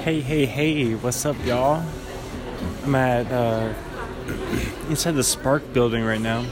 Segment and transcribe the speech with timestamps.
[0.00, 1.84] Hey, hey, hey, what's up, y'all?
[2.84, 3.74] I'm at uh,
[4.88, 6.46] inside the Spark building right now,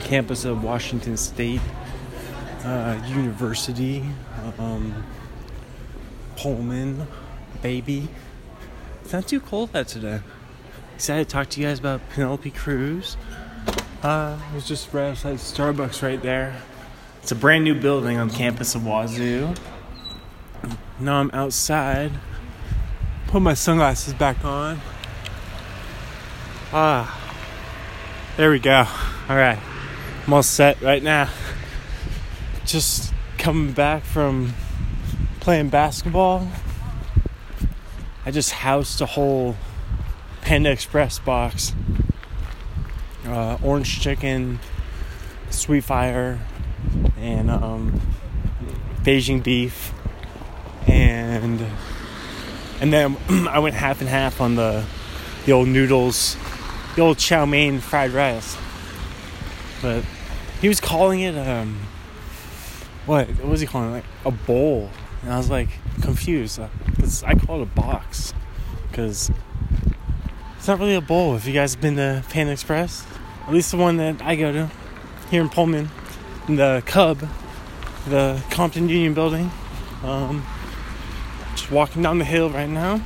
[0.00, 1.60] campus of Washington State
[2.64, 4.02] uh, University,
[4.58, 5.04] um,
[6.36, 7.06] Pullman,
[7.62, 8.08] baby.
[9.02, 10.20] It's not too cold out today.
[10.96, 13.16] Excited to talk to you guys about Penelope Cruz.
[14.02, 16.60] Uh, I was just right outside Starbucks right there.
[17.22, 19.54] It's a brand new building on campus of Wazoo.
[20.98, 22.10] Now I'm outside.
[23.28, 24.80] Put my sunglasses back on.
[26.72, 27.30] Ah,
[28.38, 28.86] there we go.
[29.28, 29.58] All right,
[30.26, 31.28] I'm all set right now.
[32.64, 34.54] Just coming back from
[35.40, 36.48] playing basketball.
[38.24, 39.56] I just housed a whole
[40.40, 41.74] Panda Express box.
[43.26, 44.58] Uh, orange chicken,
[45.50, 46.40] sweet fire,
[47.18, 48.00] and um,
[49.02, 49.92] Beijing beef,
[50.86, 51.66] and
[52.80, 53.16] and then
[53.48, 54.84] I went half and half on the
[55.46, 56.36] the old noodles,
[56.94, 58.56] the old chow mein fried rice.
[59.80, 60.04] But
[60.60, 61.80] he was calling it um,
[63.06, 63.28] what?
[63.28, 63.92] What was he calling it?
[63.92, 64.90] Like a bowl,
[65.22, 65.68] and I was like
[66.02, 68.34] confused because I call it a box
[68.90, 69.30] because
[70.56, 71.36] it's not really a bowl.
[71.36, 73.06] If you guys have been to Pan Express,
[73.46, 74.70] at least the one that I go to
[75.30, 75.90] here in Pullman,
[76.48, 77.26] in the Cub,
[78.08, 79.50] the Compton Union Building.
[80.02, 80.44] Um,
[81.58, 83.00] just walking down the hill right now,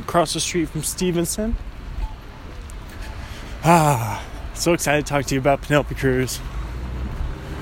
[0.00, 1.56] across the street from Stephenson.
[3.62, 6.40] Ah, so excited to talk to you about Penelope Cruz.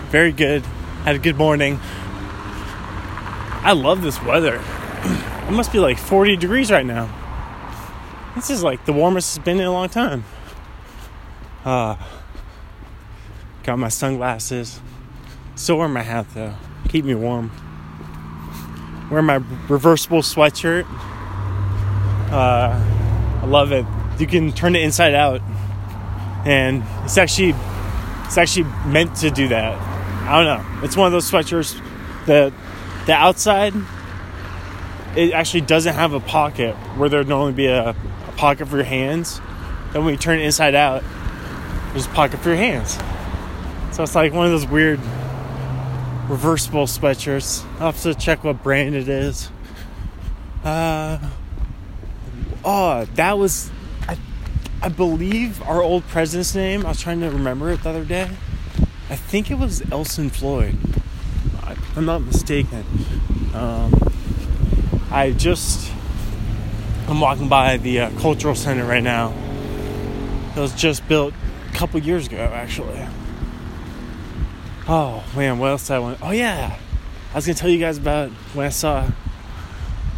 [0.09, 0.65] Very good.
[1.05, 1.79] Had a good morning.
[3.63, 4.63] I love this weather.
[5.47, 7.11] It must be like 40 degrees right now.
[8.35, 10.25] This is like the warmest it's been in a long time.
[11.65, 11.97] Uh,
[13.63, 14.81] got my sunglasses.
[15.55, 16.55] Still wear my hat though.
[16.89, 17.51] Keep me warm.
[19.11, 19.37] Wear my
[19.69, 20.87] reversible sweatshirt.
[22.31, 23.87] Uh, I love it.
[24.19, 25.41] You can turn it inside out,
[26.45, 27.55] and it's actually
[28.25, 29.79] it's actually meant to do that.
[30.29, 30.85] I don't know.
[30.85, 31.81] It's one of those sweatshirts
[32.27, 32.53] that
[33.07, 33.73] the outside
[35.17, 38.85] it actually doesn't have a pocket where there'd normally be a, a pocket for your
[38.85, 39.41] hands.
[39.93, 41.03] Then when you turn it inside out,
[41.93, 42.99] there's a pocket for your hands.
[43.97, 45.01] So it's like one of those weird
[46.29, 47.65] reversible sweatshirts.
[47.75, 49.51] I'll have to check what brand it is.
[50.65, 51.19] Uh,
[52.65, 53.71] oh, that was,
[54.09, 54.19] I,
[54.83, 56.85] I believe our old president's name.
[56.85, 58.31] I was trying to remember it the other day.
[59.09, 60.77] I think it was Elson Floyd.
[61.97, 62.85] I'm not mistaken.
[63.55, 63.95] Um,
[65.11, 65.91] I just,
[67.09, 69.33] I'm walking by the uh, cultural center right now.
[70.55, 71.33] It was just built
[71.71, 73.07] a couple years ago, actually.
[74.89, 76.19] Oh man, what else did I want?
[76.23, 76.79] Oh yeah,
[77.33, 79.11] I was gonna tell you guys about when I saw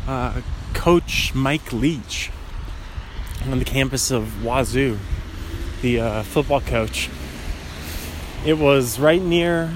[0.06, 0.43] uh,
[0.75, 2.31] Coach Mike Leach
[3.51, 4.99] on the campus of Wazoo,
[5.81, 7.09] the uh, football coach.
[8.45, 9.69] It was right near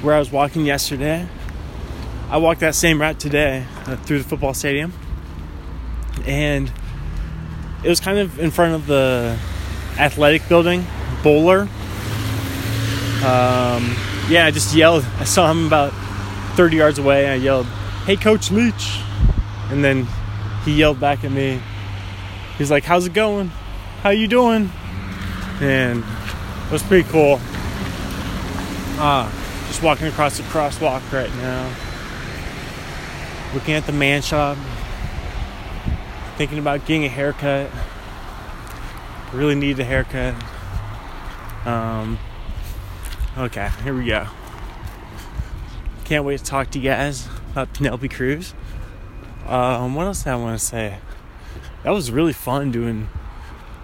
[0.00, 1.26] where I was walking yesterday.
[2.30, 4.92] I walked that same route today uh, through the football stadium,
[6.24, 6.70] and
[7.82, 9.36] it was kind of in front of the
[9.98, 10.82] athletic building,
[11.24, 11.68] Bohler
[13.26, 13.96] um,
[14.28, 15.04] yeah, I just yelled.
[15.18, 15.92] I saw him about
[16.54, 17.26] 30 yards away.
[17.28, 17.66] I yelled,
[18.06, 19.00] "Hey, Coach Leach!"
[19.68, 20.06] And then
[20.64, 21.60] he yelled back at me.
[22.56, 23.48] He's like, "How's it going?
[24.02, 24.70] How you doing?"
[25.60, 26.04] And
[26.66, 27.40] it was pretty cool.
[29.00, 29.28] Uh,
[29.66, 31.74] just walking across the crosswalk right now,
[33.54, 34.56] looking at the man shop,
[36.36, 37.70] thinking about getting a haircut.
[39.32, 40.34] Really need a haircut.
[41.66, 42.18] Um,
[43.38, 44.26] Okay, here we go.
[46.06, 48.54] Can't wait to talk to you guys about Penelope Cruz.
[49.46, 50.96] Um, what else did I want to say?
[51.82, 53.10] That was really fun doing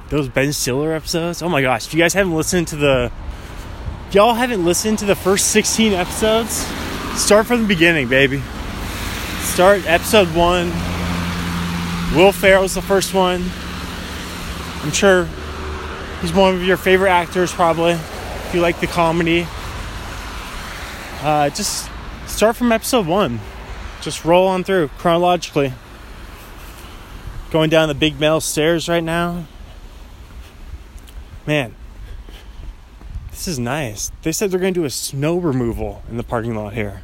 [0.09, 1.43] those Ben Stiller episodes.
[1.43, 3.13] Oh my gosh, if you guys haven't listened to the,
[4.11, 6.67] y'all haven't listened to the first 16 episodes,
[7.21, 8.43] start from the beginning, baby.
[9.41, 10.69] Start episode one.
[12.17, 13.45] Will Ferrell's the first one.
[14.83, 15.29] I'm sure
[16.23, 17.99] he's one of your favorite actors, probably
[18.53, 19.47] if you like the comedy,
[21.23, 21.89] uh, just
[22.27, 23.41] start from episode one.
[24.03, 25.73] Just roll on through chronologically.
[27.51, 29.47] Going down the big metal stairs right now.
[31.47, 31.75] Man,
[33.31, 34.13] this is nice.
[34.21, 37.01] They said they're going to do a snow removal in the parking lot here.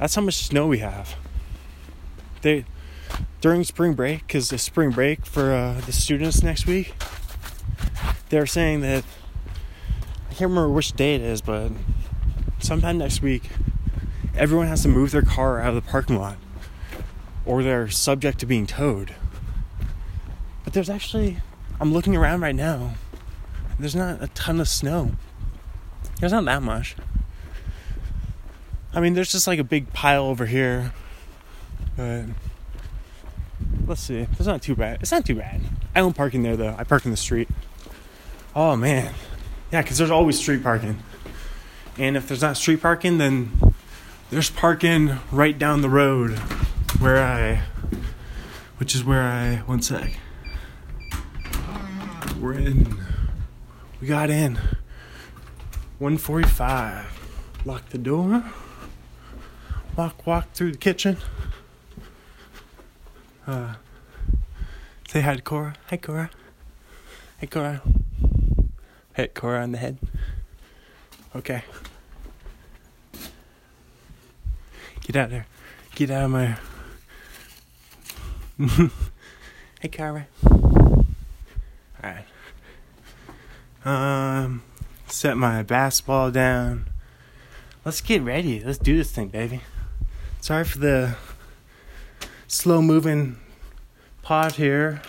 [0.00, 1.14] That's how much snow we have.
[2.40, 2.64] They
[3.40, 6.92] during spring break, because the spring break for uh, the students next week,
[8.30, 9.04] they're saying that
[10.42, 11.70] can't remember which day it is, but
[12.58, 13.48] sometime next week,
[14.34, 16.36] everyone has to move their car out of the parking lot
[17.46, 19.14] or they're subject to being towed.
[20.64, 21.36] But there's actually,
[21.80, 22.94] I'm looking around right now,
[23.78, 25.12] there's not a ton of snow.
[26.18, 26.96] There's not that much.
[28.92, 30.92] I mean, there's just like a big pile over here.
[31.96, 32.24] But
[33.86, 34.26] let's see.
[34.32, 35.02] It's not too bad.
[35.02, 35.60] It's not too bad.
[35.94, 36.74] I don't park in there though.
[36.76, 37.48] I park in the street.
[38.56, 39.14] Oh man.
[39.72, 40.98] Yeah, because there's always street parking.
[41.96, 43.72] And if there's not street parking, then
[44.28, 46.38] there's parking right down the road
[46.98, 47.62] where I,
[48.76, 50.18] which is where I, one sec.
[52.38, 52.98] We're in,
[53.98, 54.56] we got in
[55.98, 57.62] 145.
[57.64, 58.44] Lock the door.
[59.96, 61.16] Walk, walk through the kitchen.
[63.46, 63.74] Uh,
[65.08, 65.76] say hi to Cora.
[65.88, 66.30] Hi, Cora.
[67.38, 67.80] Hey, Cora.
[69.14, 69.98] Hit Cora on the head.
[71.36, 71.62] Okay.
[75.02, 75.46] Get out there.
[75.94, 76.56] Get out of my.
[79.80, 80.26] hey, Cora.
[82.02, 82.24] Alright.
[83.84, 84.62] Um,
[85.06, 86.86] set my basketball down.
[87.84, 88.60] Let's get ready.
[88.60, 89.60] Let's do this thing, baby.
[90.40, 91.16] Sorry for the
[92.46, 93.38] slow moving
[94.22, 95.02] pod here.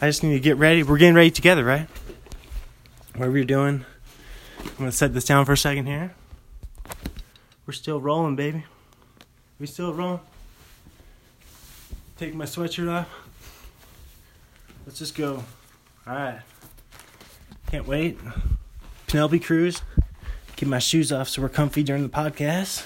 [0.00, 0.82] I just need to get ready.
[0.82, 1.88] We're getting ready together, right?
[3.14, 3.84] Whatever you're doing,
[4.64, 6.14] I'm gonna set this down for a second here.
[7.66, 8.64] We're still rolling, baby.
[9.58, 10.20] We still rolling.
[12.16, 13.08] Take my sweatshirt off.
[14.86, 15.44] Let's just go.
[16.06, 16.40] All right.
[17.70, 18.18] Can't wait.
[19.06, 19.82] Penelope Cruz.
[20.56, 22.84] Get my shoes off so we're comfy during the podcast.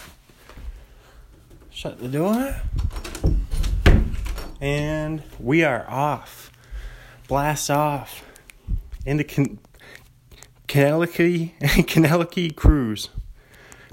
[1.70, 2.56] Shut the door.
[4.61, 6.50] And we are off.
[7.27, 8.25] Blast off
[9.06, 9.59] into Can-
[10.67, 11.55] Penelope,
[11.87, 13.11] Penelope Cruz.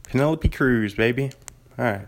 [0.04, 1.32] Penelope Cruz, baby.
[1.78, 2.08] All right.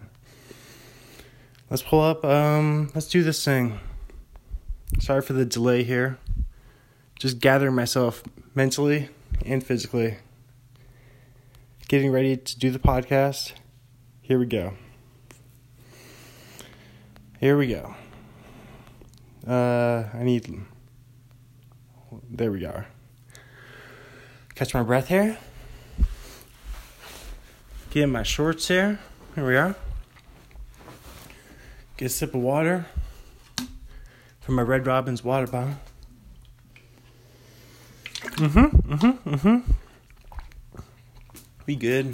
[1.69, 2.23] Let's pull up.
[2.23, 3.79] Um, let's do this thing.
[4.99, 6.17] Sorry for the delay here.
[7.19, 8.23] Just gathering myself
[8.53, 9.09] mentally
[9.45, 10.17] and physically.
[11.87, 13.53] Getting ready to do the podcast.
[14.21, 14.73] Here we go.
[17.39, 17.95] Here we go.
[19.47, 20.61] Uh, I need.
[22.29, 22.87] There we are.
[24.55, 25.37] Catch my breath here.
[27.89, 28.99] Get in my shorts here.
[29.35, 29.75] Here we are.
[31.97, 32.85] Get a sip of water
[34.41, 35.75] from my Red Robin's water bottle.
[38.23, 39.71] Mm-hmm, mm-hmm, mm-hmm.
[41.65, 42.13] We good.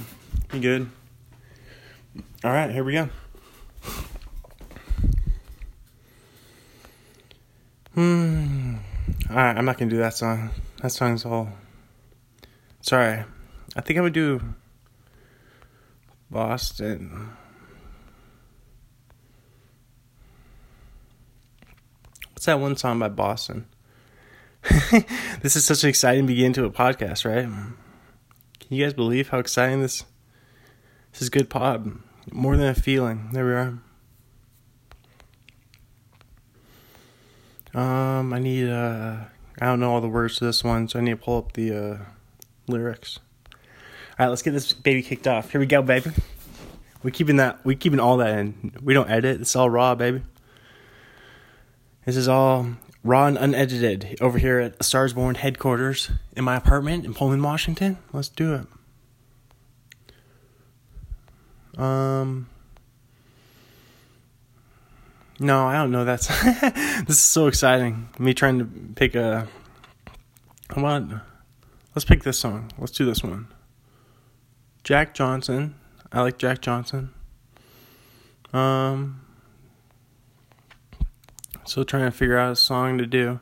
[0.53, 0.89] We good.
[2.43, 3.09] All right, here we go.
[7.95, 8.75] Hmm.
[9.29, 10.51] All right, I'm not gonna do that song.
[10.81, 11.49] That song's all.
[12.81, 13.23] Sorry.
[13.75, 14.41] I think I would do
[16.29, 17.29] Boston.
[22.33, 23.65] What's that one song by Boston?
[25.41, 27.43] this is such an exciting beginning to a podcast, right?
[27.43, 27.75] Can
[28.69, 30.05] you guys believe how exciting this
[31.11, 31.99] this is good pod.
[32.31, 33.29] More than a feeling.
[33.31, 33.79] There we are.
[37.73, 39.17] Um, I need uh
[39.61, 41.53] I don't know all the words to this one, so I need to pull up
[41.53, 41.97] the uh
[42.69, 43.19] lyrics.
[44.19, 45.51] Alright, let's get this baby kicked off.
[45.51, 46.11] Here we go, baby.
[47.03, 48.73] We keeping that we keeping all that in.
[48.83, 50.21] We don't edit, it's all raw, baby.
[52.05, 52.67] This is all
[53.03, 57.97] raw and unedited over here at Stars Born headquarters in my apartment in Pullman, Washington.
[58.11, 58.65] Let's do
[61.75, 61.79] it.
[61.79, 62.49] Um
[65.39, 66.27] No, I don't know that's
[66.61, 68.09] this is so exciting.
[68.19, 68.65] Me trying to
[68.95, 69.47] pick a
[70.75, 71.13] I want
[71.99, 72.71] let's pick this song.
[72.77, 73.49] Let's do this one.
[74.85, 75.75] Jack Johnson.
[76.13, 77.13] I like Jack Johnson.
[78.53, 79.19] Um
[81.65, 83.41] Still trying to figure out a song to do.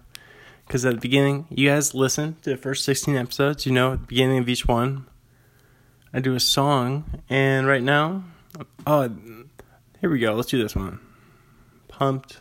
[0.66, 4.00] Because at the beginning, you guys listen to the first 16 episodes, you know, at
[4.00, 5.06] the beginning of each one,
[6.12, 7.22] I do a song.
[7.30, 8.24] And right now,
[8.88, 9.16] oh,
[10.02, 10.34] here we go.
[10.34, 11.00] Let's do this one.
[11.90, 12.40] Pumped.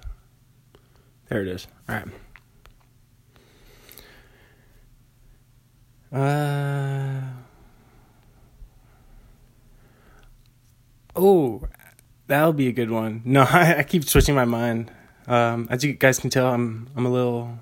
[1.29, 1.67] There it is.
[1.91, 2.09] All right.
[6.13, 7.21] Uh.
[11.15, 11.63] Oh,
[12.27, 13.23] that'll be a good one.
[13.25, 14.91] No, I, I keep switching my mind.
[15.27, 17.59] Um, as you guys can tell, I'm I'm a little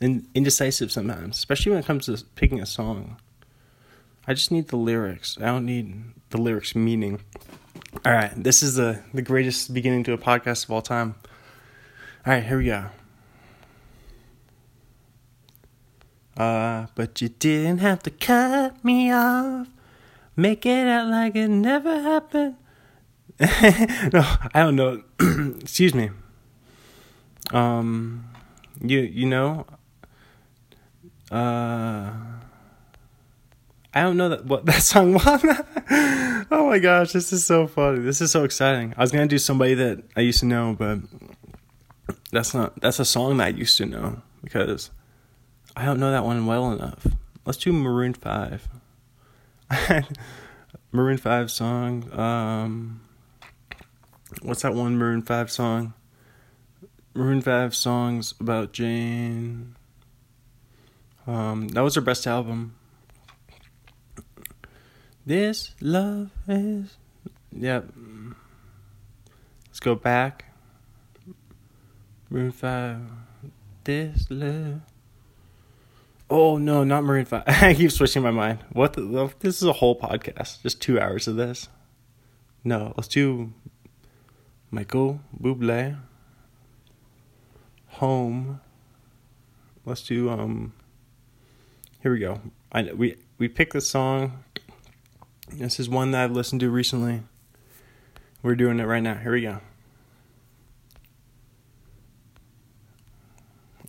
[0.00, 3.16] in, indecisive sometimes, especially when it comes to picking a song.
[4.26, 5.36] I just need the lyrics.
[5.40, 7.20] I don't need the lyrics meaning.
[8.04, 11.16] All right, this is the the greatest beginning to a podcast of all time.
[12.24, 12.86] All right, here we go.
[16.40, 19.68] Uh, but you didn't have to cut me off.
[20.36, 22.56] Make it out like it never happened.
[23.38, 24.22] no,
[24.54, 25.02] I don't know.
[25.60, 26.08] Excuse me.
[27.50, 28.24] Um,
[28.80, 29.66] you you know.
[31.30, 32.10] Uh,
[33.92, 35.44] I don't know that what that song was.
[36.50, 37.98] oh my gosh, this is so funny.
[37.98, 38.94] This is so exciting.
[38.96, 41.00] I was gonna do somebody that I used to know, but
[42.32, 44.90] that's not that's a song that I used to know because
[45.80, 47.06] I don't know that one well enough.
[47.46, 48.68] Let's do Maroon Five.
[50.92, 52.12] Maroon Five song.
[52.12, 53.00] Um,
[54.42, 55.94] what's that one Maroon Five song?
[57.14, 59.74] Maroon Five songs about Jane.
[61.26, 62.74] Um, that was their best album.
[65.24, 66.98] This love is.
[67.56, 67.86] Yep.
[69.66, 70.44] Let's go back.
[72.28, 73.00] Maroon 5.
[73.84, 74.82] This love.
[76.30, 77.42] Oh, no, not Maroon 5.
[77.46, 78.60] I keep switching my mind.
[78.72, 80.62] What the, This is a whole podcast.
[80.62, 81.68] Just two hours of this.
[82.62, 83.52] No, let's do
[84.70, 85.98] Michael Bublé.
[87.88, 88.60] Home.
[89.84, 90.72] Let's do, um.
[92.02, 92.40] Here we go.
[92.72, 94.44] I we we picked the song
[95.52, 97.22] this is one that I've listened to recently.
[98.42, 99.14] We're doing it right now.
[99.14, 99.58] Here we go.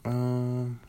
[0.03, 0.80] Um,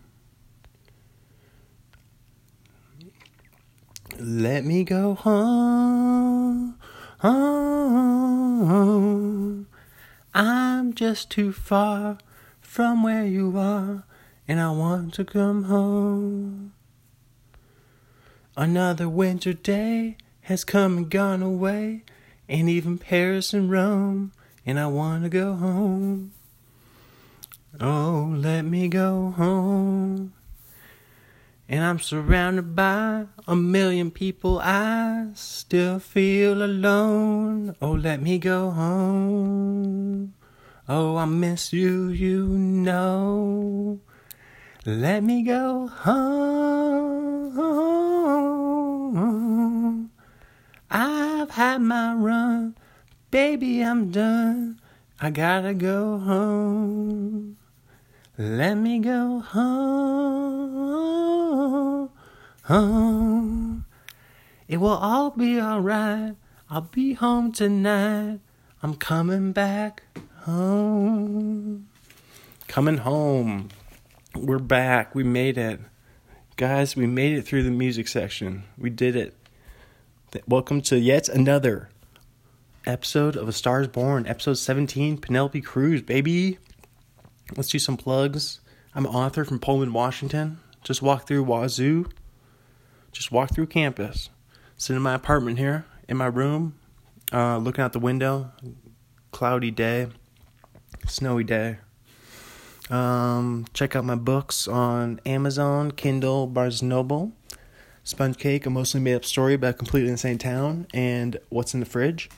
[4.23, 6.77] let me go home,
[7.19, 8.77] home.
[10.33, 12.19] I'm just too far
[12.61, 14.05] from where you are,
[14.47, 16.73] and I want to come home.
[18.57, 22.05] Another winter day has come and gone away,
[22.49, 24.33] and even Paris and Rome,
[24.65, 26.33] and I wanna go home.
[27.81, 30.35] Oh, let me go home.
[31.69, 37.75] And I'm surrounded by a million people, I still feel alone.
[37.81, 40.35] Oh, let me go home.
[40.89, 44.01] Oh, I miss you, you know.
[44.85, 47.23] Let me go home.
[50.91, 52.77] I've had my run,
[53.31, 54.81] baby, I'm done.
[55.21, 57.57] I gotta go home.
[58.39, 59.69] Let me go home.
[62.63, 63.85] Home.
[64.67, 66.37] It will all be alright.
[66.71, 68.41] I'll be home tonight.
[68.83, 70.05] I'm coming back
[70.45, 71.89] home.
[72.69, 73.69] Coming home.
[74.35, 75.15] We're back.
[75.15, 75.81] We made it.
[76.57, 78.63] Guys, we made it through the music section.
[78.79, 79.37] We did it.
[80.49, 81.91] Welcome to yet another
[82.87, 86.57] episode of A Star is Born, episode 17, Penelope Cruz, baby.
[87.57, 88.61] Let's do some plugs.
[88.95, 90.59] I'm an author from Pullman, Washington.
[90.85, 92.07] Just walked through Wazoo.
[93.13, 94.31] Just walked through campus.
[94.79, 96.79] Sitting in my apartment here, in my room,
[97.33, 98.53] uh, looking out the window.
[99.33, 100.09] Cloudy day,
[101.07, 101.79] snowy day.
[102.91, 107.33] Um, check out my books on Amazon, Kindle, Barnes Noble.
[108.03, 111.81] Sponge Cake, a mostly made up story about a completely insane town, and What's in
[111.81, 112.29] the Fridge.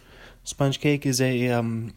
[0.43, 1.95] Sponge Cake is a um,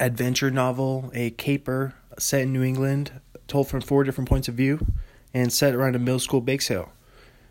[0.00, 3.12] adventure novel, a caper set in New England,
[3.48, 4.84] told from four different points of view,
[5.32, 6.92] and set around a middle school bake sale.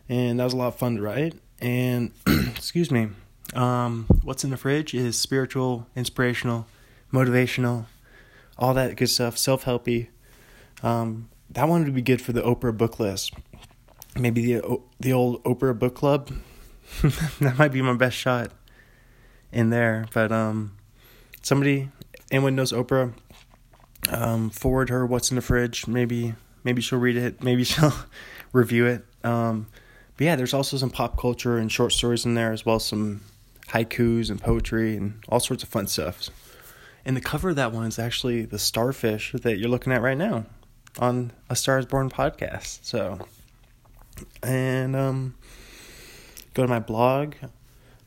[0.10, 1.36] And that was a lot of fun to write.
[1.60, 3.10] And excuse me,
[3.54, 6.66] um, What's in the Fridge is spiritual, inspirational,
[7.12, 7.86] motivational,
[8.58, 10.08] all that good stuff, self helpy.
[10.82, 13.34] Um, that one would be good for the Oprah book list
[14.18, 16.32] maybe the the old Oprah book club.
[17.40, 18.52] that might be my best shot
[19.52, 20.06] in there.
[20.14, 20.78] But um,
[21.42, 21.90] somebody,
[22.32, 23.14] anyone knows Oprah,
[24.10, 25.88] um, forward her what's in the fridge.
[25.88, 26.34] Maybe
[26.64, 27.44] maybe she'll read it.
[27.44, 27.94] Maybe she'll
[28.52, 29.06] review it.
[29.24, 29.68] Um,
[30.18, 32.86] but yeah, there's also some pop culture and short stories in there as well as
[32.86, 33.22] some
[33.68, 36.30] haikus and poetry and all sorts of fun stuff.
[37.06, 40.18] And the cover of that one is actually the starfish that you're looking at right
[40.18, 40.46] now
[41.00, 42.80] on a Stars Born podcast.
[42.84, 43.20] So
[44.42, 45.36] and um,
[46.54, 47.36] go to my blog,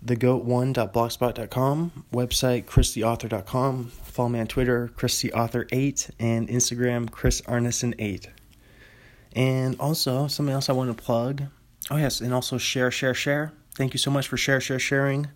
[0.04, 3.88] thegoat1.blogspot.com, website, christheauthor.com.
[3.88, 8.28] Follow me on Twitter, christheauthor8, and Instagram, chrisarneson8.
[9.34, 11.42] And also, something else I want to plug.
[11.90, 13.52] Oh, yes, and also share, share, share.
[13.74, 15.28] Thank you so much for share, share, sharing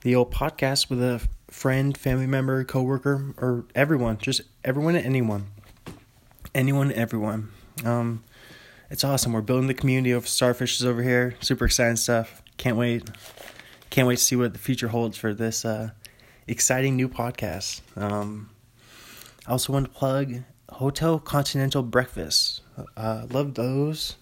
[0.00, 4.18] the old podcast with a friend, family member, coworker, or everyone.
[4.18, 5.48] Just everyone and anyone.
[6.54, 7.50] Anyone and everyone.
[7.84, 8.24] Um,
[8.90, 9.32] it's awesome.
[9.32, 11.34] We're building the community of starfishes over here.
[11.40, 12.42] Super exciting stuff.
[12.56, 13.10] Can't wait.
[13.96, 15.88] Can't wait to see what the future holds for this uh,
[16.46, 17.80] exciting new podcast.
[17.96, 18.50] Um,
[19.46, 22.60] I also want to plug Hotel Continental Breakfast.
[22.94, 24.16] Uh, love those.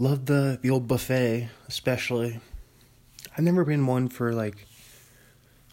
[0.00, 2.40] Love the the old buffet, especially.
[3.36, 4.66] I've never been one for like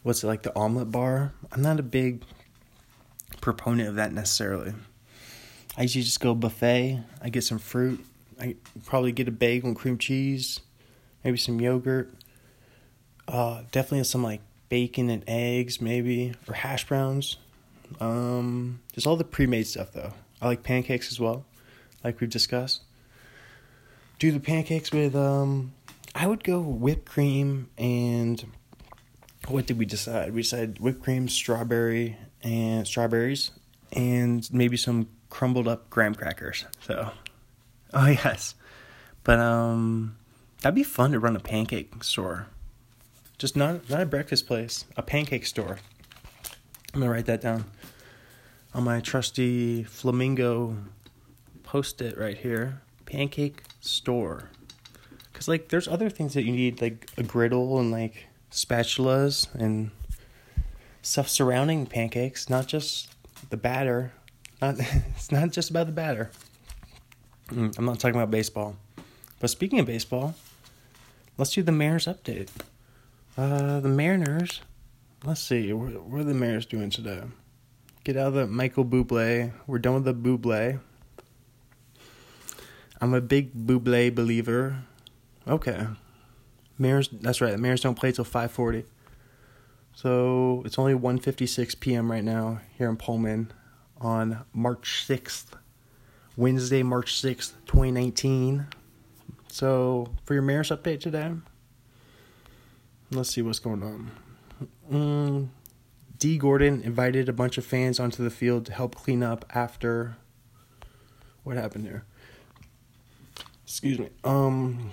[0.03, 1.33] what's it like the omelet bar.
[1.51, 2.21] I'm not a big
[3.41, 4.75] proponent of that necessarily.
[5.75, 7.01] I usually just go buffet.
[7.23, 8.05] I get some fruit.
[8.39, 10.59] I probably get a bagel and cream cheese,
[11.23, 12.13] maybe some yogurt.
[13.27, 17.37] Uh, definitely some like bacon and eggs, maybe or hash browns.
[17.99, 20.13] Um, there's all the pre-made stuff though.
[20.41, 21.45] I like pancakes as well,
[22.03, 22.81] like we've discussed.
[24.19, 25.73] Do the pancakes with um,
[26.13, 28.43] I would go whipped cream and
[29.47, 30.33] what did we decide?
[30.33, 33.51] We decided whipped cream, strawberry, and strawberries,
[33.91, 36.65] and maybe some crumbled up graham crackers.
[36.81, 37.11] So,
[37.93, 38.55] oh yes,
[39.23, 40.17] but um,
[40.61, 42.47] that'd be fun to run a pancake store.
[43.37, 45.79] Just not not a breakfast place, a pancake store.
[46.93, 47.65] I'm gonna write that down
[48.73, 50.77] on my trusty flamingo
[51.63, 52.81] post it right here.
[53.05, 54.49] Pancake store.
[55.33, 59.91] Cause like there's other things that you need like a griddle and like spatulas and
[61.01, 63.09] stuff surrounding pancakes, not just
[63.49, 64.13] the batter.
[64.61, 64.75] Not
[65.15, 66.31] it's not just about the batter.
[67.49, 68.77] Mm, I'm not talking about baseball.
[69.39, 70.35] But speaking of baseball,
[71.37, 72.49] let's do the mayor's update.
[73.37, 74.61] Uh, the Mariners.
[75.25, 75.73] Let's see.
[75.73, 77.21] What, what are the Mariners doing today?
[78.05, 79.51] Get out of the Michael Bublé.
[79.67, 80.79] We're done with the Bublé.
[83.01, 84.83] I'm a big Bublé believer.
[85.47, 85.85] Okay.
[86.77, 87.09] Mariners.
[87.11, 87.51] That's right.
[87.51, 88.85] The Mariners don't play till 5:40.
[89.93, 92.09] So it's only 1:56 p.m.
[92.11, 93.51] right now here in Pullman
[93.99, 95.47] on March 6th,
[96.37, 98.67] Wednesday, March 6th, 2019.
[99.47, 101.31] So for your Mariners update today,
[103.11, 104.11] let's see what's going on.
[104.91, 105.47] Mm,
[106.17, 110.17] Dee Gordon invited a bunch of fans onto the field to help clean up after
[111.43, 112.05] what happened there.
[113.63, 114.09] Excuse me.
[114.23, 114.91] Um,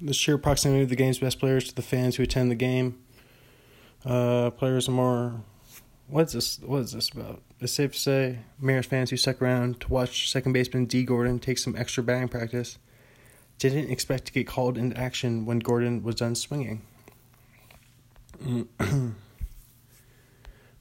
[0.00, 2.98] the sheer proximity of the game's best players to the fans who attend the game.
[4.04, 5.42] Uh, players are more.
[6.08, 6.58] What's this?
[6.60, 7.42] What is this about?
[7.60, 11.38] It's safe to say Mariners fans who stuck around to watch second baseman Dee Gordon
[11.38, 12.78] take some extra batting practice
[13.60, 16.82] didn't expect to get called into action when Gordon was done swinging.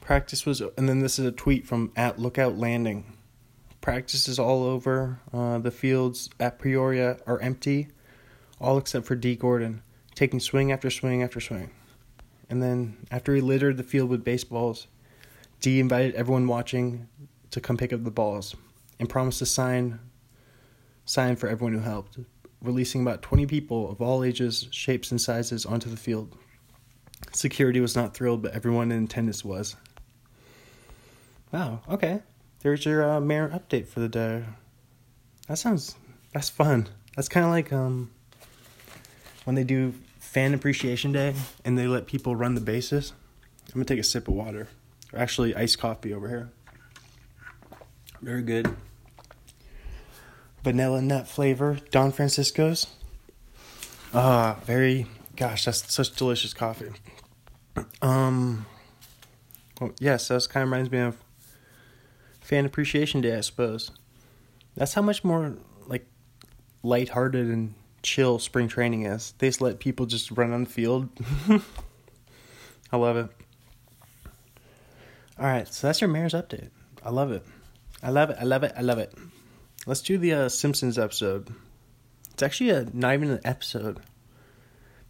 [0.01, 3.17] Practice was, and then this is a tweet from at Lookout Landing.
[3.81, 5.19] Practice is all over.
[5.31, 7.89] Uh, the fields at Peoria are empty
[8.61, 9.81] all except for Dee Gordon,
[10.15, 11.71] taking swing after swing after swing.
[12.49, 14.87] And then, after he littered the field with baseballs,
[15.61, 17.07] D invited everyone watching
[17.51, 18.55] to come pick up the balls
[18.99, 19.99] and promised to sign
[21.05, 22.19] sign for everyone who helped,
[22.61, 26.37] releasing about 20 people of all ages, shapes, and sizes onto the field.
[27.31, 29.75] Security was not thrilled, but everyone in attendance was.
[31.51, 32.21] Wow, okay.
[32.61, 34.43] There's your uh, mayor update for the day.
[35.47, 35.95] That sounds
[36.33, 36.87] that's fun.
[37.15, 38.11] That's kind of like um
[39.45, 41.33] when they do fan appreciation day
[41.65, 43.13] and they let people run the bases.
[43.67, 44.67] I'm gonna take a sip of water,
[45.13, 46.49] or actually iced coffee over here.
[48.21, 48.75] Very good.
[50.69, 52.85] Vanilla nut flavor, Don Francisco's.
[54.13, 55.07] Ah, very.
[55.35, 56.91] Gosh, that's such delicious coffee.
[58.03, 58.67] Um.
[59.81, 61.17] Well, yes, that kind of reminds me of
[62.39, 63.89] Fan Appreciation Day, I suppose.
[64.75, 65.55] That's how much more
[65.87, 66.05] like
[66.83, 69.33] lighthearted and chill spring training is.
[69.39, 71.09] They just let people just run on the field.
[72.91, 73.29] I love it.
[75.39, 76.69] All right, so that's your mayor's update.
[77.03, 77.43] I love it.
[78.03, 78.37] I love it.
[78.39, 78.73] I love it.
[78.77, 79.11] I love it.
[79.85, 81.53] Let's do the uh, Simpsons episode.
[82.33, 84.01] It's actually a, not even an episode.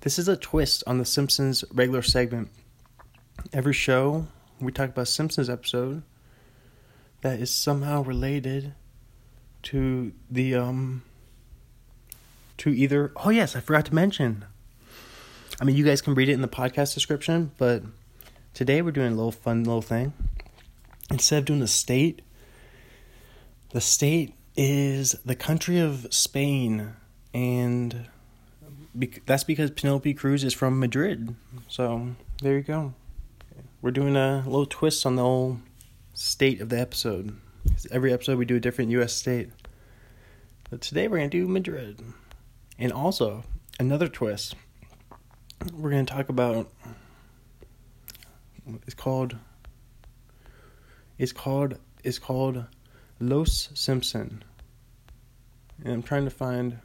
[0.02, 2.50] This is a twist on the Simpsons regular segment.
[3.52, 4.28] Every show
[4.60, 6.04] we talk about Simpsons episode
[7.22, 8.74] that is somehow related
[9.64, 11.04] to the um
[12.58, 13.12] to either.
[13.16, 14.46] Oh, yes, I forgot to mention.
[15.60, 17.84] I mean, you guys can read it in the podcast description, but
[18.54, 20.14] today we're doing a little fun little thing.
[21.10, 22.22] Instead of doing the state,
[23.72, 26.92] the state is the country of Spain,
[27.34, 28.08] and
[29.26, 31.34] that's because Penelope Cruz is from Madrid.
[31.70, 32.10] So
[32.42, 32.94] there you go.
[33.82, 35.60] We're doing a little twist on the whole
[36.14, 37.40] state of the episode.
[37.90, 39.14] Every episode we do a different U.S.
[39.14, 39.50] state.
[40.70, 42.02] But today we're to do Madrid.
[42.78, 43.46] And also,
[43.80, 44.56] another twist.
[45.74, 46.70] We're to talk about
[48.86, 49.38] it's called
[51.18, 52.66] it's called it's called
[53.22, 54.44] Los Simpson.
[55.84, 56.80] And I'm trying to find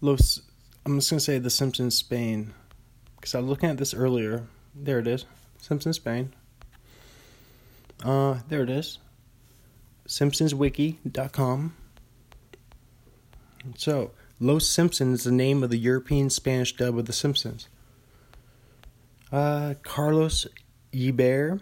[0.00, 0.40] Los
[0.84, 2.54] I'm just to say The Simpsons Spain
[3.20, 4.46] cuz I was looking at this earlier.
[4.74, 5.26] There it is.
[5.58, 6.34] Simpsons Spain.
[8.02, 8.98] Uh there it is.
[10.08, 11.74] simpsonswiki.com
[13.76, 17.68] so, Los Simpsons is the name of the European Spanish dub of The Simpsons.
[19.30, 20.46] Uh, Carlos
[20.92, 21.60] Ysbert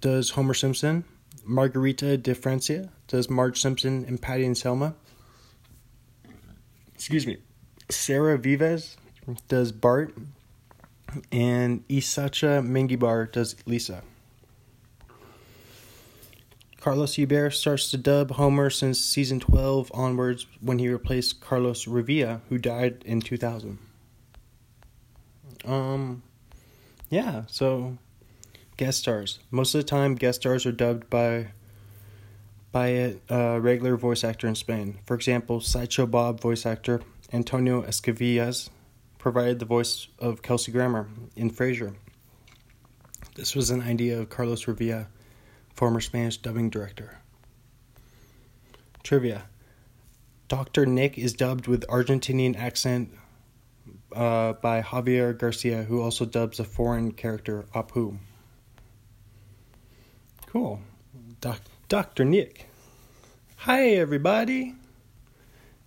[0.00, 1.04] does Homer Simpson.
[1.46, 4.94] Margarita de Francia does Marge Simpson and Patty and Selma.
[6.94, 7.38] Excuse me.
[7.90, 8.96] Sara Vivas
[9.48, 10.14] does Bart.
[11.30, 14.02] And Isacha Mengibar does Lisa.
[16.84, 22.42] Carlos Ysbert starts to dub Homer since season 12 onwards when he replaced Carlos Revilla,
[22.50, 23.78] who died in 2000.
[25.64, 26.22] Um,
[27.08, 27.96] yeah, so
[28.76, 29.38] guest stars.
[29.50, 31.52] Most of the time, guest stars are dubbed by
[32.74, 34.98] by a uh, regular voice actor in Spain.
[35.06, 38.68] For example, Sideshow Bob voice actor Antonio Esquivias
[39.16, 41.94] provided the voice of Kelsey Grammer in Frasier.
[43.36, 45.06] This was an idea of Carlos Revilla
[45.72, 47.20] former Spanish dubbing director.
[49.04, 49.44] Trivia
[50.48, 50.84] Dr.
[50.84, 53.12] Nick is dubbed with Argentinian accent
[54.12, 58.18] uh, by Javier Garcia, who also dubs a foreign character, Apu.
[60.46, 60.80] Cool.
[61.40, 62.24] Doc- Dr.
[62.24, 62.68] Nick.
[63.56, 64.74] Hi, everybody.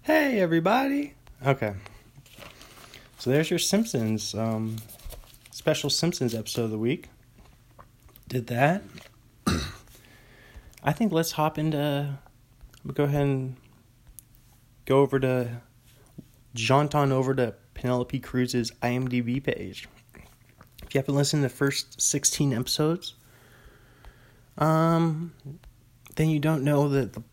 [0.04, 1.16] Hey, everybody.
[1.44, 1.74] Okay.
[3.18, 4.76] So there's your Simpsons, um,
[5.50, 7.10] special Simpsons episode of the week.
[8.28, 8.84] Did that.
[10.84, 12.20] I think let's hop into.
[12.94, 13.56] Go ahead and
[14.86, 15.62] go over to
[16.54, 19.90] jaunt on over to Penelope Cruz's IMDb page.
[20.84, 23.16] If you haven't listened to the first 16 episodes,
[24.60, 25.34] um,
[26.18, 27.24] then you don't know that the,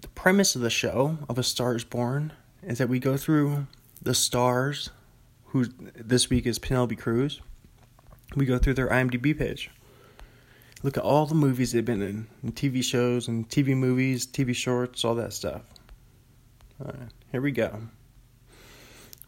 [0.00, 3.66] the premise of the show of A Star is Born is that we go through
[4.00, 4.90] the stars,
[5.46, 7.42] who this week is Penelope Cruz.
[8.34, 9.70] We go through their IMDb page
[10.84, 14.54] look at all the movies they've been in, and TV shows and TV movies, TV
[14.54, 15.62] shorts, all that stuff.
[16.78, 17.80] All right, here we go.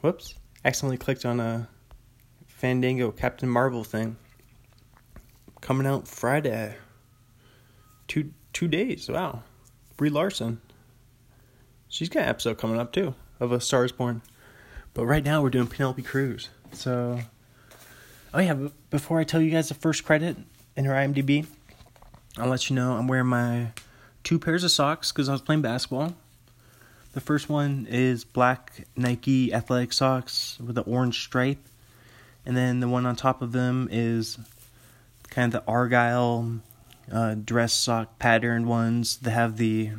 [0.03, 1.69] Whoops, accidentally clicked on a
[2.47, 4.17] Fandango Captain Marvel thing.
[5.63, 6.77] Coming out Friday.
[8.07, 9.11] Two two days.
[9.11, 9.43] Wow.
[9.99, 10.63] Brie Larson.
[11.89, 14.23] She's got an episode coming up too of A Star Is Born.
[14.95, 16.49] But right now we're doing Penelope Cruz.
[16.73, 17.21] So,
[18.33, 18.69] oh yeah.
[18.89, 20.39] Before I tell you guys the first credit,
[20.75, 21.47] in her IMDb.
[22.39, 23.73] I'll let you know I'm wearing my
[24.25, 26.15] two pairs of socks because I was playing basketball.
[27.13, 31.67] The first one is black Nike athletic socks with an orange stripe,
[32.47, 34.39] and then the one on top of them is
[35.29, 36.61] kind of the argyle
[37.13, 39.91] uh, dress sock patterned ones that have the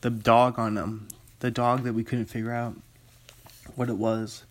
[0.00, 1.08] the dog on them.
[1.40, 2.76] The dog that we couldn't figure out
[3.74, 4.44] what it was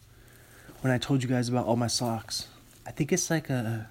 [0.81, 2.47] when I told you guys about all my socks.
[2.85, 3.89] I think it's like a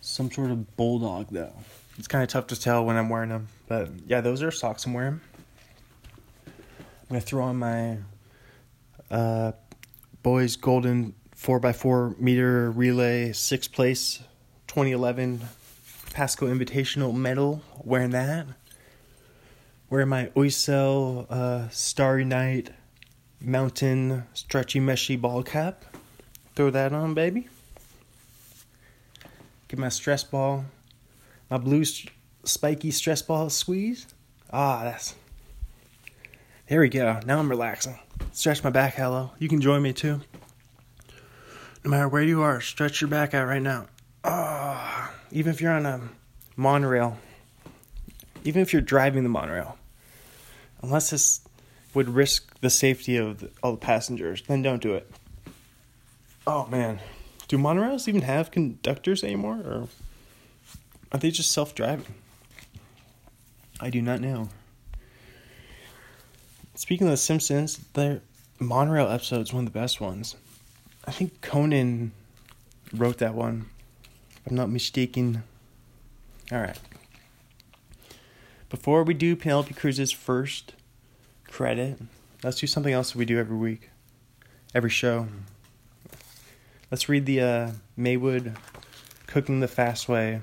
[0.00, 1.54] some sort of bulldog though.
[1.98, 4.86] It's kind of tough to tell when I'm wearing them, but yeah, those are socks
[4.86, 5.20] I'm wearing.
[6.46, 6.52] I'm
[7.08, 7.98] gonna throw on my
[9.10, 9.52] uh,
[10.22, 14.18] boys golden four x four meter relay sixth place
[14.68, 15.40] 2011
[16.12, 17.62] Pasco Invitational medal.
[17.82, 18.46] Wearing that.
[19.90, 22.70] Wearing my Oiselle uh, Starry Night
[23.40, 25.84] Mountain stretchy meshy ball cap.
[26.54, 27.48] Throw that on, baby.
[29.68, 30.66] Get my stress ball,
[31.50, 31.84] my blue
[32.44, 34.06] spiky stress ball squeeze.
[34.52, 35.14] Ah, that's.
[36.68, 37.20] There we go.
[37.26, 37.98] Now I'm relaxing.
[38.32, 39.32] Stretch my back hello.
[39.38, 40.20] You can join me too.
[41.84, 43.86] No matter where you are, stretch your back out right now.
[44.24, 46.00] Ah, oh, even if you're on a
[46.56, 47.18] monorail,
[48.44, 49.78] even if you're driving the monorail,
[50.82, 51.40] unless this
[51.94, 55.10] would risk the safety of the, all the passengers, then don't do it.
[56.46, 57.00] Oh man.
[57.48, 59.88] Do monorails even have conductors anymore, or
[61.10, 62.14] are they just self-driving?
[63.80, 64.48] I do not know.
[66.74, 68.22] Speaking of The Simpsons, their
[68.58, 70.36] monorail episode is one of the best ones.
[71.06, 72.12] I think Conan
[72.94, 73.66] wrote that one.
[74.48, 75.44] I'm not mistaken.
[76.50, 76.78] All right.
[78.68, 80.74] Before we do Penelope Cruz's first
[81.48, 81.98] credit,
[82.42, 83.90] let's do something else that we do every week,
[84.74, 85.28] every show.
[86.90, 88.56] Let's read the uh, Maywood
[89.26, 90.40] Cooking the Fast Way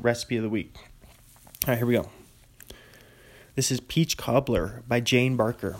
[0.00, 0.74] recipe of the week.
[0.76, 2.08] All right, here we go.
[3.54, 5.76] This is Peach Cobbler by Jane Barker.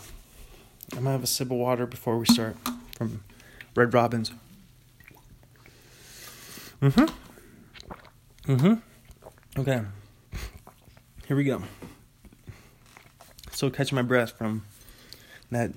[0.93, 2.57] I'm gonna have a sip of water before we start
[2.97, 3.25] from
[3.75, 4.31] Red Robin's.
[6.81, 7.13] Mm
[8.47, 8.53] hmm.
[8.53, 9.61] Mm hmm.
[9.61, 9.83] Okay.
[11.27, 11.63] Here we go.
[13.51, 14.65] Still catching my breath from
[15.51, 15.73] that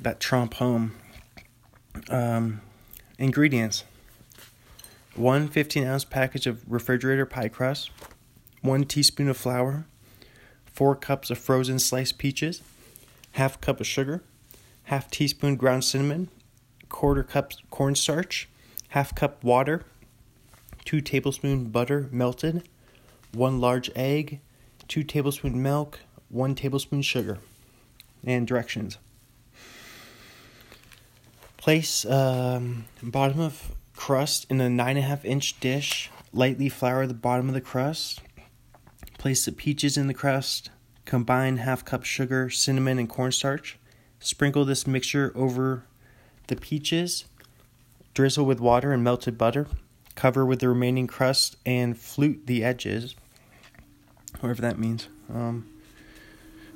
[0.00, 0.94] that trompe home.
[2.10, 2.60] Um,
[3.18, 3.84] Ingredients
[5.14, 7.90] 1 15 ounce package of refrigerator pie crust,
[8.62, 9.86] 1 teaspoon of flour,
[10.66, 12.62] 4 cups of frozen sliced peaches,
[13.32, 14.24] half cup of sugar,
[14.84, 16.28] half teaspoon ground cinnamon,
[16.88, 18.48] quarter cup cornstarch,
[18.88, 19.84] half cup water,
[20.84, 22.68] 2 tablespoon butter melted,
[23.32, 24.40] 1 large egg,
[24.88, 27.38] 2 tablespoon milk, 1 tablespoon sugar.
[28.26, 28.98] And directions.
[31.58, 36.10] Place um, bottom of crust in a 9.5 inch dish.
[36.32, 38.20] Lightly flour the bottom of the crust.
[39.18, 40.70] Place the peaches in the crust.
[41.04, 43.78] Combine half cup sugar, cinnamon, and cornstarch.
[44.18, 45.84] Sprinkle this mixture over
[46.48, 47.26] the peaches.
[48.14, 49.66] Drizzle with water and melted butter.
[50.14, 53.14] Cover with the remaining crust and flute the edges.
[54.40, 55.08] Whatever that means.
[55.32, 55.66] Um,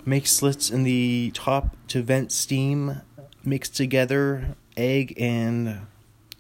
[0.04, 3.02] make slits in the top to vent steam.
[3.44, 5.86] Mix together egg and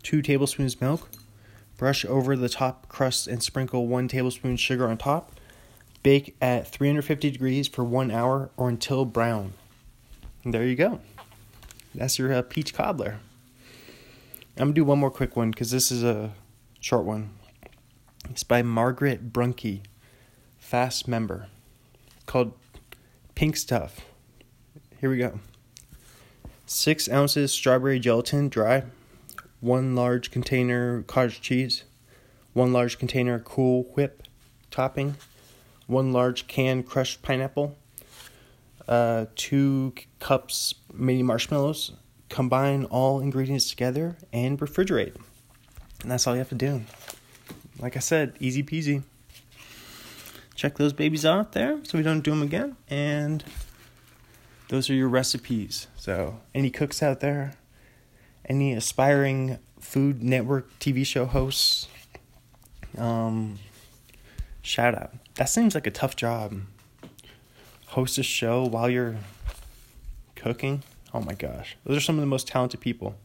[0.02, 1.08] two tablespoons milk.
[1.76, 5.32] Brush over the top crust and sprinkle one tablespoon sugar on top.
[6.02, 9.52] Bake at 350 degrees for one hour or until brown.
[10.44, 11.00] And there you go.
[11.94, 13.18] That's your uh, peach cobbler.
[14.56, 16.32] I'm gonna do one more quick one because this is a
[16.80, 17.30] short one.
[18.30, 19.82] It's by Margaret Brunke,
[20.58, 21.48] fast member,
[22.26, 22.52] called
[23.34, 24.00] Pink Stuff.
[25.00, 25.40] Here we go.
[26.66, 28.84] Six ounces strawberry gelatin dry,
[29.60, 31.84] one large container cottage cheese,
[32.52, 34.22] one large container Cool Whip
[34.70, 35.16] topping,
[35.86, 37.76] one large can crushed pineapple,
[38.86, 41.92] uh, two cups mini marshmallows.
[42.28, 45.16] Combine all ingredients together and refrigerate.
[46.02, 46.82] And that's all you have to do.
[47.78, 49.02] Like I said, easy peasy.
[50.54, 52.76] Check those babies out there so we don't do them again.
[52.88, 53.44] And
[54.68, 55.86] those are your recipes.
[55.96, 57.54] So, any cooks out there,
[58.44, 61.88] any aspiring Food Network TV show hosts,
[62.96, 63.58] um,
[64.62, 65.12] shout out.
[65.36, 66.60] That seems like a tough job.
[67.88, 69.16] Host a show while you're
[70.34, 70.82] cooking.
[71.14, 71.76] Oh my gosh.
[71.84, 73.16] Those are some of the most talented people.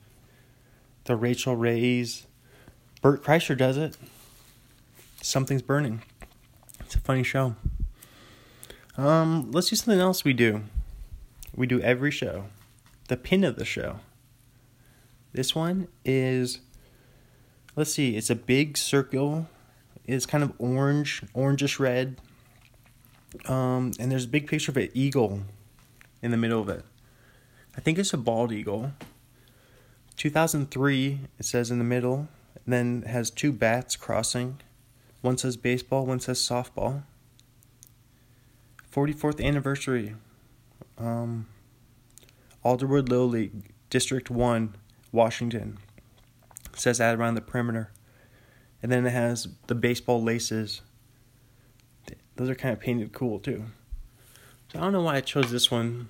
[1.05, 2.27] The Rachel Rays.
[3.03, 3.95] Bert Kreischer does it.
[5.21, 6.01] Something's burning.
[6.79, 7.55] It's a funny show.
[8.97, 10.63] Um, let's do something else we do
[11.55, 12.45] we do every show.
[13.07, 13.99] The pin of the show.
[15.33, 16.59] This one is,
[17.75, 19.47] let's see, it's a big circle.
[20.05, 22.19] It's kind of orange, orangish red.
[23.45, 25.41] Um, and there's a big picture of an eagle
[26.21, 26.85] in the middle of it.
[27.75, 28.91] I think it's a bald eagle.
[30.17, 32.27] 2003, it says in the middle.
[32.65, 34.61] Then has two bats crossing.
[35.21, 37.03] One says baseball, one says softball.
[38.91, 40.15] 44th anniversary
[40.97, 41.47] um,
[42.63, 44.75] Alderwood Little League, District 1,
[45.11, 45.77] Washington.
[46.71, 47.91] It says that around the perimeter.
[48.81, 50.81] And then it has the baseball laces.
[52.35, 53.65] Those are kind of painted cool too.
[54.71, 56.09] So I don't know why I chose this one.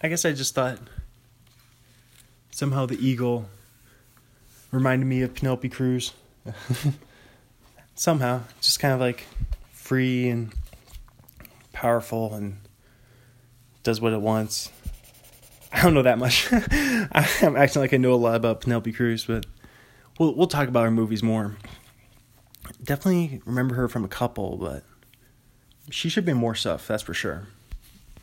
[0.00, 0.78] I guess I just thought
[2.50, 3.48] somehow the eagle
[4.72, 6.12] reminded me of Penelope Cruz.
[7.94, 9.26] somehow, just kind of like
[9.72, 10.52] free and
[11.72, 12.56] powerful and
[13.82, 14.70] does what it wants.
[15.72, 16.48] I don't know that much.
[16.52, 19.46] I'm acting like I know a lot about Penelope Cruz, but
[20.18, 21.56] we'll we'll talk about her movies more.
[22.82, 24.84] Definitely remember her from a couple, but
[25.90, 26.86] she should be more stuff.
[26.86, 27.48] That's for sure.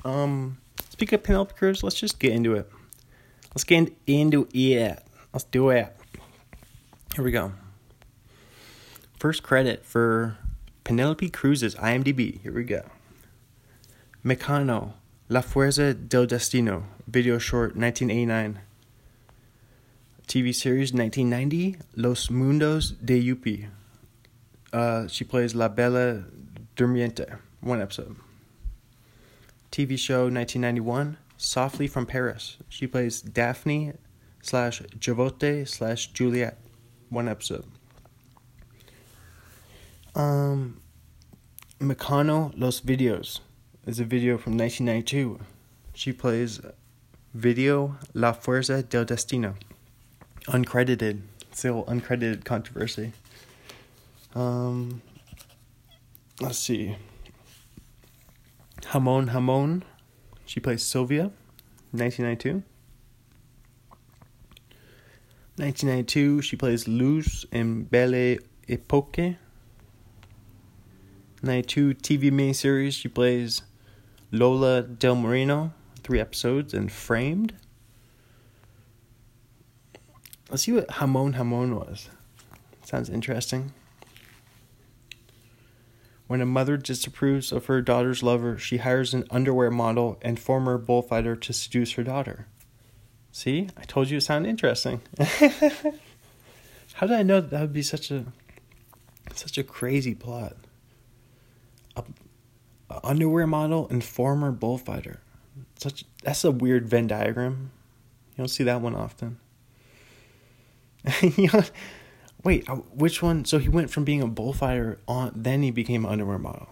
[0.06, 0.60] Um,
[0.90, 2.70] speak of Penelope Cruz, let's just get into it.
[3.52, 5.04] Let's get into it.
[5.34, 5.96] Let's do it.
[7.20, 7.52] Here we go.
[9.20, 10.38] First credit for
[10.86, 12.40] Penelope Cruz's IMDb.
[12.40, 12.84] Here we go.
[14.24, 14.94] Mecano,
[15.28, 18.60] La Fuerza del Destino, video short 1989.
[20.30, 23.68] TV series 1990, Los Mundos de Yupi.
[24.72, 26.24] Uh, she plays La Bella
[26.78, 28.16] Durmiente, one episode.
[29.74, 32.56] TV show 1991, Softly from Paris.
[32.70, 33.92] She plays Daphne
[34.42, 36.58] slash Javote slash Juliet,
[37.10, 37.66] one episode.
[40.16, 40.82] Um,
[41.80, 43.40] Los Videos
[43.86, 45.40] is a video from 1992.
[45.94, 46.60] She plays
[47.34, 49.56] Video La Fuerza del Destino.
[50.48, 51.22] Uncredited.
[51.52, 53.14] Still uncredited controversy.
[54.36, 55.02] Um,
[56.40, 56.96] let's see.
[58.82, 59.84] Jamón Jamón.
[60.46, 61.32] She plays Sylvia.
[61.92, 62.64] 1992.
[65.60, 68.38] 1992, she plays Luz in Belle
[68.70, 69.36] Epoque.
[71.44, 73.64] 92 TV miniseries, she plays
[74.32, 77.54] Lola Del Marino, three episodes, and Framed.
[80.50, 82.10] Let's see what Jamón Jamón was.
[82.84, 83.74] Sounds interesting.
[86.28, 90.78] When a mother disapproves of her daughter's lover, she hires an underwear model and former
[90.78, 92.48] bullfighter to seduce her daughter.
[93.32, 95.02] See, I told you it sounded interesting.
[96.94, 98.26] How did I know that, that would be such a
[99.34, 100.58] such a crazy plot?
[101.96, 102.04] A,
[102.90, 105.22] a underwear model and former bullfighter.
[105.78, 107.72] Such that's a weird Venn diagram.
[108.32, 109.40] You don't see that one often.
[112.44, 113.46] wait, uh, which one?
[113.46, 116.68] So he went from being a bullfighter on, then he became an underwear model.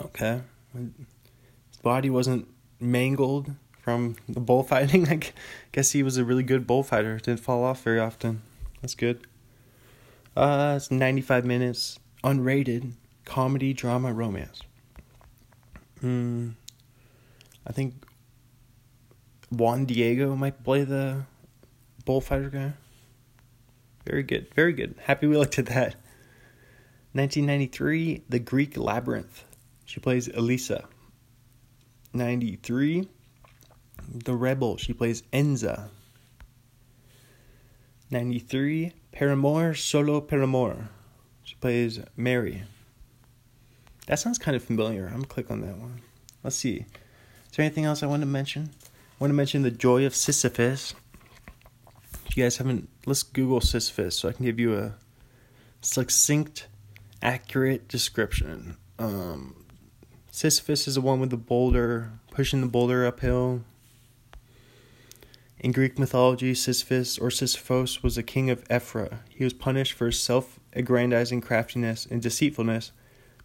[0.00, 0.40] Okay,
[0.74, 2.48] his body wasn't
[2.80, 5.08] mangled from the bullfighting.
[5.10, 5.20] I
[5.72, 7.18] guess he was a really good bullfighter.
[7.18, 8.42] Didn't fall off very often.
[8.80, 9.26] That's good.
[10.34, 12.92] Uh, it's 95 minutes, unrated,
[13.26, 14.62] comedy, drama, romance.
[16.00, 16.50] Hmm.
[17.66, 17.94] I think
[19.50, 21.24] Juan Diego might play the
[22.04, 22.72] bullfighter guy.
[24.06, 24.52] Very good.
[24.54, 24.94] Very good.
[25.04, 25.96] Happy we looked at that.
[27.12, 29.44] 1993, The Greek Labyrinth.
[29.84, 30.88] She plays Elisa.
[32.14, 33.08] 93,
[34.08, 34.76] The Rebel.
[34.76, 35.88] She plays Enza.
[38.10, 40.88] 93, Paramour, Solo Paramour.
[41.44, 42.64] She plays Mary.
[44.06, 45.06] That sounds kind of familiar.
[45.06, 46.02] I'm gonna click on that one.
[46.42, 46.84] Let's see.
[47.52, 48.70] Is there anything else I want to mention?
[48.82, 50.94] I want to mention the joy of Sisyphus.
[52.26, 54.94] If you guys haven't, let's Google Sisyphus so I can give you a
[55.80, 56.66] succinct,
[57.22, 58.76] accurate description.
[58.98, 59.64] Um,
[60.30, 63.62] Sisyphus is the one with the boulder, pushing the boulder uphill.
[65.62, 69.20] In Greek mythology, Sisyphus or Sisyphos was a king of Ephyra.
[69.28, 72.90] He was punished for his self aggrandizing craftiness and deceitfulness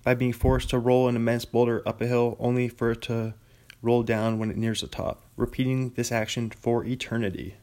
[0.03, 3.35] by being forced to roll an immense boulder up a hill only for it to
[3.83, 7.53] roll down when it nears the top, repeating this action for eternity.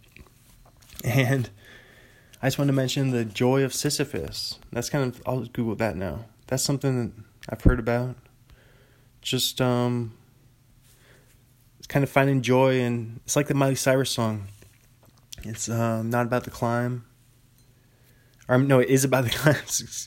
[1.02, 1.50] And
[2.40, 4.60] I just want to mention the joy of Sisyphus.
[4.70, 6.26] That's kind of I'll Google that now.
[6.46, 8.14] That's something that I've heard about.
[9.20, 10.12] Just um
[11.84, 14.48] it's kind of finding joy and it's like the Miley Cyrus song.
[15.42, 17.04] It's um, not about the climb.
[18.48, 19.56] Or no, it is about the climb.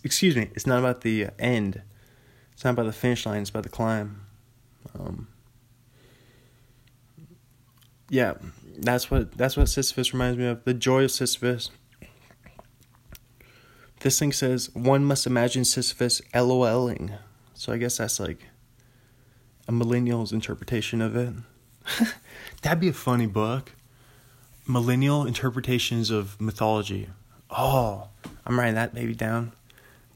[0.04, 0.50] Excuse me.
[0.56, 1.84] It's not about the end.
[2.54, 3.42] It's not about the finish line.
[3.42, 4.26] It's about the climb.
[4.98, 5.28] Um,
[8.10, 8.34] yeah,
[8.80, 10.63] that's what that's what Sisyphus reminds me of.
[10.63, 11.70] The joy of Sisyphus.
[14.00, 17.20] This thing says one must imagine Sisyphus LOLing.
[17.54, 18.46] So I guess that's like
[19.68, 21.36] a millennial's interpretation of it.
[22.62, 23.73] That'd be a funny book.
[24.67, 27.10] Millennial interpretations of mythology.
[27.50, 28.10] Oh,
[28.45, 29.54] I'm writing that baby down.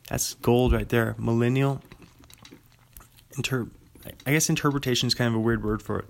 [0.09, 1.15] That's gold right there.
[1.17, 1.81] Millennial
[3.37, 3.67] inter
[4.25, 6.05] I guess interpretation is kind of a weird word for it.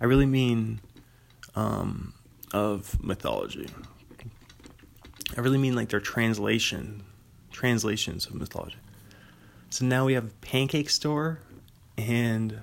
[0.00, 0.80] I really mean
[1.54, 2.12] um,
[2.52, 3.68] of mythology.
[5.36, 7.04] I really mean like their translation,
[7.50, 8.76] translations of mythology.
[9.70, 11.40] So now we have Pancake Store
[11.96, 12.60] and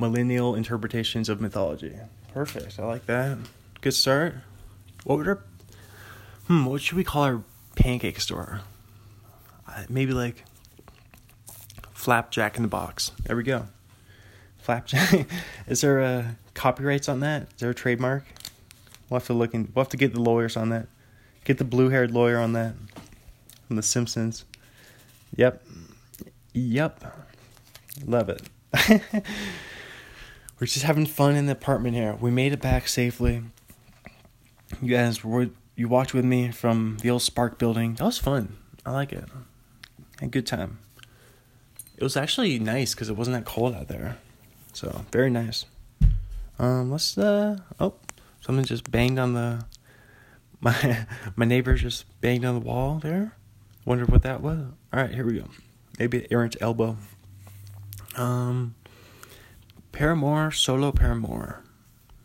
[0.00, 1.94] millennial interpretations of mythology.
[2.32, 2.78] Perfect.
[2.78, 3.38] I like that.
[3.80, 4.34] Good start.
[5.04, 5.44] What would our
[6.46, 6.64] hmm?
[6.64, 7.42] What should we call our
[7.76, 8.62] pancake store?
[9.68, 10.44] Uh, maybe like
[11.92, 13.12] flapjack in the box.
[13.24, 13.66] There we go.
[14.58, 15.26] Flapjack.
[15.66, 17.42] Is there a copyrights on that?
[17.42, 18.24] Is there a trademark?
[19.08, 19.70] We'll have to look in.
[19.74, 20.86] We'll have to get the lawyers on that.
[21.44, 22.74] Get the blue-haired lawyer on that.
[23.66, 24.44] From The Simpsons.
[25.36, 25.64] Yep.
[26.52, 27.04] Yep.
[28.04, 28.42] Love it.
[30.60, 32.18] We're just having fun in the apartment here.
[32.20, 33.42] We made it back safely.
[34.82, 37.94] You guys were you walked with me from the old Spark building.
[37.94, 38.58] That was fun.
[38.84, 39.24] I like it.
[40.20, 40.78] A good time.
[41.96, 44.18] It was actually nice because it wasn't that cold out there.
[44.74, 45.64] So very nice.
[46.58, 47.94] Um, let's uh oh,
[48.42, 49.64] someone just banged on the
[50.60, 53.32] my my neighbor just banged on the wall there.
[53.86, 54.58] Wonder what that was.
[54.92, 55.48] All right, here we go.
[55.98, 56.98] Maybe errant elbow.
[58.16, 58.74] Um,
[59.92, 61.62] Paramour, solo Paramour.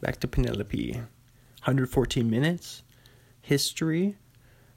[0.01, 0.93] Back to Penelope.
[0.93, 2.83] 114 minutes.
[3.41, 4.15] History.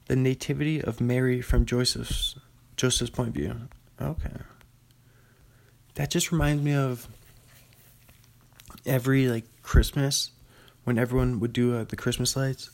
[0.06, 2.36] The nativity of Mary from Joseph's
[2.76, 3.68] Joseph's point of view.
[4.00, 4.30] Okay.
[5.96, 7.08] That just reminds me of
[8.86, 10.30] every like Christmas
[10.84, 12.70] when everyone would do uh, the Christmas lights.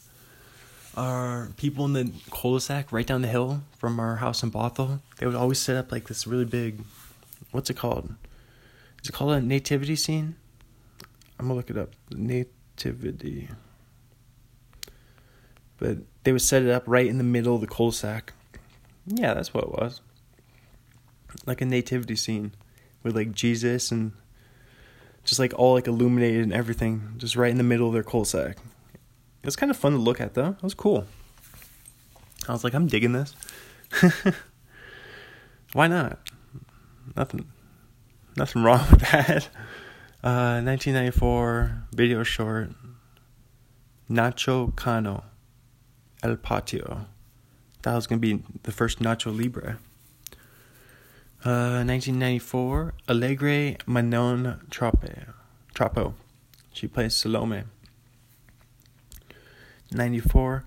[0.97, 5.27] Our people in the cul-de-sac right down the hill from our house in Bothell, they
[5.27, 6.83] would always set up like this really big,
[7.51, 8.15] what's it called?
[9.05, 10.35] Is it called a nativity scene?
[11.39, 11.91] I'm gonna look it up.
[12.11, 13.51] Nativity.
[15.77, 18.33] But they would set it up right in the middle of the cul-de-sac.
[19.07, 20.01] Yeah, that's what it was.
[21.45, 22.55] Like a nativity scene
[23.03, 24.13] with like Jesus and
[25.23, 28.57] just like all like illuminated and everything, just right in the middle of their cul-de-sac.
[28.57, 30.53] It was kind of fun to look at though.
[30.53, 31.05] It was cool.
[32.49, 33.37] I was like, I'm digging this.
[35.75, 36.19] Why not?
[37.15, 37.47] Nothing,
[38.37, 39.49] nothing wrong with that.
[40.23, 42.71] Uh, 1994 video short.
[44.11, 45.25] Nacho Cano,
[46.23, 47.07] El Patio.
[47.83, 49.79] That was gonna be the first Nacho Libre.
[51.45, 55.29] Uh, 1994, Alegre Manon Trape,
[55.75, 56.15] Trapo.
[56.73, 57.65] She plays Salome.
[59.93, 60.65] 94,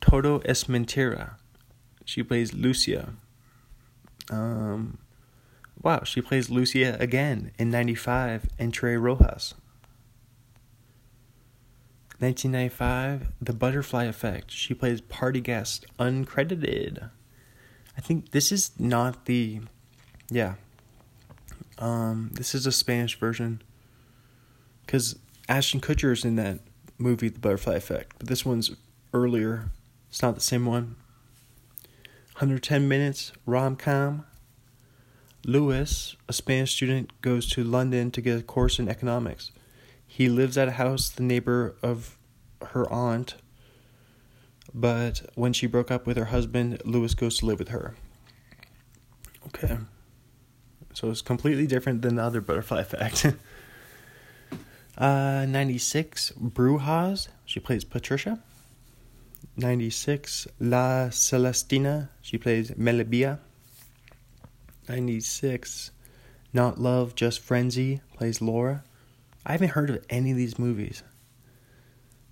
[0.00, 1.36] Todo es Mentira.
[2.04, 3.10] She plays Lucia.
[4.30, 4.98] Um,
[5.86, 9.54] wow, she plays Lucia again in 95 Entre Rojas.
[12.18, 14.50] 1995, The Butterfly Effect.
[14.50, 17.08] She plays party guest, uncredited.
[17.96, 19.60] I think this is not the.
[20.28, 20.54] Yeah.
[21.78, 23.62] Um, this is a Spanish version.
[24.84, 25.16] Because
[25.48, 26.58] Ashton Kutcher is in that
[26.98, 28.16] movie, The Butterfly Effect.
[28.18, 28.72] But this one's
[29.14, 29.70] earlier.
[30.08, 30.96] It's not the same one.
[32.32, 34.26] 110 minutes, rom com.
[35.46, 39.52] Lewis, a Spanish student, goes to London to get a course in economics.
[40.04, 42.18] He lives at a house the neighbor of
[42.72, 43.36] her aunt,
[44.74, 47.94] but when she broke up with her husband, Lewis goes to live with her.
[49.46, 49.78] Okay.
[50.94, 53.26] So it's completely different than the other butterfly effect.
[54.98, 57.28] uh, 96, Brujas.
[57.44, 58.40] She plays Patricia.
[59.56, 62.08] 96, La Celestina.
[62.20, 63.38] She plays Melibea.
[64.88, 65.90] 96,
[66.52, 68.00] Not Love, Just Frenzy.
[68.16, 68.84] Plays Laura.
[69.44, 71.02] I haven't heard of any of these movies.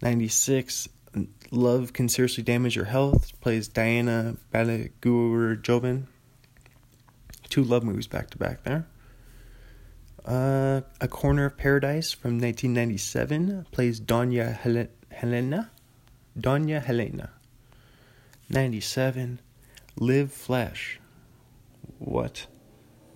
[0.03, 0.89] 96,
[1.51, 3.39] Love Can Seriously Damage Your Health.
[3.41, 6.09] Plays Diana Balaguer Joven.
[7.49, 8.87] Two love movies back to back there.
[10.25, 15.71] Uh, A Corner of Paradise from 1997 plays Doña Hel- Helena.
[16.39, 17.31] Doña Helena.
[18.49, 19.41] 97.
[20.01, 20.99] Live Flesh.
[21.99, 22.47] What?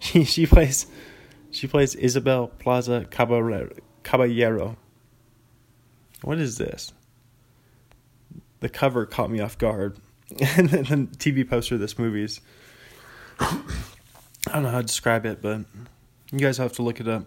[0.01, 0.87] She she plays
[1.51, 4.77] she plays Isabel Plaza Caballero.
[6.23, 6.93] What is this?
[8.61, 9.99] The cover caught me off guard.
[10.57, 12.41] and the TV poster of this movie is
[13.41, 13.61] I
[14.47, 15.63] don't know how to describe it, but
[16.31, 17.27] you guys have to look it up.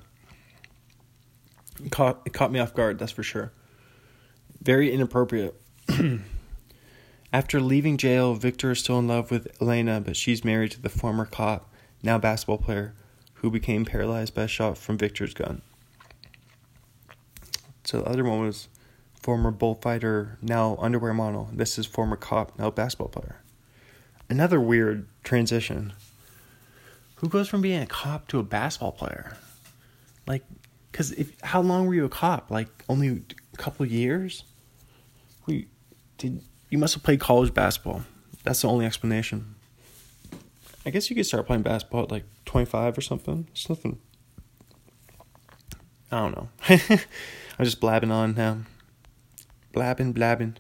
[1.83, 3.51] It caught it caught me off guard, that's for sure.
[4.61, 5.59] Very inappropriate.
[7.33, 10.89] After leaving jail, Victor is still in love with Elena, but she's married to the
[10.89, 11.71] former cop,
[12.03, 12.93] now basketball player,
[13.35, 15.61] who became paralyzed by a shot from Victor's gun.
[17.85, 18.67] So the other one was
[19.21, 21.49] former bullfighter, now underwear model.
[21.53, 23.41] This is former cop, now basketball player.
[24.29, 25.93] Another weird transition.
[27.15, 29.37] Who goes from being a cop to a basketball player?
[30.27, 30.43] Like,
[30.91, 31.13] because
[31.43, 32.51] how long were you a cop?
[32.51, 33.23] Like only
[33.53, 34.43] a couple years?
[35.45, 35.67] We
[36.17, 36.41] did.
[36.71, 38.03] You must have played college basketball.
[38.43, 39.55] That's the only explanation.
[40.85, 43.47] I guess you could start playing basketball at like 25 or something.
[43.51, 43.99] It's nothing.
[46.11, 46.49] I don't know.
[47.59, 48.59] I'm just blabbing on now.
[49.73, 50.57] Blabbing, blabbing.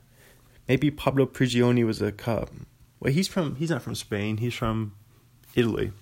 [0.67, 2.51] Maybe Pablo Prigioni was a cop.
[2.99, 3.55] Well, he's from.
[3.55, 4.37] He's not from Spain.
[4.37, 4.93] He's from
[5.55, 5.93] Italy.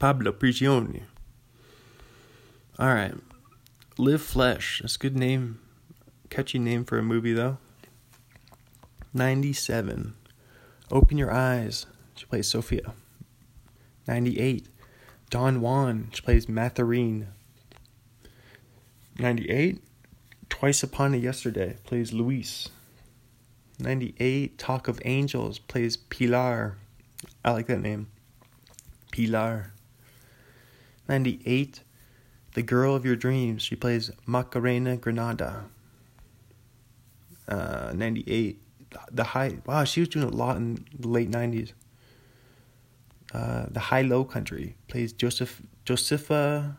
[0.00, 1.02] Pablo Prigioni.
[2.78, 3.14] All right.
[3.96, 4.80] Live Flesh.
[4.82, 5.60] That's a good name.
[6.28, 7.58] Catchy name for a movie, though.
[9.14, 10.14] 97.
[10.90, 11.86] Open Your Eyes.
[12.14, 12.92] She plays Sophia.
[14.06, 14.66] 98.
[15.30, 16.08] Don Juan.
[16.12, 17.26] She plays Matharine.
[19.18, 19.82] 98.
[20.48, 21.76] Twice Upon a Yesterday.
[21.84, 22.68] Plays Luis.
[23.78, 24.58] 98.
[24.58, 25.58] Talk of Angels.
[25.58, 26.76] Plays Pilar.
[27.44, 28.08] I like that name.
[29.10, 29.72] Pilar.
[31.08, 31.82] 98.
[32.54, 33.62] The Girl of Your Dreams.
[33.62, 35.64] She plays Macarena Granada.
[37.46, 38.60] Uh, 98.
[39.10, 39.58] The High.
[39.66, 41.72] Wow, she was doing a lot in the late 90s.
[43.32, 46.78] Uh, the Hi-Lo Country plays Joseph Josepha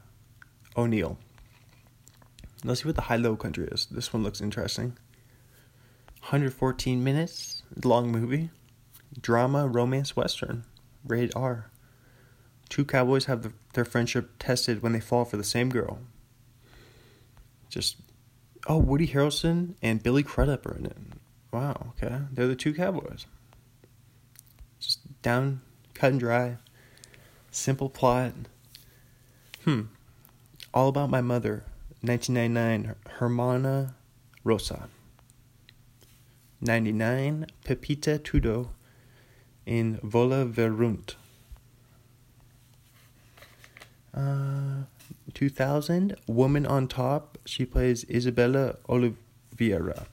[0.76, 1.18] O'Neill.
[2.64, 3.86] Let's see what the Hi-Lo Country is.
[3.86, 4.98] This one looks interesting.
[6.22, 8.50] 114 minutes, long movie,
[9.20, 10.66] drama, romance, western,
[11.06, 11.72] rated R.
[12.68, 16.00] Two cowboys have the, their friendship tested when they fall for the same girl.
[17.70, 17.98] Just,
[18.68, 20.98] oh, Woody Harrelson and Billy Crudup are in it.
[21.52, 23.26] Wow, okay, they're the two cowboys.
[24.80, 25.62] Just down
[25.94, 26.58] cut and dry,
[27.52, 28.34] simple plot.
[29.64, 29.82] Hmm.
[30.74, 31.64] All About My Mother,
[32.02, 33.96] 1999, Hermana
[34.44, 34.88] Rosa.
[36.62, 38.70] 99, Pepita Tudo
[39.66, 41.16] in Volavérunt.
[44.14, 44.84] Uh,
[45.34, 47.38] 2000, Woman on Top.
[47.46, 50.08] She plays Isabella Oliveira.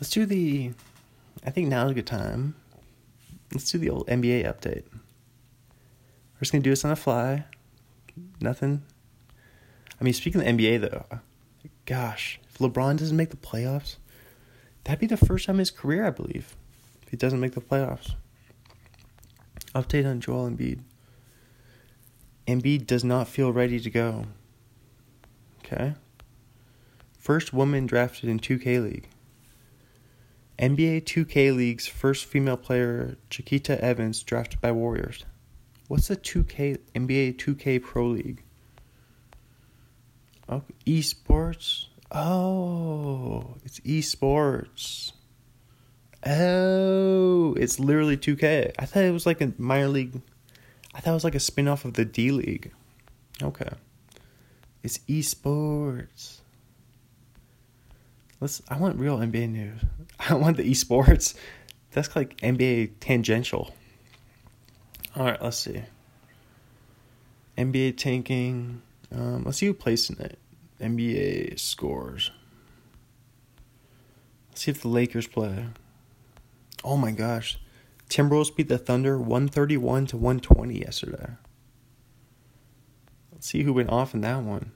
[0.00, 0.72] Let's do the.
[1.44, 2.54] I think now's a good time.
[3.52, 4.84] Let's do the old NBA update.
[4.92, 7.44] We're just gonna do this on the fly.
[8.40, 8.82] Nothing.
[9.98, 11.20] I mean, speaking of the NBA though,
[11.86, 13.96] gosh, if LeBron doesn't make the playoffs,
[14.84, 16.56] that'd be the first time in his career, I believe,
[17.02, 18.14] if he doesn't make the playoffs.
[19.74, 20.80] Update on Joel Embiid.
[22.46, 24.26] Embiid does not feel ready to go.
[25.64, 25.94] Okay.
[27.18, 29.08] First woman drafted in 2K League.
[30.58, 35.24] NBA 2K League's first female player, Chiquita Evans, drafted by Warriors.
[35.88, 38.42] What's the 2K NBA 2K Pro League?
[40.48, 41.86] Oh, esports.
[42.10, 45.12] Oh, it's esports.
[46.24, 48.72] Oh, it's literally 2K.
[48.78, 50.20] I thought it was like a minor league.
[50.94, 52.72] I thought it was like a spin off of the D League.
[53.42, 53.68] Okay.
[54.82, 56.38] It's esports.
[58.40, 59.80] Let's I want real NBA news.
[60.20, 61.34] I want the esports.
[61.92, 63.74] That's like NBA tangential.
[65.16, 65.82] Alright, let's see.
[67.56, 68.82] NBA tanking.
[69.10, 70.38] Um, let's see who placed in it.
[70.80, 72.30] NBA scores.
[74.50, 75.66] Let's see if the Lakers play.
[76.84, 77.58] Oh my gosh.
[78.10, 81.30] Timberwolves beat the Thunder 131 to 120 yesterday.
[83.32, 84.72] Let's see who went off in that one.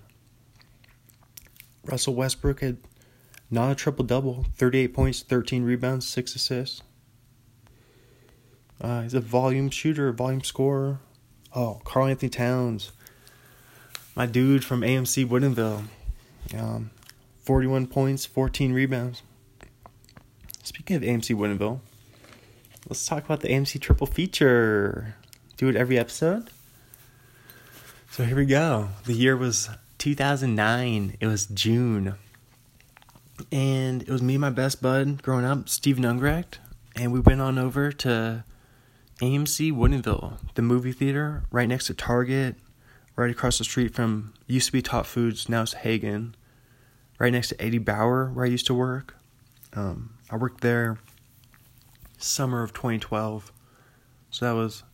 [1.85, 2.79] Russell Westbrook had
[3.51, 6.83] not a triple double 38 points, 13 rebounds, 6 assists.
[8.81, 11.01] Uh, he's a volume shooter, volume scorer.
[11.55, 12.93] Oh, Karl-Anthony Towns.
[14.15, 15.85] My dude from AMC Woodinville.
[16.57, 16.91] Um,
[17.43, 19.23] 41 points, 14 rebounds.
[20.63, 21.81] Speaking of AMC Woodinville,
[22.89, 25.17] let's talk about the AMC triple feature.
[25.57, 26.51] Do it every episode.
[28.11, 28.91] So here we go.
[29.05, 31.17] The year was 2009.
[31.21, 32.15] It was June.
[33.53, 36.59] And it was me and my best bud growing up, Steven Ungrecht.
[36.97, 38.45] And we went on over to
[39.21, 42.57] AMC Woodinville, the movie theater right next to Target,
[43.17, 46.33] right across the street from used to be Top Foods, now it's Haggen,
[47.19, 49.17] right next to Eddie Bauer, where I used to work.
[49.75, 50.99] Um, I worked there
[52.19, 53.53] summer of 2012.
[54.31, 54.85] So that was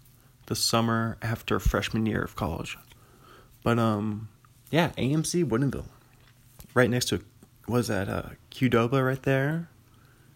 [0.47, 2.79] the summer after freshman year of college.
[3.63, 4.29] But um
[4.71, 5.89] yeah, AMC Woodinville.
[6.75, 7.23] Right next to
[7.69, 9.69] was that uh Qdoba right there.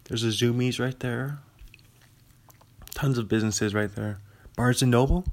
[0.05, 1.39] There's a Zumiez right there.
[2.93, 4.19] Tons of businesses right there.
[4.55, 5.25] Barnes and Noble.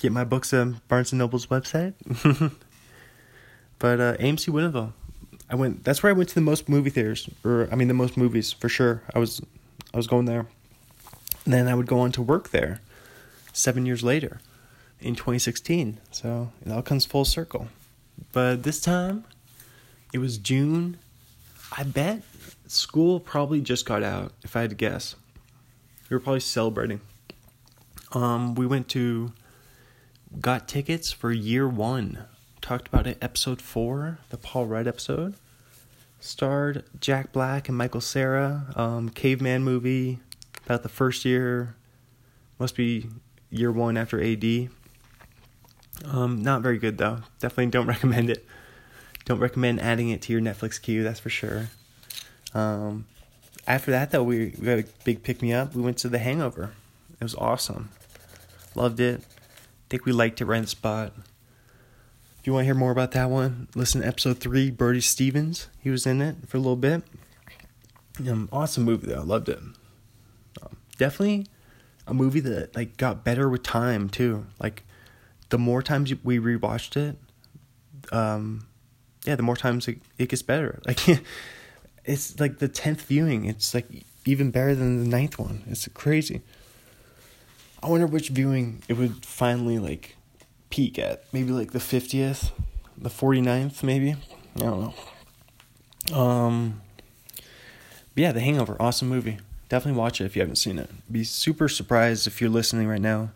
[0.00, 1.94] Get my books on Barnes and Noble's website.
[3.78, 4.92] but uh AMC Woodinville.
[5.48, 7.94] I went that's where I went to the most movie theaters or I mean the
[7.94, 9.02] most movies for sure.
[9.14, 9.40] I was
[9.94, 10.46] I was going there.
[11.44, 12.80] And then I would go on to work there
[13.52, 14.40] 7 years later
[15.00, 15.98] in 2016.
[16.10, 17.68] So it all comes full circle.
[18.32, 19.24] But this time,
[20.12, 20.98] it was June.
[21.72, 22.22] I bet
[22.66, 25.14] school probably just got out, if I had to guess.
[26.08, 27.00] We were probably celebrating.
[28.12, 29.32] Um, we went to,
[30.40, 32.24] got tickets for year one.
[32.60, 35.34] Talked about it, episode four, the Paul Rudd episode.
[36.18, 40.18] Starred Jack Black and Michael Cera, um, caveman movie
[40.66, 41.76] about the first year.
[42.58, 43.08] Must be
[43.50, 44.68] year one after AD.
[46.04, 47.20] Um, not very good though.
[47.38, 48.46] Definitely don't recommend it.
[49.24, 51.02] Don't recommend adding it to your Netflix queue.
[51.02, 51.68] That's for sure.
[52.54, 53.06] Um,
[53.66, 55.74] after that though, we, we got a big pick me up.
[55.74, 56.72] We went to The Hangover.
[57.20, 57.90] It was awesome.
[58.74, 59.22] Loved it.
[59.88, 61.12] Think we liked it right in the spot.
[62.38, 64.70] If you want to hear more about that one, listen to episode three.
[64.70, 67.02] Bertie Stevens, he was in it for a little bit.
[68.26, 69.22] Um, awesome movie though.
[69.22, 69.58] Loved it.
[70.62, 71.46] Um, definitely
[72.06, 74.46] a movie that like got better with time too.
[74.58, 74.84] Like
[75.50, 77.16] the more times we rewatched it,
[78.12, 78.66] um,
[79.24, 80.80] yeah, the more times it, it gets better.
[80.86, 81.22] Like
[82.04, 83.44] it's like the tenth viewing.
[83.44, 83.86] It's like
[84.24, 85.62] even better than the ninth one.
[85.68, 86.40] It's crazy.
[87.82, 90.16] I wonder which viewing it would finally like
[90.70, 91.24] peak at.
[91.32, 92.50] Maybe like the 50th,
[92.96, 94.16] the 49th maybe.
[94.56, 94.94] I don't
[96.10, 96.16] know.
[96.16, 96.80] Um
[98.16, 99.38] yeah, The Hangover, awesome movie.
[99.70, 100.90] Definitely watch it if you haven't seen it.
[101.10, 103.30] Be super surprised if you're listening right now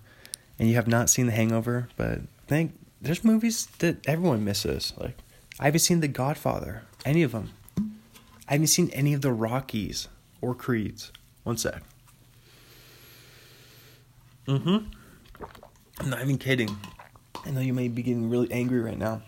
[0.59, 4.93] and you have not seen The Hangover, but think there's movies that everyone misses.
[4.99, 5.17] Like
[5.59, 7.53] I haven't seen The Godfather, any of them.
[8.49, 10.09] I haven't seen any of the Rockies
[10.41, 11.13] or Creeds.
[11.45, 11.83] One sec.
[14.47, 14.87] Mm-hmm.
[16.01, 16.77] I'm not even kidding.
[17.47, 19.23] I know you may be getting really angry right now.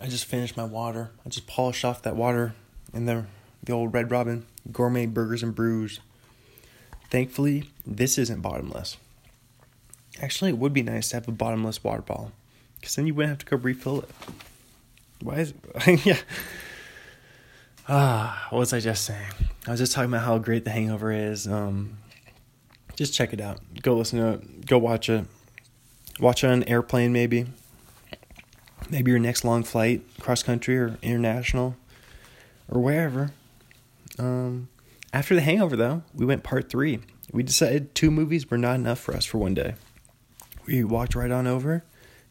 [0.00, 1.10] I just finished my water.
[1.26, 2.54] I just polished off that water
[2.94, 3.24] in the
[3.62, 6.00] the old Red Robin gourmet burgers and brews.
[7.10, 8.96] Thankfully, this isn't bottomless.
[10.22, 12.32] Actually, it would be nice to have a bottomless water bottle,
[12.76, 14.10] because then you wouldn't have to go refill it.
[15.22, 15.54] Why is
[16.04, 16.18] yeah?
[17.88, 19.32] Ah, what was I just saying?
[19.66, 21.46] I was just talking about how great The Hangover is.
[21.46, 21.98] Um,
[22.96, 23.60] just check it out.
[23.80, 24.66] Go listen to it.
[24.66, 25.24] Go watch it.
[26.20, 27.46] Watch it on an airplane, maybe.
[28.90, 31.76] Maybe your next long flight, cross country or international,
[32.68, 33.32] or wherever.
[34.18, 34.68] Um,
[35.12, 37.00] after The Hangover, though, we went part three.
[37.32, 39.74] We decided two movies were not enough for us for one day.
[40.66, 41.84] We walked right on over,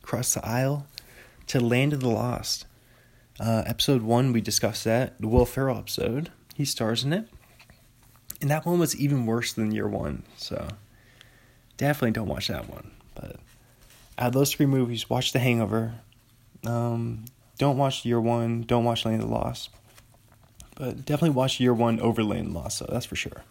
[0.04, 0.86] across the aisle,
[1.48, 2.67] to Land of the Lost.
[3.40, 5.20] Uh, episode one, we discussed that.
[5.20, 6.32] The Will Ferrell episode.
[6.56, 7.28] He stars in it.
[8.42, 10.24] And that one was even worse than year one.
[10.38, 10.68] So
[11.78, 12.92] definitely don't watch that one.
[13.16, 13.38] But
[14.18, 15.96] out of those three movies, watch The Hangover.
[16.66, 17.26] Um,
[17.58, 18.64] don't watch year one.
[18.64, 19.70] Don't watch Land of the Lost.
[20.76, 22.78] But definitely watch year one over Land of the Lost.
[22.80, 23.44] So that's for sure.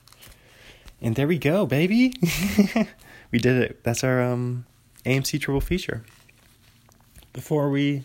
[1.01, 2.15] And there we go, baby.
[3.31, 3.85] we did it.
[3.85, 4.67] That's our um,
[5.05, 6.05] AMC triple feature.
[7.33, 8.05] Before we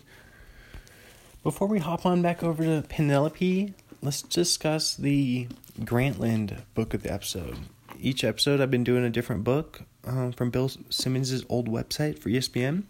[1.42, 5.48] before we hop on back over to Penelope, let's discuss the
[5.80, 7.56] Grantland book of the episode.
[8.00, 12.28] Each episode, I've been doing a different book um, from Bill Simmons' old website for
[12.28, 12.84] ESPN.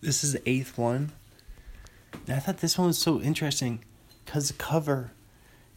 [0.00, 1.12] This is the eighth one.
[2.26, 3.84] And I thought this one was so interesting
[4.24, 5.12] because the cover,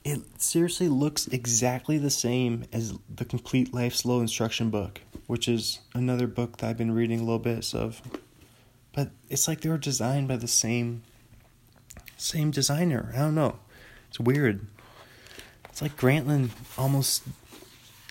[0.03, 5.79] it seriously looks exactly the same as the Complete Life's Little Instruction book, which is
[5.93, 8.01] another book that I've been reading a little bit of.
[8.93, 11.03] But it's like they were designed by the same
[12.19, 13.11] same designer.
[13.15, 13.59] I don't know.
[14.09, 14.65] It's weird.
[15.65, 17.23] It's like Grantland almost.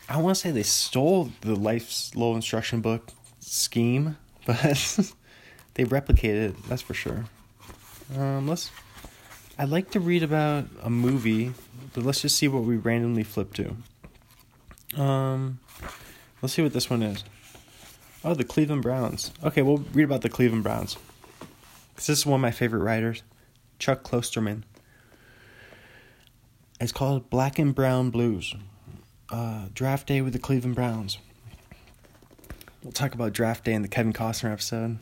[0.09, 5.13] I want to say they stole the Life's Little Instruction book scheme, but
[5.75, 6.69] they replicated it.
[6.69, 7.25] That's for sure.
[8.17, 8.71] Um, let's.
[9.59, 11.53] I'd like to read about a movie,
[11.93, 13.77] but let's just see what we randomly flip to.
[15.01, 15.59] Um,
[16.41, 17.25] let's see what this one is.
[18.25, 19.33] Oh, the Cleveland Browns.
[19.45, 20.97] Okay, we'll read about the Cleveland Browns.
[21.97, 23.23] This is one of my favorite writers.
[23.79, 24.63] Chuck Klosterman.
[26.81, 28.55] It's called Black and Brown Blues.
[29.31, 31.19] Uh, draft Day with the Cleveland Browns.
[32.83, 34.99] We'll talk about Draft Day in the Kevin Costner episode.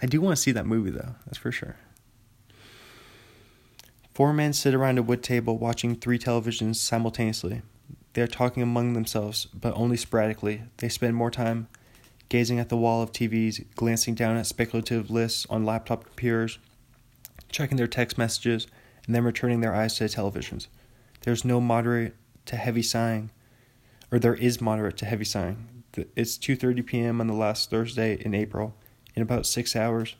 [0.00, 1.76] I do want to see that movie, though, that's for sure.
[4.14, 7.62] Four men sit around a wood table watching three televisions simultaneously.
[8.14, 10.62] They are talking among themselves, but only sporadically.
[10.78, 11.68] They spend more time
[12.28, 16.58] gazing at the wall of TVs, glancing down at speculative lists on laptop computers,
[17.50, 18.66] checking their text messages,
[19.06, 20.66] and then returning their eyes to the televisions.
[21.22, 22.14] There's no moderate
[22.46, 23.30] to heavy sighing,
[24.12, 25.84] or there is moderate to heavy sighing.
[26.14, 27.20] It's 2:30 p.m.
[27.20, 28.74] on the last Thursday in April.
[29.14, 30.14] In about 6 hours,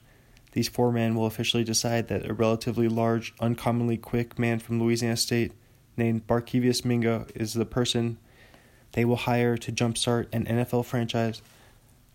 [0.51, 5.15] these four men will officially decide that a relatively large, uncommonly quick man from Louisiana
[5.15, 5.53] State
[5.95, 8.17] named Barkevious Mingo is the person
[8.93, 11.41] they will hire to jumpstart an NFL franchise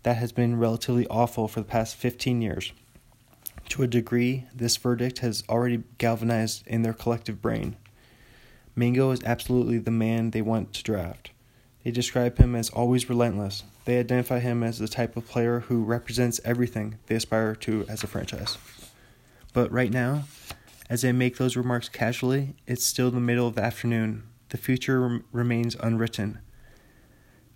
[0.03, 2.73] that has been relatively awful for the past 15 years.
[3.69, 7.75] To a degree, this verdict has already galvanized in their collective brain.
[8.75, 11.31] Mingo is absolutely the man they want to draft.
[11.83, 13.63] They describe him as always relentless.
[13.85, 18.03] They identify him as the type of player who represents everything they aspire to as
[18.03, 18.57] a franchise.
[19.53, 20.23] But right now,
[20.89, 24.23] as they make those remarks casually, it's still the middle of the afternoon.
[24.49, 26.39] The future rem- remains unwritten.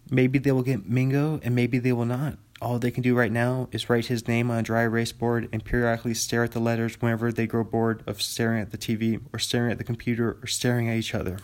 [0.10, 2.38] Maybe they will get Mingo, and maybe they will not.
[2.62, 5.48] All they can do right now is write his name on a dry erase board
[5.54, 9.22] and periodically stare at the letters whenever they grow bored of staring at the TV
[9.32, 11.40] or staring at the computer or staring at each other.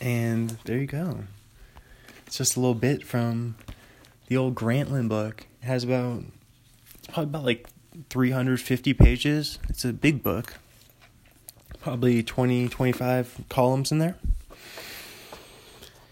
[0.00, 1.20] And there you go.
[2.26, 3.54] It's just a little bit from
[4.26, 5.46] the old Grantland book.
[5.62, 6.24] It has about,
[6.98, 7.68] it's probably about like
[8.10, 9.58] 350 pages.
[9.68, 10.54] It's a big book.
[11.80, 14.16] Probably 20, 25 columns in there.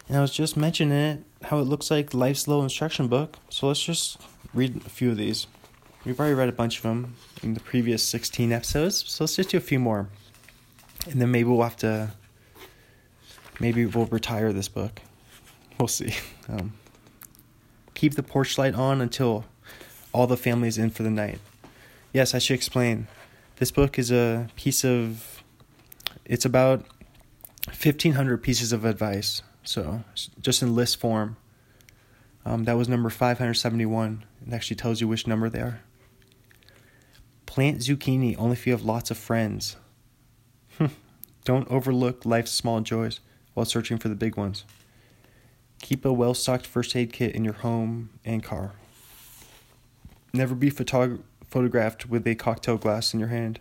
[0.08, 3.36] And I was just mentioning it, how it looks like Life's Little Instruction Book.
[3.50, 4.18] So let's just
[4.54, 5.46] read a few of these.
[6.04, 9.50] We've already read a bunch of them in the previous 16 episodes, so let's just
[9.50, 10.08] do a few more.
[11.10, 12.12] And then maybe we'll have to,
[13.60, 15.00] maybe we'll retire this book.
[15.78, 16.14] We'll see.
[16.48, 16.74] Um,
[17.94, 19.44] keep the porch light on until
[20.12, 21.40] all the family is in for the night.
[22.12, 23.08] Yes, I should explain.
[23.56, 25.42] This book is a piece of,
[26.24, 26.84] it's about
[27.66, 30.02] 1,500 pieces of advice so
[30.40, 31.36] just in list form.
[32.44, 34.24] Um, that was number 571.
[34.46, 35.80] It actually tells you which number they are.
[37.44, 39.76] Plant zucchini only if you have lots of friends.
[41.44, 43.20] Don't overlook life's small joys
[43.54, 44.64] while searching for the big ones.
[45.82, 48.72] Keep a well stocked first aid kit in your home and car.
[50.32, 53.58] Never be photog- photographed with a cocktail glass in your hand.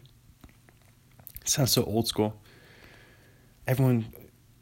[1.44, 2.40] Sounds so old school.
[3.68, 4.06] Everyone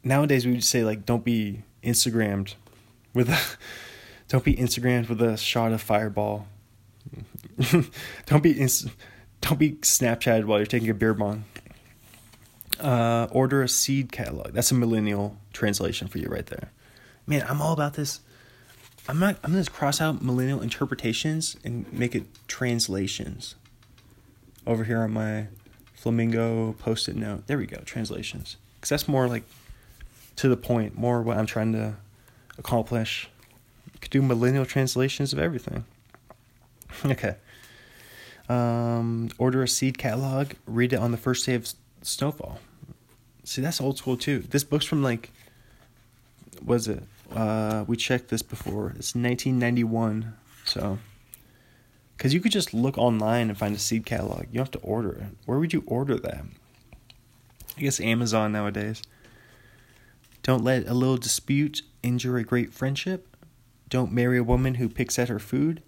[0.04, 2.54] nowadays we would say like don't be Instagrammed
[3.12, 3.40] with a
[4.28, 6.46] don't be Instagrammed with a shot of Fireball.
[8.26, 8.88] don't be ins-
[9.40, 11.44] don't be Snapchatted while you're taking a beer bong.
[12.80, 14.52] Uh, order a seed catalog.
[14.52, 16.72] That's a millennial translation for you right there.
[17.26, 18.20] Man, I'm all about this.
[19.08, 19.36] I'm not.
[19.44, 23.54] I'm gonna cross out millennial interpretations and make it translations.
[24.66, 25.48] Over here on my
[25.94, 27.46] flamingo post-it note.
[27.46, 27.78] There we go.
[27.84, 29.44] Translations, because that's more like
[30.36, 30.96] to the point.
[30.96, 31.96] More what I'm trying to
[32.58, 33.28] accomplish.
[34.00, 35.84] Could do millennial translations of everything.
[37.04, 37.36] okay.
[38.48, 40.52] Um, order a seed catalog.
[40.66, 41.72] Read it on the first day of
[42.02, 42.58] snowfall.
[43.44, 44.40] See, that's old school too.
[44.40, 45.30] This book's from like,
[46.64, 47.02] was it?
[47.34, 48.88] Uh, we checked this before.
[48.90, 50.34] It's 1991.
[50.64, 50.98] So,
[52.16, 54.46] because you could just look online and find a seed catalog.
[54.50, 55.26] You don't have to order it.
[55.46, 56.44] Where would you order that?
[57.76, 59.02] I guess Amazon nowadays.
[60.44, 63.34] Don't let a little dispute injure a great friendship.
[63.88, 65.82] Don't marry a woman who picks at her food.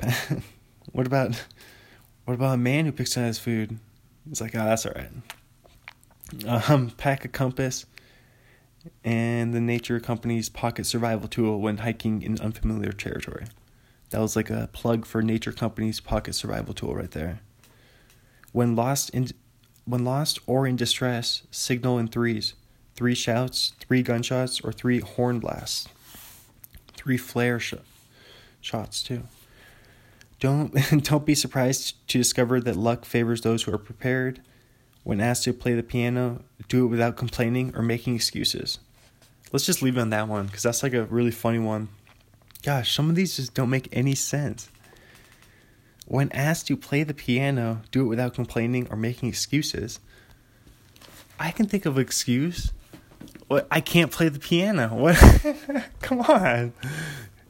[0.92, 1.46] what about
[2.24, 3.78] what about a man who picks at his food?
[4.28, 6.70] It's like, oh, that's all right.
[6.70, 7.86] Um, pack a compass
[9.04, 13.46] and the Nature Company's pocket survival tool when hiking in unfamiliar territory.
[14.10, 17.40] That was like a plug for Nature Company's pocket survival tool right there.
[18.50, 19.28] When lost in
[19.84, 22.54] when lost or in distress, signal in threes.
[22.94, 25.88] Three shouts, three gunshots, or three horn blasts.
[26.94, 27.74] Three flare sh-
[28.60, 29.24] shots too.
[30.40, 30.74] Don't
[31.04, 34.40] don't be surprised to discover that luck favors those who are prepared.
[35.04, 38.78] When asked to play the piano, do it without complaining or making excuses.
[39.50, 41.88] Let's just leave it on that one because that's like a really funny one.
[42.62, 44.70] Gosh, some of these just don't make any sense.
[46.06, 49.98] When asked to play the piano, do it without complaining or making excuses.
[51.38, 52.72] I can think of an excuse.
[53.52, 54.88] What I can't play the piano.
[54.94, 55.16] What?
[56.00, 56.72] Come on.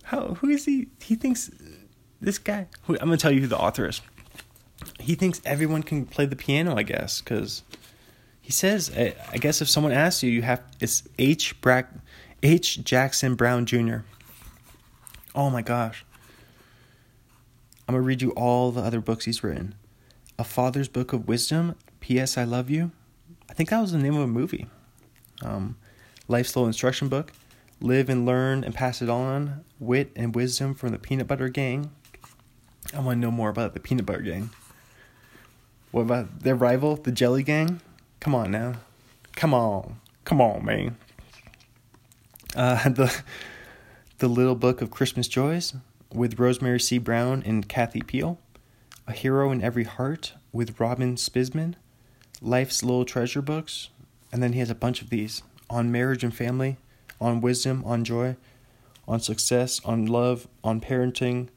[0.05, 0.34] How?
[0.34, 0.88] Who is he?
[1.00, 1.50] He thinks
[2.20, 2.66] this guy.
[2.84, 4.00] Who, I'm gonna tell you who the author is
[5.00, 7.62] he thinks everyone can play the piano, I guess, because
[8.40, 11.61] he says, I guess if someone asks you, you have it's H.
[11.61, 11.90] Brack,
[12.42, 12.82] H.
[12.84, 13.98] Jackson Brown Jr.
[15.34, 16.05] Oh my gosh.
[17.88, 19.74] I'm gonna read you all the other books he's written.
[20.38, 21.74] A Father's Book of Wisdom.
[22.00, 22.36] P.S.
[22.36, 22.90] I Love You.
[23.48, 24.66] I think that was the name of a movie.
[25.42, 25.76] Um,
[26.29, 27.33] Life's Little Instruction Book.
[27.81, 29.64] Live and Learn and Pass It On.
[29.81, 31.91] Wit and Wisdom from the Peanut Butter Gang.
[32.95, 34.51] I want to know more about the Peanut Butter Gang.
[35.91, 37.81] What about their rival, the Jelly Gang?
[38.20, 38.75] Come on now.
[39.35, 40.01] Come on.
[40.25, 40.97] Come on, man.
[42.55, 43.23] Uh, the
[44.18, 45.75] the Little Book of Christmas Joys
[46.14, 46.99] with Rosemary C.
[46.99, 48.39] Brown and Kathy Peel.
[49.09, 51.75] A Hero in Every Heart with Robyn Spizman.
[52.41, 53.89] Life's Little Treasure Books.
[54.31, 55.43] And then he has a bunch of these
[55.73, 56.77] on marriage and family,
[57.20, 58.37] on wisdom, on joy,
[59.09, 61.49] on success, on love, on parenting.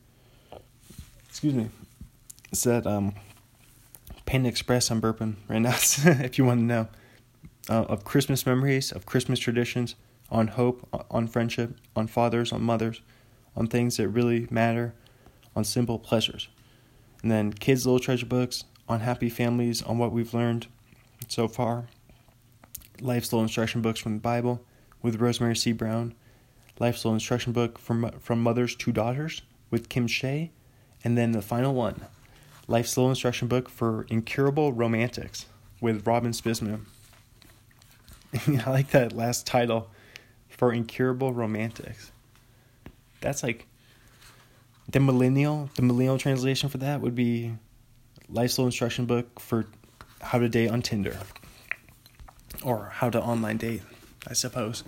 [1.29, 1.69] Excuse me.
[2.51, 3.13] It's that um
[4.25, 6.87] Panda Express, I'm burping right now, if you want to know.
[7.67, 9.95] Uh, of Christmas memories, of Christmas traditions,
[10.29, 13.01] on hope, on friendship, on fathers, on mothers,
[13.55, 14.93] on things that really matter,
[15.55, 16.47] on simple pleasures.
[17.21, 20.67] And then kids' little treasure books, on happy families, on what we've learned
[21.27, 21.85] so far.
[23.01, 24.63] Life's little instruction books from the Bible
[25.01, 25.71] with Rosemary C.
[25.71, 26.13] Brown.
[26.79, 29.41] Life's little instruction book from from mothers to daughters
[29.71, 30.51] with Kim Shea,
[31.03, 32.01] and then the final one,
[32.67, 35.45] Life's Little Instruction Book for Incurable Romantics
[35.79, 36.81] with Robyn Spizman.
[38.65, 39.89] I like that last title
[40.49, 42.11] for Incurable Romantics.
[43.21, 43.67] That's like
[44.89, 47.53] the millennial, the millennial translation for that would be
[48.29, 49.65] Life's Little Instruction Book for
[50.21, 51.17] how to date on Tinder
[52.63, 53.81] or how to online date,
[54.27, 54.83] I suppose.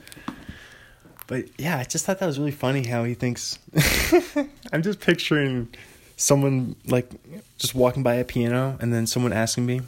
[1.27, 3.59] But yeah, I just thought that was really funny how he thinks.
[4.71, 5.67] I'm just picturing
[6.15, 7.09] someone like
[7.57, 9.81] just walking by a piano and then someone asking me,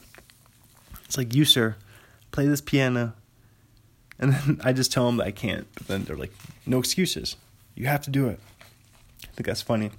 [1.06, 1.76] it's like, you, sir,
[2.32, 3.14] play this piano.
[4.22, 5.66] And then I just tell them that I can't.
[5.76, 6.34] But then they're like,
[6.66, 7.38] no excuses.
[7.74, 8.38] You have to do it.
[9.24, 9.92] I think that's funny.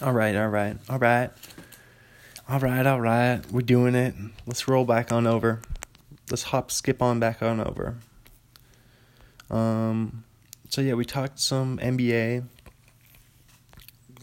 [0.00, 1.30] All right, all right, all right.
[2.48, 3.40] All right, all right.
[3.50, 4.14] We're doing it.
[4.46, 5.60] Let's roll back on over.
[6.30, 7.96] Let's hop, skip on back on over.
[9.50, 10.24] Um,
[10.68, 12.44] so yeah, we talked some NBA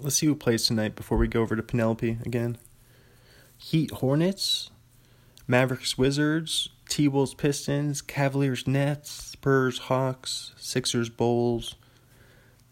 [0.02, 2.58] let's see who plays tonight before we go over to Penelope again.
[3.58, 4.72] Heat Hornets,
[5.48, 11.76] Mavericks Wizards, T Wolves Pistons, Cavaliers Nets, Spurs Hawks, Sixers Bulls.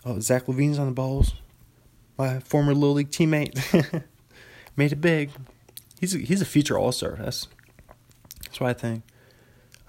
[0.06, 1.34] Oh, Zach LaVine's on the Bulls.
[2.18, 4.04] My former Little League teammate
[4.78, 5.32] made it big.
[6.00, 7.18] He's a, he's a future All Star.
[7.20, 7.48] That's
[8.44, 9.04] that's what I think.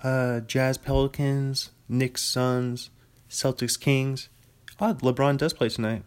[0.03, 2.91] Uh, Jazz Pelicans, Knicks Suns,
[3.29, 4.29] Celtics Kings.
[4.81, 6.03] Oh, LeBron does play tonight.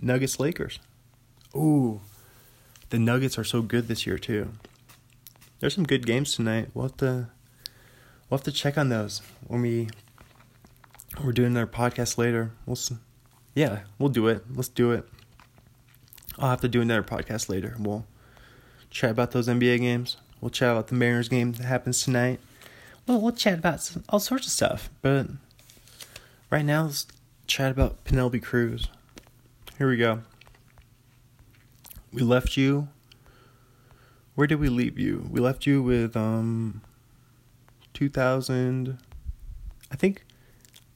[0.00, 0.78] Nuggets Lakers.
[1.54, 2.00] Ooh,
[2.90, 4.50] the Nuggets are so good this year too.
[5.60, 6.70] There's some good games tonight.
[6.74, 7.28] We'll have to
[8.28, 9.88] we'll have to check on those when we
[11.22, 12.52] we're doing our podcast later.
[12.66, 12.78] We'll
[13.54, 14.44] yeah, we'll do it.
[14.54, 15.08] Let's do it.
[16.38, 17.76] I'll have to do another podcast later.
[17.78, 18.06] We'll
[18.90, 20.16] chat about those NBA games.
[20.40, 22.40] We'll chat about the Mariners game that happens tonight.
[23.10, 24.88] Well, we'll chat about some, all sorts of stuff.
[25.02, 25.26] But
[26.48, 27.08] right now, let's
[27.48, 28.86] chat about Penelope Cruz.
[29.78, 30.20] Here we go.
[32.12, 32.86] We left you.
[34.36, 35.26] Where did we leave you?
[35.28, 36.82] We left you with um
[37.94, 38.96] 2000
[39.90, 40.24] I think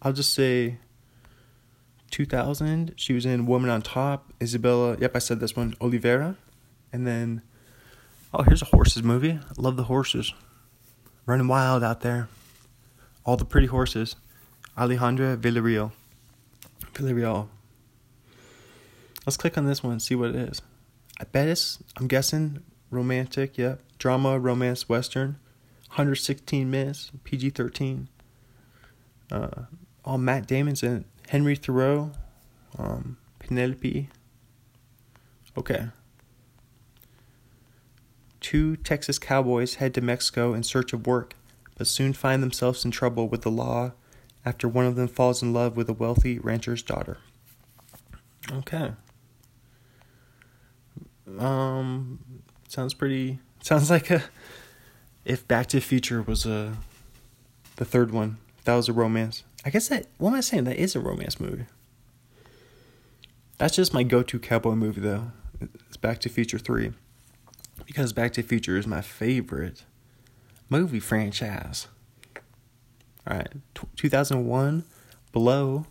[0.01, 0.79] I'll just say
[2.13, 2.95] 2000.
[2.95, 4.97] She was in Woman on Top, Isabella.
[5.01, 6.37] Yep, I said this one, Oliveira.
[6.93, 7.43] And then
[8.33, 9.33] oh, here's a horses movie.
[9.33, 10.33] I love the horses.
[11.27, 12.29] Running wild out there.
[13.25, 14.17] All the pretty horses.
[14.77, 15.93] Alejandra Villarreal.
[16.93, 17.49] Villarreal.
[19.25, 20.61] Let's click on this one and see what it is.
[21.19, 23.81] I bet it's, I'm guessing, romantic, yep.
[23.99, 25.39] Drama, romance, western.
[25.89, 28.09] 116 minutes, PG 13.
[29.31, 29.49] Uh,
[30.05, 31.05] all Matt Damon's in it.
[31.29, 32.11] Henry Thoreau,
[32.79, 34.11] um, Penelope.
[35.57, 35.87] Okay.
[38.45, 41.35] Two Texas cowboys head to Mexico in search of work,
[41.79, 43.93] but soon find themselves in trouble with the law
[44.45, 47.17] after one of them falls in love with a wealthy rancher's daughter.
[48.53, 48.91] Okay.
[51.39, 52.19] Um,
[52.69, 53.39] sounds pretty.
[53.63, 54.23] Sounds like a.
[55.25, 56.77] If Back to the Future was a,
[57.77, 59.43] the third one, that was a romance.
[59.65, 60.05] I guess that.
[60.19, 60.65] What am I saying?
[60.65, 61.65] That is a romance movie.
[63.57, 65.33] That's just my go-to cowboy movie, though.
[65.89, 66.93] It's Back to Future Three,
[67.87, 69.85] because Back to the Future is my favorite
[70.69, 71.89] movie franchise.
[73.27, 74.85] All right, T- 2001,
[75.33, 75.87] Blow.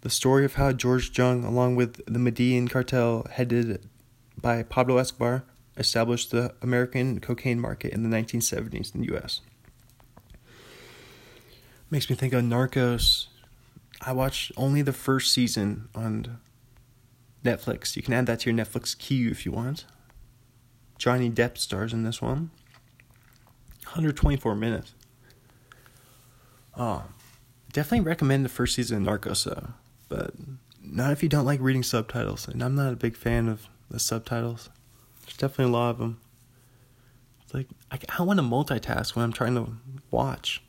[0.00, 3.88] The story of how George Jung, along with the Medellin cartel headed
[4.40, 5.44] by Pablo Escobar,
[5.76, 9.40] established the American cocaine market in the 1970s in the U.S.
[11.90, 13.26] Makes me think of Narcos.
[14.00, 16.38] I watched only the first season on
[17.44, 17.94] Netflix.
[17.96, 19.84] You can add that to your Netflix queue if you want.
[21.02, 22.52] Johnny Depp stars in this one.
[23.86, 24.94] 124 minutes.
[26.76, 27.06] Oh,
[27.72, 29.70] definitely recommend the first season of Narcos though,
[30.08, 30.32] but
[30.80, 32.46] not if you don't like reading subtitles.
[32.46, 34.70] And I'm not a big fan of the subtitles.
[35.22, 36.20] There's definitely a lot of them.
[37.42, 39.72] It's like I, I want to multitask when I'm trying to
[40.12, 40.62] watch.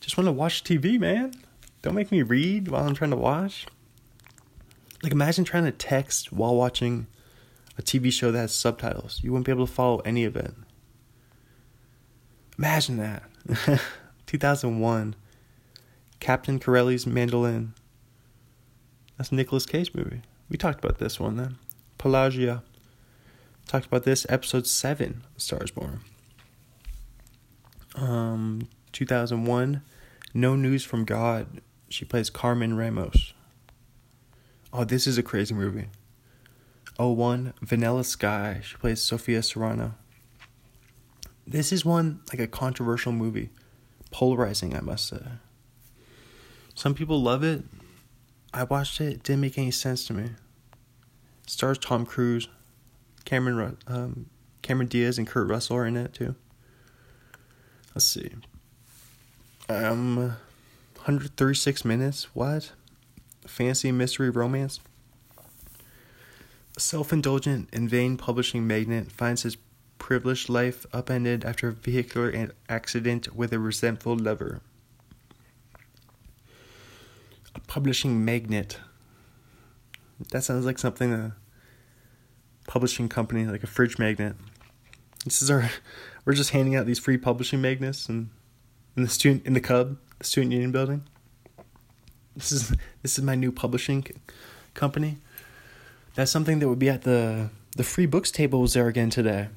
[0.00, 1.32] Just want to watch TV, man.
[1.82, 3.68] Don't make me read while I'm trying to watch.
[5.04, 7.06] Like imagine trying to text while watching
[7.80, 9.20] a TV show that has subtitles.
[9.24, 10.52] You wouldn't be able to follow any of it.
[12.58, 13.22] Imagine that.
[14.26, 15.16] 2001.
[16.20, 17.72] Captain Corelli's Mandolin.
[19.16, 20.20] That's a Nicolas Cage movie.
[20.50, 21.56] We talked about this one then.
[21.96, 22.62] Pelagia.
[23.66, 26.00] Talked about this episode 7 of Stars Born.
[27.94, 29.80] Um 2001
[30.34, 31.62] No News from God.
[31.88, 33.32] She plays Carmen Ramos.
[34.70, 35.86] Oh, this is a crazy movie.
[37.08, 38.60] 01 Vanilla Sky.
[38.62, 39.94] She plays Sophia Serrano.
[41.46, 43.50] This is one like a controversial movie.
[44.10, 45.22] Polarizing, I must say.
[46.74, 47.64] Some people love it.
[48.52, 50.30] I watched it, it didn't make any sense to me.
[51.46, 52.48] Stars Tom Cruise,
[53.24, 54.26] Cameron um,
[54.62, 56.34] Cameron Diaz and Kurt Russell are in it too.
[57.94, 58.30] Let's see.
[59.68, 60.16] Um,
[60.96, 62.34] 136 minutes.
[62.34, 62.72] What?
[63.46, 64.80] Fancy mystery romance.
[66.80, 69.58] A self-indulgent and vain publishing magnate finds his
[69.98, 74.62] privileged life upended after a vehicular accident with a resentful lover.
[77.54, 78.78] A publishing magnate.
[80.30, 81.36] That sounds like something a
[82.66, 84.36] publishing company, like a fridge magnet.
[85.26, 85.70] This is our.
[86.24, 88.30] We're just handing out these free publishing magnets and
[88.96, 91.02] in the student in the Cub, the student union building.
[92.34, 94.06] This is this is my new publishing
[94.72, 95.18] company.
[96.14, 99.48] That's something that would be at the the free books table was there again today.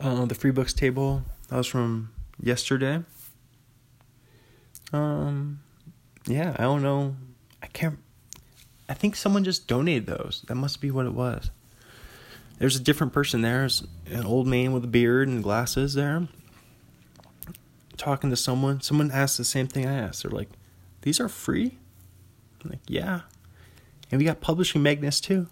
[0.00, 3.02] Uh, the free books table that was from yesterday.
[4.92, 5.60] Um,
[6.26, 7.16] yeah, I don't know.
[7.62, 7.98] I can't.
[8.88, 10.44] I think someone just donated those.
[10.48, 11.50] That must be what it was.
[12.58, 13.58] There's a different person there.
[13.58, 16.26] There's an old man with a beard and glasses there.
[17.96, 18.80] Talking to someone.
[18.80, 20.22] Someone asked the same thing I asked.
[20.22, 20.50] They're like,
[21.02, 21.78] "These are free."
[22.64, 23.22] I'm like, "Yeah."
[24.10, 25.48] And we got publishing magnets too.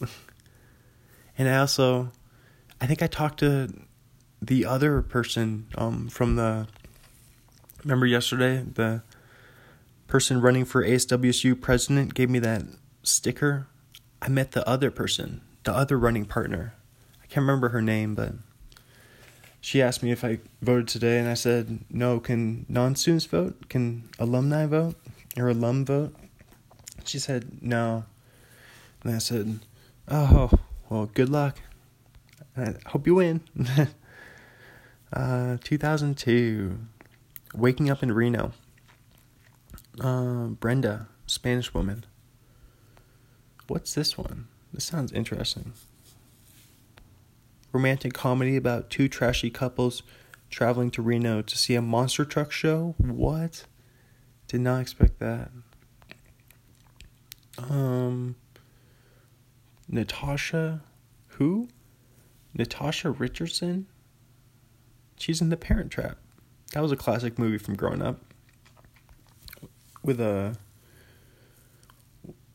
[1.38, 2.10] and I also,
[2.80, 3.72] I think I talked to
[4.42, 6.66] the other person um, from the.
[7.84, 9.02] Remember yesterday the
[10.06, 12.62] person running for ASWSU president gave me that
[13.02, 13.68] sticker.
[14.20, 16.74] I met the other person, the other running partner.
[17.22, 18.34] I can't remember her name, but
[19.62, 22.20] she asked me if I voted today, and I said no.
[22.20, 23.68] Can non-students vote?
[23.68, 24.96] Can alumni vote
[25.36, 26.14] or alum vote?
[27.04, 28.04] She said, No.
[29.02, 29.60] And I said,
[30.08, 30.50] Oh,
[30.88, 31.58] well, good luck.
[32.56, 33.42] I hope you win.
[35.12, 36.78] uh, 2002.
[37.54, 38.52] Waking up in Reno.
[40.00, 42.04] Uh, Brenda, Spanish woman.
[43.66, 44.48] What's this one?
[44.72, 45.72] This sounds interesting.
[47.72, 50.02] Romantic comedy about two trashy couples
[50.50, 52.94] traveling to Reno to see a monster truck show?
[52.98, 53.64] What?
[54.48, 55.50] Did not expect that.
[57.68, 58.36] Um,
[59.88, 60.82] Natasha,
[61.28, 61.68] who?
[62.54, 63.86] Natasha Richardson?
[65.16, 66.16] She's in The Parent Trap.
[66.72, 68.20] That was a classic movie from growing up.
[70.02, 70.56] With a.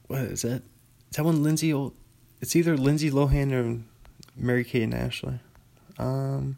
[0.07, 0.63] What is that?
[1.11, 1.73] Is that one Lindsay?
[2.41, 3.81] It's either Lindsay Lohan or
[4.35, 5.39] Mary-Kate and Ashley.
[5.97, 6.57] Um,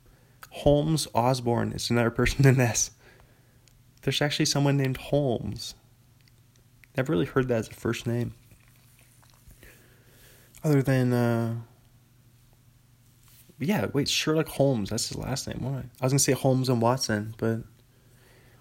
[0.49, 2.91] Holmes Osborne is another person in this.
[4.03, 5.75] There's actually someone named Holmes.
[6.95, 8.33] Never really heard that as a first name.
[10.67, 11.55] Other than, uh,
[13.57, 15.59] yeah, wait, Sherlock Holmes, that's his last name.
[15.61, 16.03] What I?
[16.03, 17.59] Was gonna say Holmes and Watson, but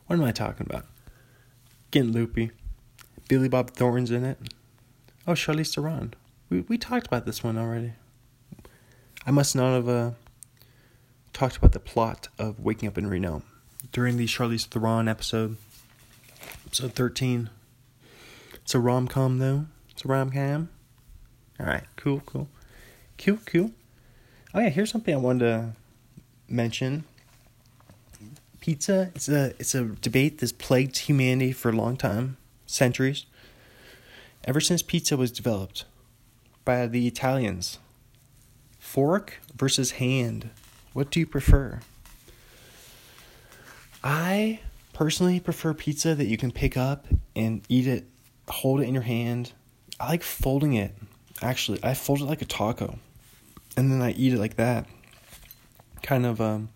[0.06, 0.86] what am I talking about?
[1.90, 2.52] Getting loopy.
[3.26, 4.38] Billy Bob Thornton's in it.
[5.26, 6.14] Oh, Charlize Theron.
[6.48, 7.94] We we talked about this one already.
[9.26, 10.10] I must not have uh,
[11.32, 13.42] talked about the plot of Waking Up in Reno
[13.90, 15.56] during the Charlize Theron episode,
[16.66, 17.50] episode 13.
[18.54, 19.66] It's a rom com, though.
[19.90, 20.68] It's a rom com.
[21.58, 22.48] Alright, cool, cool.
[23.18, 23.70] Cool, cool.
[24.54, 25.72] Oh, yeah, here's something I wanted to
[26.48, 27.04] mention.
[28.60, 32.36] Pizza, it's a, it's a debate that's plagued humanity for a long time,
[32.66, 33.26] centuries.
[34.44, 35.84] Ever since pizza was developed
[36.64, 37.78] by the Italians,
[38.78, 40.50] fork versus hand.
[40.92, 41.80] What do you prefer?
[44.02, 44.60] I
[44.92, 48.04] personally prefer pizza that you can pick up and eat it,
[48.48, 49.52] hold it in your hand.
[49.98, 50.94] I like folding it.
[51.42, 52.98] Actually, I fold it like a taco,
[53.76, 54.86] and then I eat it like that.
[56.02, 56.70] Kind of um,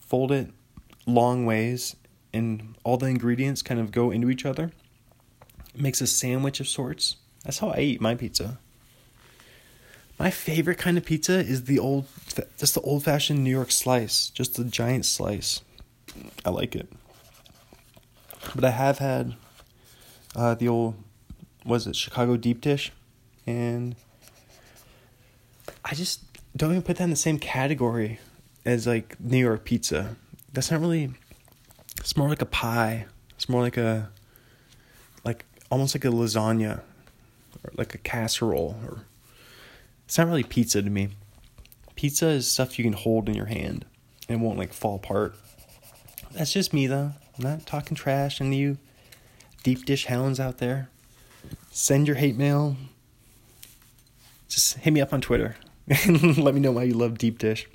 [0.00, 0.50] fold it
[1.06, 1.96] long ways,
[2.32, 4.70] and all the ingredients kind of go into each other.
[5.74, 7.16] It makes a sandwich of sorts.
[7.44, 8.58] That's how I eat my pizza.
[10.18, 12.06] My favorite kind of pizza is the old,
[12.58, 15.62] just the old fashioned New York slice, just the giant slice.
[16.44, 16.88] I like it.
[18.54, 19.34] But I have had
[20.36, 20.94] uh, the old,
[21.64, 22.92] was it Chicago deep dish,
[23.46, 23.96] and
[25.84, 26.20] I just
[26.56, 28.18] don't even put that in the same category
[28.64, 30.16] as like New York pizza.
[30.52, 31.10] That's not really.
[32.00, 33.06] It's more like a pie.
[33.30, 34.10] It's more like a,
[35.24, 36.80] like almost like a lasagna,
[37.64, 39.04] or like a casserole, or
[40.04, 41.10] it's not really pizza to me.
[41.94, 43.84] Pizza is stuff you can hold in your hand
[44.28, 45.36] and won't like fall apart.
[46.32, 47.12] That's just me though.
[47.36, 48.78] I'm not talking trash and you
[49.62, 50.90] deep dish hounds out there.
[51.70, 52.76] Send your hate mail.
[54.52, 55.56] Just hit me up on Twitter
[56.08, 57.66] let me know why you love deep dish.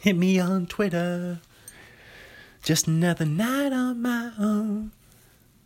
[0.00, 1.40] Hit me on Twitter.
[2.62, 4.92] Just another night on my own.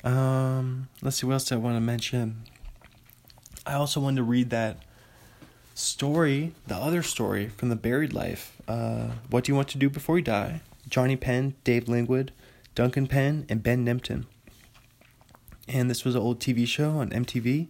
[0.05, 2.43] Um, let's see what else I want to mention.
[3.67, 4.79] I also wanted to read that
[5.75, 8.61] story, the other story from the buried life.
[8.67, 10.61] Uh, what do you want to do before you die?
[10.89, 12.31] Jonnie Penn, Dave Lingwood,
[12.75, 14.27] Duncan Penn, and Ben Nemtin.
[15.67, 17.69] And this was an old TV show on MTV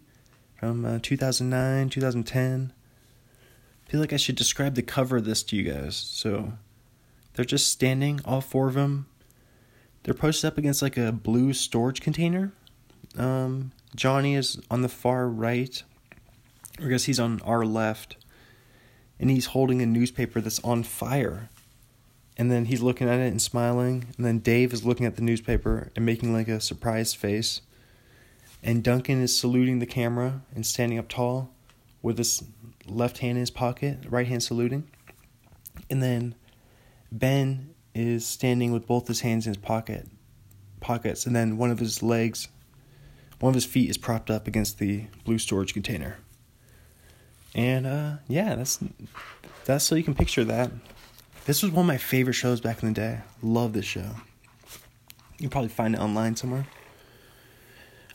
[0.59, 2.72] from uh, 2009, 2010.
[3.86, 5.96] I feel like I should describe the cover of this to you guys.
[5.96, 6.52] So
[7.34, 9.06] they're just standing, all four of them.
[10.02, 12.52] They're posted up against like a blue storage container.
[13.16, 15.82] Um, Jonnie is on the far right,
[16.82, 18.16] I guess he's on our left,
[19.18, 21.50] and he's holding a newspaper that's on fire.
[22.36, 24.06] And then he's looking at it and smiling.
[24.16, 27.62] And then Dave is looking at the newspaper and making like a surprised face.
[28.62, 31.50] And Duncan is saluting the camera and standing up tall
[32.02, 32.42] with his
[32.86, 34.88] left hand in his pocket, right hand saluting.
[35.88, 36.34] And then
[37.12, 40.09] Ben is standing with both his hands in his pocket
[40.80, 42.46] pockets and then one of his legs
[43.40, 46.18] one of his feet is propped up against the blue storage container.
[47.54, 48.78] And uh, yeah, that's
[49.64, 50.70] that's so you can picture that.
[51.44, 53.20] This was one of my favorite shows back in the day.
[53.42, 54.11] Love this show.
[55.38, 56.66] You probably find it online somewhere.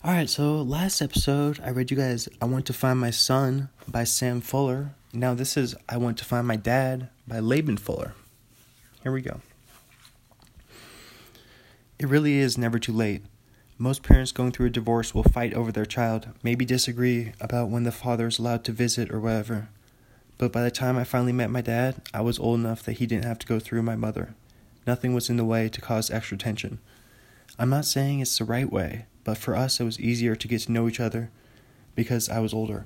[0.05, 4.03] Alright, so last episode I read you guys I Want to Find My Son by
[4.03, 4.95] Sam Fuller.
[5.13, 8.13] Now this is I Want to Find My Dad by Laban Fuller.
[9.01, 9.39] Here we go.
[11.97, 13.23] It really is never too late.
[13.77, 17.83] Most parents going through a divorce will fight over their child, maybe disagree about when
[17.83, 19.69] the father is allowed to visit or whatever.
[20.37, 23.05] But by the time I finally met my dad, I was old enough that he
[23.05, 24.35] didn't have to go through my mother.
[24.85, 26.79] Nothing was in the way to cause extra tension.
[27.57, 30.61] I'm not saying it's the right way, but for us, it was easier to get
[30.61, 31.31] to know each other
[31.95, 32.85] because I was older.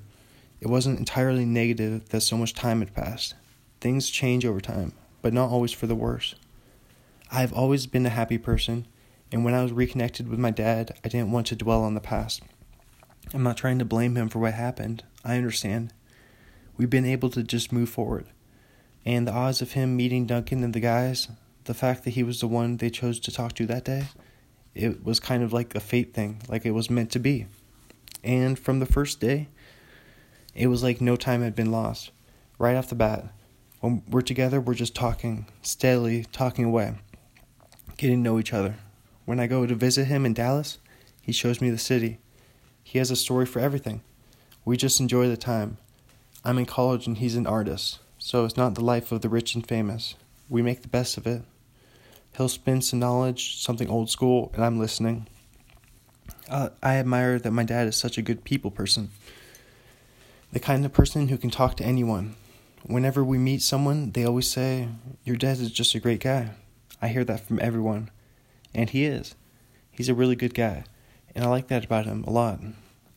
[0.60, 3.36] It wasn't entirely negative that so much time had passed.
[3.80, 6.36] Things change over time, but not always for the worse.
[7.32, 8.88] I have always been a happy person,
[9.32, 12.00] and when I was reconnected with my dad, I didn't want to dwell on the
[12.00, 12.42] past.
[13.34, 15.04] I'm not trying to blame him for what happened.
[15.26, 15.94] I understand.
[16.78, 18.28] We've been able to just move forward.
[19.06, 21.28] And the odds of him meeting Duncan and the guys,
[21.66, 24.06] the fact that he was the one they chose to talk to that day,
[24.78, 27.48] it was kind of like a fate thing, like it was meant to be.
[28.24, 29.48] And from the first day,
[30.54, 32.12] it was like no time had been lost.
[32.60, 33.26] Right off the bat,
[33.80, 36.96] when we're together, we're just talking, steadily talking away,
[37.98, 38.76] getting to know each other.
[39.26, 40.78] When I go to visit him in Dallas,
[41.22, 42.20] he shows me the city.
[42.84, 44.02] He has a story for everything.
[44.64, 45.78] We just enjoy the time.
[46.44, 49.54] I'm in college and he's an artist, so it's not the life of the rich
[49.56, 50.16] and famous.
[50.50, 51.44] We make the best of it.
[52.38, 55.26] He'll spin some knowledge, something old school, and I'm listening.
[56.48, 59.10] Uh, I admire that my dad is such a good people person.
[60.54, 62.36] The kind of person who can talk to anyone.
[62.84, 64.88] Whenever we meet someone, they always say,
[65.24, 66.52] Your dad is just a great guy.
[67.02, 68.12] I hear that from everyone.
[68.72, 69.34] And he is.
[69.90, 70.84] He's a really good guy.
[71.34, 72.60] And I like that about him a lot.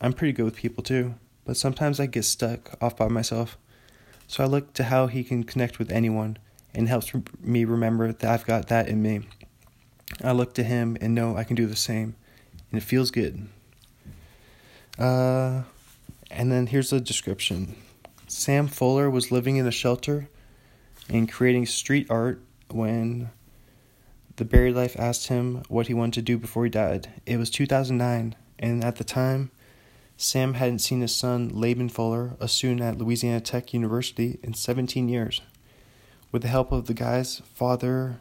[0.01, 1.15] I'm pretty good with people too,
[1.45, 3.59] but sometimes I get stuck off by myself.
[4.27, 6.39] So I look to how he can connect with anyone
[6.75, 9.23] and helps me remember that I've got that in me.
[10.23, 12.15] I look to him and know I can do the same,
[12.71, 13.49] and it feels good.
[14.99, 15.63] Uh,
[16.31, 17.77] and then here's the description
[18.29, 20.29] Sam Fuller was living in a shelter
[21.09, 22.41] and creating street art
[22.71, 23.31] when
[24.37, 27.09] the buried life asked him what he wanted to do before he died.
[27.27, 29.51] It was 2009, and at the time,
[30.17, 35.09] Sam hadn't seen his son, Laban Fuller, a student at Louisiana Tech University, in 17
[35.09, 35.41] years.
[36.33, 38.21] With the help of the guys, father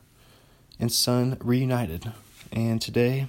[0.80, 2.12] and son reunited,
[2.52, 3.28] and today,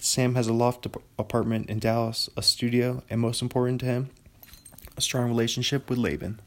[0.00, 0.86] Sam has a loft
[1.18, 4.10] apartment in Dallas, a studio, and most important to him,
[4.96, 6.40] a strong relationship with Laban.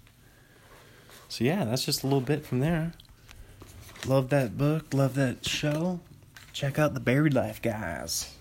[1.29, 2.91] So, yeah, that's just a little bit from there.
[4.05, 6.01] Love that book, love that show.
[6.51, 8.35] Check out the Buried Life guys.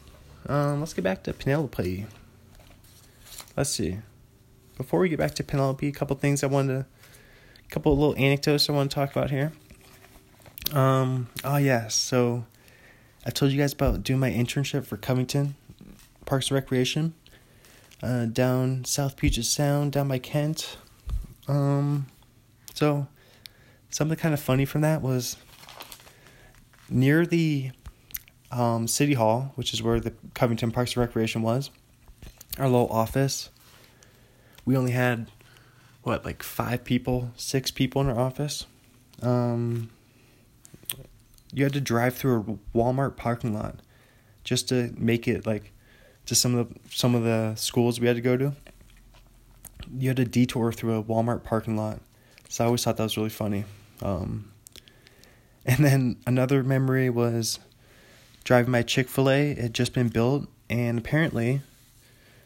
[0.47, 2.07] Um, let's get back to Penelope.
[3.57, 3.99] Let's see.
[4.77, 6.87] Before we get back to Penelope, a couple things I wanted to,
[7.71, 9.53] couple little anecdotes I want to talk about here.
[10.73, 12.45] Um, oh yes, yeah, so
[13.25, 15.55] I told you guys about doing my internship for Covington
[16.25, 17.15] Parks and Recreation
[18.03, 20.79] uh, down South Puget Sound, down by Kent.
[21.49, 22.07] Um,
[22.75, 23.07] so
[23.91, 25.37] something kind of funny from that was
[26.89, 27.71] near the
[28.51, 31.71] um, City Hall, which is where the Covington Parks and Recreation was,
[32.59, 33.51] our little office.
[34.65, 35.31] We only had
[36.03, 38.67] what like five people, six people in our office.
[39.23, 39.91] Um,
[41.53, 42.41] you had to drive through
[42.75, 43.81] a Walmart parking lot
[44.45, 45.73] just to make it like
[46.27, 48.55] to some of the some of the schools we had to go to.
[49.93, 52.01] You had to detour through a Walmart parking lot,
[52.49, 53.65] so I always thought that was really funny.
[54.03, 54.53] Um,
[55.67, 57.59] and then another memory was
[58.45, 59.51] driving my Chick Fil A.
[59.51, 61.61] It had just been built, and apparently,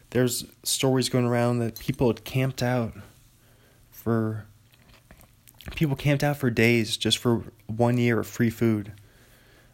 [0.09, 2.93] there's stories going around that people had camped out
[4.05, 4.45] for
[5.73, 8.93] people camped out for days just for one year of free food.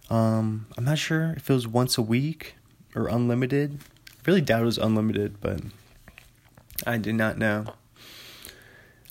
[0.10, 2.56] Um, I'm not sure if it was once a week
[2.96, 3.80] or unlimited.
[4.10, 5.60] I really doubt it was unlimited, but
[6.88, 7.74] I did not know.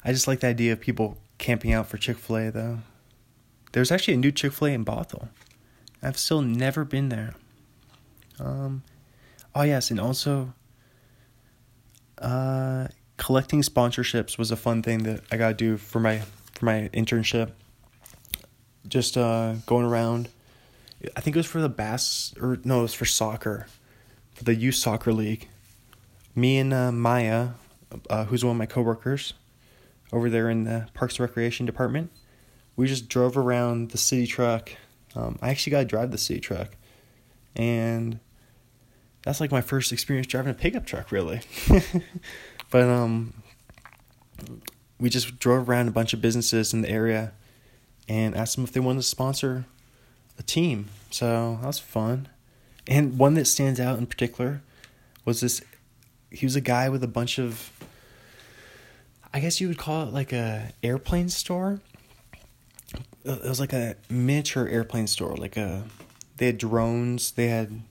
[0.03, 2.79] I just like the idea of people camping out for Chick fil A, though.
[3.73, 5.29] There's actually a new Chick fil A in Bothell.
[6.03, 7.35] I've still never been there.
[8.39, 8.85] Um,
[9.55, 10.55] oh, yes, and also,
[12.17, 12.89] uh,
[13.21, 16.23] collecting sponsorships was a fun thing that I got to do for my
[16.55, 17.51] for my internship.
[18.89, 20.31] Just uh, going around.
[21.15, 23.67] I think it was for the bass, or no, it was for soccer,
[24.35, 25.49] for the youth soccer league.
[26.35, 27.51] Me and uh, Maya,
[28.09, 29.35] uh, who's one of my coworkers,
[30.13, 32.11] over there in the Parks and Recreation department,
[32.75, 34.73] we just drove around the city truck.
[35.15, 36.77] Um, I actually got to drive the city truck,
[37.55, 38.19] and
[39.23, 41.41] that's like my first experience driving a pickup truck, really.
[42.71, 43.35] but um,
[44.99, 47.33] we just drove around a bunch of businesses in the area
[48.09, 49.65] and asked them if they wanted to sponsor
[50.39, 50.89] a team.
[51.11, 52.29] So that was fun.
[52.87, 54.63] And one that stands out in particular
[55.25, 55.63] was this
[56.31, 57.71] he was a guy with a bunch of
[59.33, 61.81] I guess you would call it like a airplane store.
[63.25, 65.37] It was like a miniature airplane store.
[65.37, 65.85] Like a
[66.39, 67.83] they had drones, they had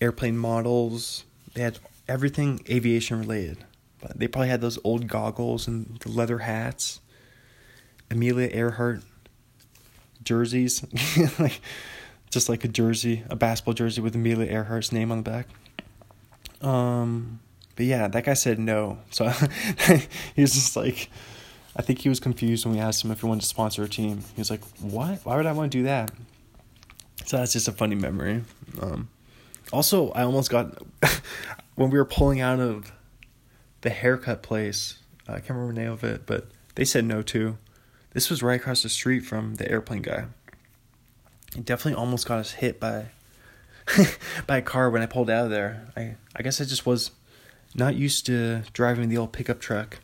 [0.00, 1.24] airplane models,
[1.54, 1.78] they had
[2.08, 3.58] everything aviation related.
[4.00, 7.00] But they probably had those old goggles and the leather hats.
[8.10, 9.02] Amelia Earhart
[10.22, 10.84] jerseys,
[11.38, 11.60] like
[12.30, 15.48] just like a jersey, a basketball jersey with Amelia Earhart's name on the back.
[16.60, 17.40] Um,
[17.76, 18.98] but yeah, that guy said no.
[19.10, 19.28] So
[20.34, 21.10] he was just like,
[21.76, 23.88] I think he was confused when we asked him if he wanted to sponsor a
[23.88, 24.24] team.
[24.34, 25.20] He was like, "What?
[25.24, 26.10] Why would I want to do that?"
[27.24, 28.42] So that's just a funny memory.
[28.80, 29.08] Um,
[29.72, 30.82] also, I almost got
[31.76, 32.90] when we were pulling out of
[33.80, 34.98] the haircut place.
[35.26, 37.58] I can't remember the name of it, but they said no too.
[38.12, 40.26] This was right across the street from the airplane guy.
[41.54, 43.06] He definitely almost got us hit by
[44.46, 45.88] by a car when I pulled out of there.
[45.96, 47.10] I I guess I just was
[47.74, 49.98] not used to driving the old pickup truck.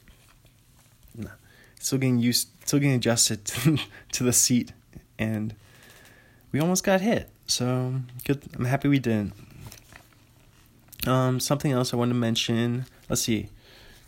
[1.81, 3.79] Still getting used, still getting adjusted to,
[4.13, 4.73] to the seat,
[5.19, 5.55] and
[6.51, 7.29] we almost got hit.
[7.47, 8.43] So good.
[8.57, 9.35] I'm happy we didn't.
[11.07, 12.87] Um, something else I wanted to mention.
[13.11, 13.51] Let's see.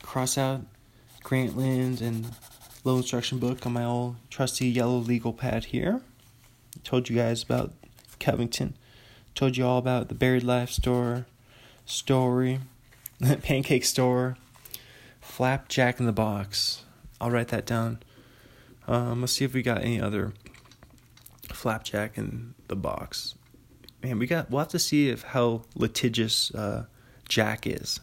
[0.06, 0.62] Cross out
[1.22, 2.30] Grantland and
[2.84, 6.00] loan instruction book on my old trusty yellow legal pad here.
[6.74, 7.72] I Told you guys about
[8.20, 8.74] Covington.
[8.78, 11.26] I Told you all about the Buried Life store,
[11.84, 12.60] story,
[13.42, 14.38] pancake store,
[15.20, 16.84] flapjack in the box.
[17.20, 17.98] I'll write that down.
[18.86, 20.32] Um, let's see if we got any other
[21.52, 23.34] flapjack in the box.
[24.02, 24.50] Man, we got.
[24.50, 26.86] We'll have to see if how litigious uh,
[27.28, 27.98] Jack is.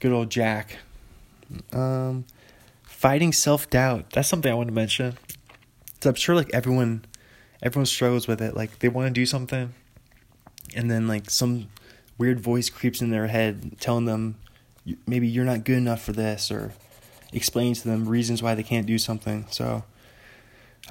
[0.00, 0.76] Good old Jack.
[1.72, 2.24] Um,
[2.82, 4.10] fighting self doubt.
[4.10, 5.16] That's something I want to mention.
[6.00, 7.04] So I'm sure like everyone,
[7.62, 8.56] everyone struggles with it.
[8.56, 9.74] Like they want to do something,
[10.74, 11.68] and then like some
[12.18, 14.36] weird voice creeps in their head telling them
[15.06, 16.72] maybe you're not good enough for this or
[17.32, 19.46] explaining to them reasons why they can't do something.
[19.50, 19.84] So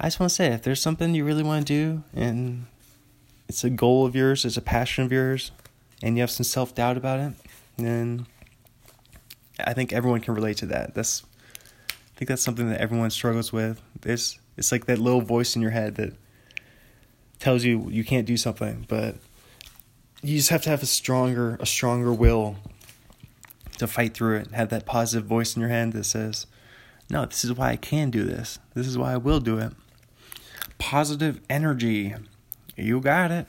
[0.00, 2.66] I just want to say if there's something you really want to do and
[3.48, 5.50] it's a goal of yours, it's a passion of yours,
[6.02, 7.32] and you have some self doubt about it,
[7.76, 8.26] then
[9.66, 10.94] I think everyone can relate to that.
[10.94, 11.22] That's
[11.90, 13.80] I think that's something that everyone struggles with.
[14.04, 16.12] It's it's like that little voice in your head that
[17.38, 19.16] tells you you can't do something, but
[20.22, 22.56] you just have to have a stronger a stronger will
[23.78, 24.52] to fight through it.
[24.52, 26.46] Have that positive voice in your head that says,
[27.08, 28.58] "No, this is why I can do this.
[28.74, 29.72] This is why I will do it."
[30.78, 32.14] Positive energy.
[32.76, 33.46] You got it.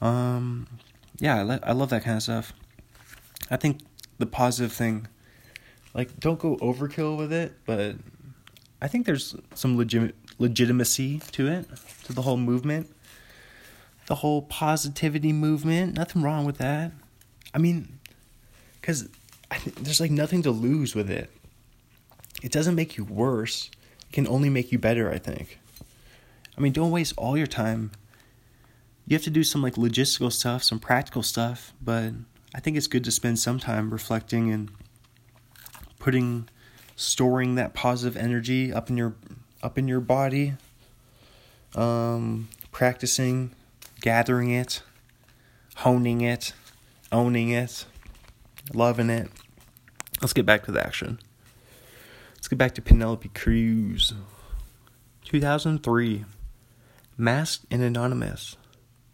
[0.00, 0.66] Um,
[1.18, 2.52] yeah, I, I love that kind of stuff.
[3.50, 3.80] I think
[4.22, 5.08] the positive thing,
[5.94, 7.96] like, don't go overkill with it, but
[8.80, 11.66] I think there's some legit legitimacy to it,
[12.04, 12.88] to the whole movement,
[14.06, 15.94] the whole positivity movement.
[15.94, 16.92] Nothing wrong with that.
[17.52, 17.98] I mean,
[18.80, 19.08] because
[19.80, 21.30] there's like nothing to lose with it.
[22.42, 23.70] It doesn't make you worse.
[24.08, 25.58] It can only make you better, I think.
[26.56, 27.90] I mean, don't waste all your time.
[29.06, 32.12] You have to do some like logistical stuff, some practical stuff, but
[32.54, 34.70] I think it's good to spend some time reflecting and
[35.98, 36.48] putting
[36.96, 39.14] storing that positive energy up in your
[39.62, 40.54] up in your body.
[41.74, 43.52] Um, practicing,
[44.02, 44.82] gathering it,
[45.76, 46.52] honing it,
[47.10, 47.86] owning it,
[48.74, 49.30] loving it.
[50.20, 51.18] Let's get back to the action.
[52.34, 54.12] Let's get back to Penelope Cruz.
[55.24, 56.24] 2003.
[57.16, 58.56] Masked and Anonymous.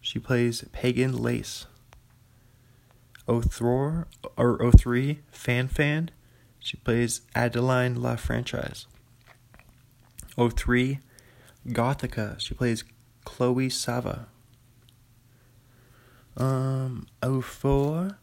[0.01, 1.67] She plays Pagan Lace.
[3.29, 4.05] 03
[4.37, 6.11] or 03 Fan Fan.
[6.59, 8.87] She plays Adeline La Franchise.
[10.37, 11.01] 03
[11.69, 12.39] Gothika.
[12.41, 12.85] She plays
[13.25, 14.27] Chloe Sava.
[16.37, 18.19] Um 04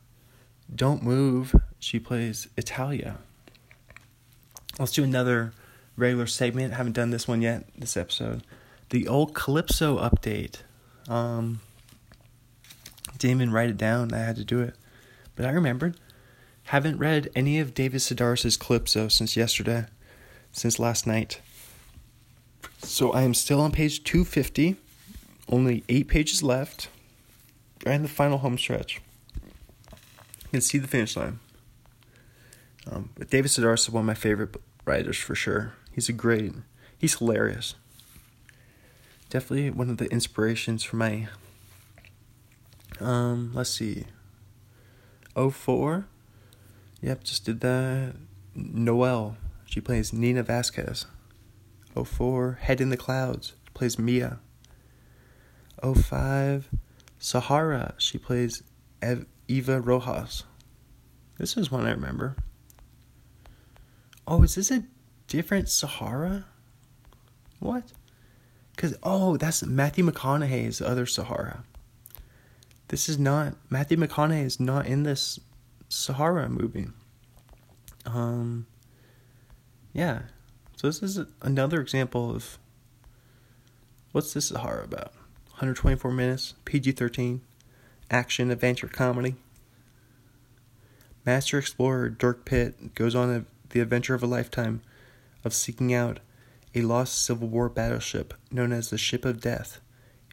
[0.74, 1.56] Don't Move.
[1.80, 3.18] She plays Italia.
[4.80, 5.54] Let's do another
[5.96, 6.74] regular segment.
[6.74, 8.44] Haven't done this one yet this episode.
[8.90, 10.62] The old Calypso update.
[11.08, 11.62] Um
[13.18, 14.14] didn't even write it down.
[14.14, 14.76] I had to do it.
[15.36, 15.98] But I remembered.
[16.66, 19.86] Haven't read any of David Sedaris' though since yesterday,
[20.52, 21.40] since last night.
[22.82, 24.76] So I am still on page 250,
[25.48, 26.90] only eight pages left,
[27.86, 29.00] in the final home stretch.
[29.46, 31.40] You can see the finish line.
[32.90, 34.56] Um, but David Sedaris is one of my favorite
[34.86, 35.74] writers for sure.
[35.92, 36.54] He's a great,
[36.98, 37.76] he's hilarious.
[39.30, 41.28] Definitely one of the inspirations for my.
[43.00, 44.06] Um, let's see.
[45.36, 46.08] 04.
[47.02, 48.16] Yep, just did that.
[48.56, 49.38] Noel.
[49.66, 51.06] She plays Nina Vasquez.
[51.94, 52.60] 04.
[52.62, 53.54] Head in the Clouds.
[53.74, 54.40] Plays Mia.
[55.84, 56.70] 05.
[57.20, 57.94] Sahara.
[57.98, 58.64] She plays
[59.02, 60.44] Ev- Eva Rojas.
[61.38, 62.38] This is one I remember.
[64.28, 64.84] Oh, is this a
[65.28, 66.46] different Sahara?
[67.60, 67.92] What?
[68.76, 71.64] Because, oh, that's Matthew McConaughey's other Sahara.
[72.90, 75.40] This is not Matthew McConaughey is not in this
[75.90, 76.88] Sahara movie.
[78.06, 78.68] Um
[79.94, 80.24] yeah.
[80.76, 82.60] So this is another example of
[84.12, 85.14] what's this Sahara about?
[85.52, 87.40] 124 minutes, PG-13,
[88.12, 89.36] action adventure comedy.
[91.26, 94.82] Master explorer Dirk Pitt goes on a, the adventure of a lifetime
[95.44, 96.20] of seeking out
[96.76, 99.80] a lost Civil War battleship known as the Ship of Death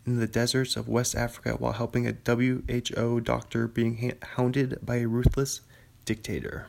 [0.05, 5.07] in the deserts of West Africa while helping a WHO doctor being hounded by a
[5.07, 5.61] ruthless
[6.05, 6.67] dictator.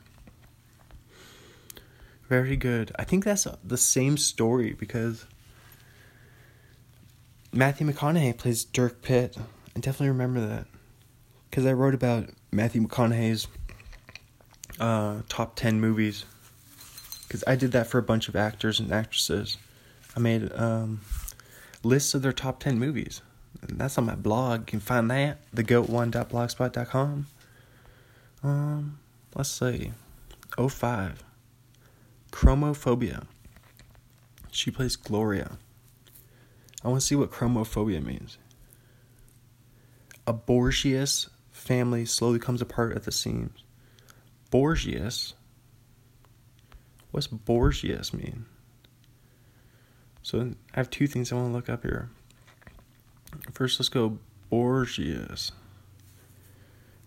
[2.30, 2.92] Very good.
[2.98, 5.26] I think that's the same story because
[7.52, 9.38] Matthew McConaughey plays Dirk Pitt.
[9.76, 10.68] I definitely remember that
[11.50, 13.48] because I wrote about Matthew McConaughey's
[14.80, 16.26] uh, top 10 movies
[17.28, 19.58] because I did that for a bunch of actors and actresses.
[20.16, 21.02] I made um,
[21.84, 23.22] lists of their top 10 movies.
[23.62, 24.62] And that's on my blog.
[24.62, 27.28] You can find that, thegoat1.blogspot.com.
[28.44, 29.00] Um,
[29.36, 29.92] let's see.
[30.58, 31.24] 05.
[32.32, 33.26] Chromophobia.
[34.52, 35.58] She plays Gloria.
[36.84, 38.38] I want to see what chromophobia means.
[40.28, 43.64] A Borgias family slowly comes apart at the seams.
[44.52, 45.34] Borgias?
[47.12, 48.46] What's Borgias mean?
[50.24, 52.10] So I have two things I want to look up here.
[53.52, 54.18] First, let's go
[54.52, 55.52] Borgias.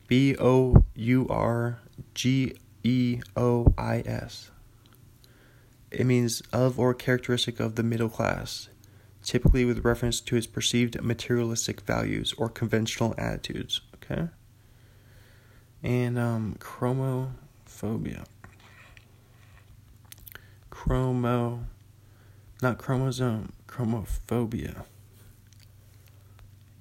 [0.06, 1.80] B O U R
[2.14, 4.50] G E O I S.
[5.90, 8.68] It means of or characteristic of the middle class,
[9.22, 13.80] typically with reference to its perceived materialistic values or conventional attitudes.
[13.94, 14.28] Okay?
[15.82, 18.26] And um, chromophobia.
[20.70, 21.64] Chromo,
[22.62, 24.84] not chromosome, chromophobia.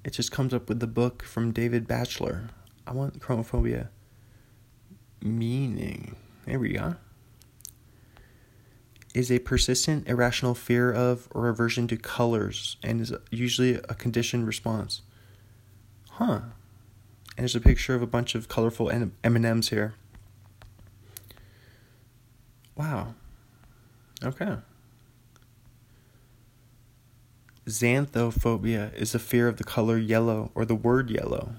[0.04, 2.50] It just comes up with the book from David Batchelor.
[2.86, 3.90] I want chromophobia
[5.26, 6.16] meaning.
[6.46, 6.96] There we go.
[9.14, 14.46] Is a persistent irrational fear of or aversion to colors and is usually a conditioned
[14.46, 15.02] response.
[16.12, 16.42] Huh.
[17.38, 19.96] And there's a picture of a bunch of colorful M&Ms here.
[22.76, 23.16] Wow.
[24.24, 24.58] Okay.
[27.68, 31.56] Xanthophobia is a fear of the color yellow or the word yellow.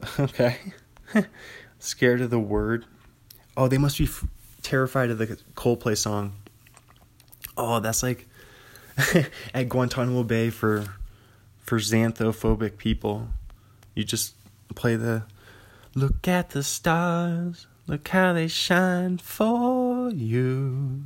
[0.18, 0.58] Okay.
[1.80, 2.84] Scared of the word.
[3.56, 4.24] Oh, they must be f-
[4.62, 5.26] terrified of the
[5.56, 6.34] Coldplay song.
[7.56, 8.28] Oh, that's like
[9.54, 10.86] at Guantanamo Bay for
[11.58, 13.28] for xanthophobic people.
[13.94, 14.34] You just
[14.74, 15.24] play the
[15.94, 21.02] look at the stars, look how they shine for you.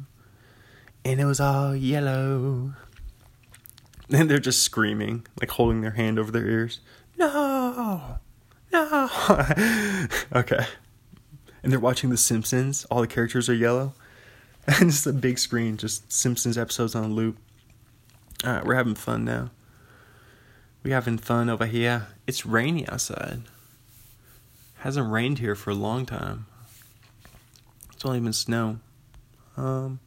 [1.04, 2.74] And it was all yellow.
[4.14, 6.80] And they're just screaming, like holding their hand over their ears.
[7.18, 8.18] No,
[8.70, 9.10] no.
[10.34, 10.66] okay.
[11.62, 12.84] And they're watching The Simpsons.
[12.90, 13.94] All the characters are yellow.
[14.64, 17.36] And it's a big screen, just Simpsons episodes on loop.
[18.44, 19.50] All right, we're having fun now.
[20.84, 22.06] We're having fun over here.
[22.28, 23.42] It's rainy outside.
[24.76, 26.46] Hasn't rained here for a long time.
[27.92, 28.78] It's only been snow.
[29.56, 29.98] Um,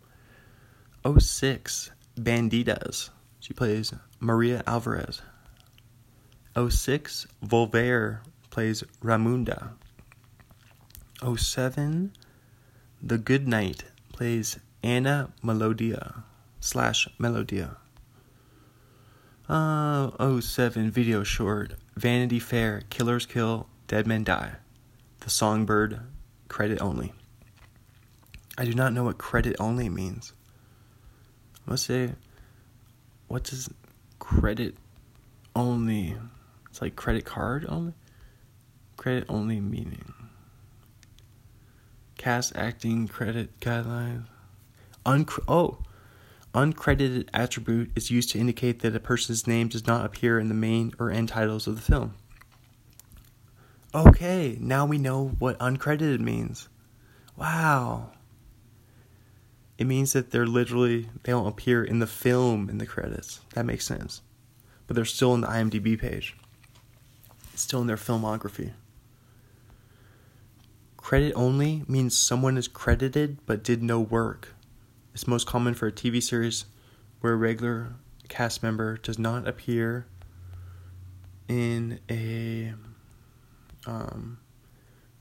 [1.05, 3.09] 06, Bandidas.
[3.45, 5.21] She plays Maria Alvarez.
[6.57, 9.73] 06, Volver plays Raimunda.
[11.21, 12.11] 07,
[13.03, 16.23] The Good Night plays Anna Melodia
[16.59, 17.77] slash Melodia.
[19.47, 24.55] Uh, 07 video short Vanity Fair Killers Kill Dead Men Die.
[25.19, 25.99] The Songbird
[26.47, 27.13] credit only.
[28.57, 30.33] I do not know what credit only means.
[31.67, 32.15] I must say
[33.27, 33.69] what does
[34.19, 34.75] credit
[35.55, 36.15] only
[36.69, 37.93] it's like credit card only?
[38.97, 40.13] Credit only meaning
[42.17, 44.25] cast acting credit guidelines.
[45.05, 45.77] Uncre- oh
[46.53, 50.53] uncredited attribute is used to indicate that a person's name does not appear in the
[50.53, 52.13] main or end titles of the film.
[53.93, 56.67] Okay now we know what uncredited means.
[57.37, 58.11] Wow
[59.77, 63.41] it means that they're literally they don't appear in the film in the credits.
[63.53, 64.21] That makes sense.
[64.87, 66.35] But they're still in the IMDb page.
[67.53, 68.71] It's still in their filmography.
[70.97, 74.55] Credit only means someone is credited but did no work.
[75.13, 76.65] It's most common for a TV series
[77.21, 77.93] where a regular
[78.27, 80.07] cast member does not appear
[81.47, 82.73] in a
[83.85, 84.39] um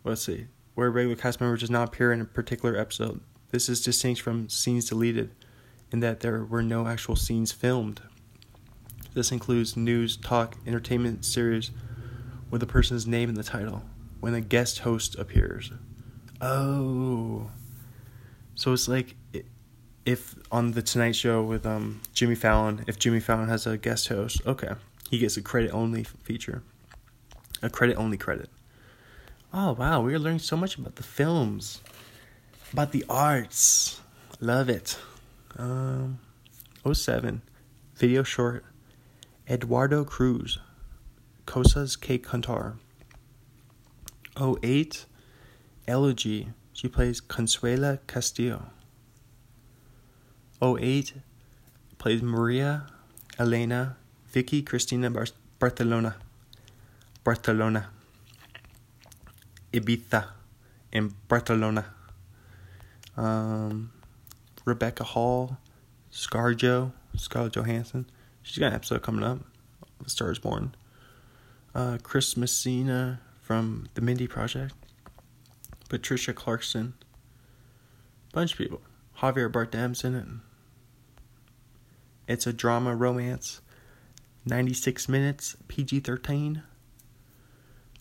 [0.05, 3.21] let's see where a regular cast member does not appear in a particular episode
[3.55, 5.31] this is distinct from scenes deleted
[5.93, 8.03] in that there were no actual scenes filmed.
[9.13, 11.71] This includes news, talk, entertainment series
[12.51, 13.85] with a person's name in the title
[14.19, 15.71] when a guest host appears.
[16.41, 17.49] Oh.
[18.57, 19.15] So it's like
[20.05, 24.09] if on the Tonight Show with um, Jimmy Fallon, if Jimmy Fallon has a guest
[24.09, 24.73] host, okay,
[25.11, 26.65] he gets a credit only feature,
[27.63, 28.51] a credit only credit.
[29.53, 31.81] Oh wow, we are learning so much about the films,
[32.75, 34.01] about the arts.
[34.41, 34.99] Love it.
[35.57, 36.19] Um,
[36.93, 37.41] 07,
[37.95, 38.65] video short.
[39.49, 40.59] Eduardo Cruz,
[41.47, 42.75] Cosas que Cantar.
[44.37, 45.07] 08,
[45.87, 46.49] Elegy.
[46.73, 48.67] She plays Consuela Castillo.
[50.61, 51.13] 08,
[51.99, 52.87] plays Maria
[53.39, 53.97] Elena
[54.27, 55.29] Vicky Cristina Bar-
[55.61, 56.17] Barcelona.
[57.23, 57.91] Barcelona.
[59.73, 60.27] Ibiza
[60.91, 61.85] in Barcelona.
[63.17, 63.93] Um,
[64.65, 65.59] Rebecca Hall,
[66.13, 68.07] Scarjo, Scarlett Johansson.
[68.43, 69.41] She's got an episode coming up.
[70.03, 70.75] The Star is Born.
[71.75, 74.75] Uh, Chris Messina from The Mindy Project.
[75.89, 76.95] Patricia Clarkson.
[78.33, 78.81] Bunch of people.
[79.19, 80.27] Javier Bardem's in it.
[82.27, 83.61] It's a drama romance.
[84.47, 86.63] 96 minutes, PG 13.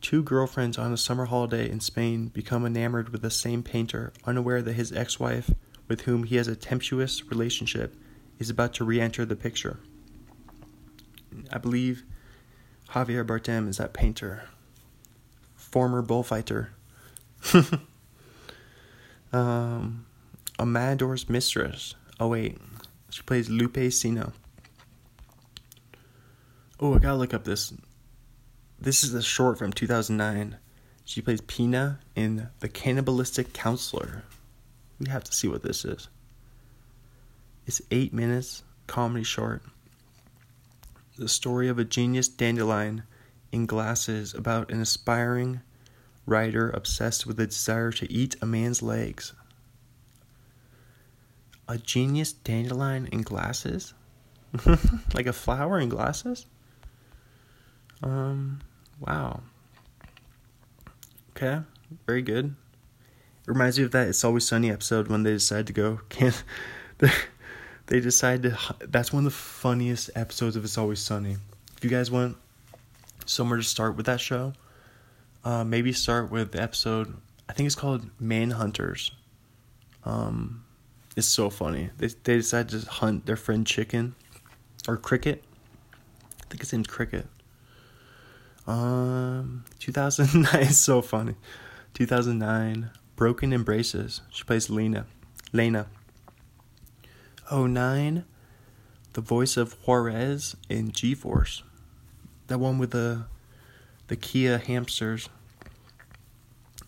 [0.04, 4.62] Two girlfriends on a summer holiday in Spain become enamored with the same painter, unaware
[4.62, 5.52] that his ex wife,
[5.88, 7.96] with whom he has a tempestuous relationship,
[8.38, 9.80] is about to re enter the picture.
[11.54, 12.04] I believe
[12.90, 14.44] Javier Bardem is that painter,
[15.56, 16.74] former bullfighter.
[19.32, 20.06] um,
[20.60, 21.96] a Matador's Mistress.
[22.20, 22.58] Oh, wait.
[23.10, 24.34] She plays Lupe Sino.
[26.82, 27.74] Oh, I gotta look up this.
[28.84, 30.58] This is a short from 2009.
[31.06, 34.24] She plays Pina in The Cannibalistic Counselor.
[35.00, 36.10] We have to see what this is.
[37.66, 39.64] It's eight minutes, comedy short.
[41.18, 43.04] The story of a genius dandelion
[43.54, 45.62] in glasses about an aspiring
[46.26, 49.32] writer obsessed with the desire to eat a man's legs.
[51.70, 53.94] A genius dandelion in glasses?
[55.14, 56.48] like a flower in glasses?
[58.02, 58.60] Um,
[59.06, 59.42] wow.
[61.36, 61.62] Okay,
[62.06, 62.46] very good.
[62.46, 66.00] It reminds me of that It's Always Sunny episode when they decide to go.
[67.00, 67.10] They,
[67.88, 68.58] they decide to.
[68.80, 71.38] That's one of the funniest episodes of It's Always Sunny.
[71.76, 72.38] If you guys want
[73.26, 74.54] somewhere to start with that show,
[75.44, 77.14] uh, maybe start with the episode.
[77.50, 79.12] I think it's called Manhunters.
[80.06, 80.64] Um,
[81.16, 81.90] it's so funny.
[81.98, 84.16] They they decide to hunt their friend Chicken,
[84.88, 85.44] or Cricket.
[86.42, 87.28] I think his name's Cricket.
[88.66, 91.36] Um, 2009 is so funny.
[91.94, 94.22] 2009, Broken Embraces.
[94.30, 95.06] She plays Lena.
[95.52, 95.88] Lena.
[97.52, 98.26] 09,
[99.14, 101.64] the voice of Juarez in G-Force.
[102.48, 103.26] That one with the
[104.08, 105.30] the Kia hamsters.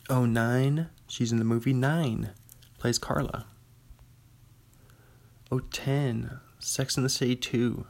[0.10, 2.31] 09, she's in the movie 9.
[2.77, 3.45] Plays Carla.
[5.49, 7.85] 010, Sex in the City 2.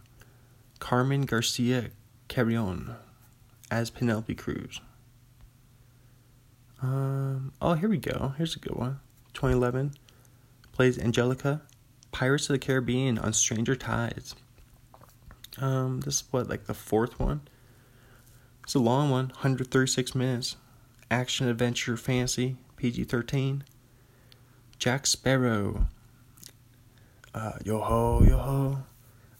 [0.79, 1.91] Carmen Garcia
[2.27, 2.95] Carrion
[3.75, 4.79] as Penelope Cruz.
[6.81, 8.33] Um, oh, here we go.
[8.37, 8.99] Here's a good one.
[9.33, 9.93] 2011
[10.71, 11.61] plays Angelica,
[12.11, 14.35] Pirates of the Caribbean on Stranger Tides.
[15.57, 17.41] Um, this is what like the fourth one.
[18.63, 20.55] It's a long one, 136 minutes.
[21.11, 23.61] Action, adventure, fantasy, PG-13.
[24.79, 25.87] Jack Sparrow.
[27.33, 28.83] Uh, yo ho, yo ho,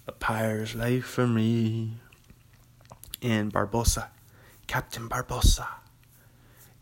[0.07, 1.93] a pirate's life for me.
[3.21, 4.09] And Barbossa.
[4.67, 5.67] Captain Barbossa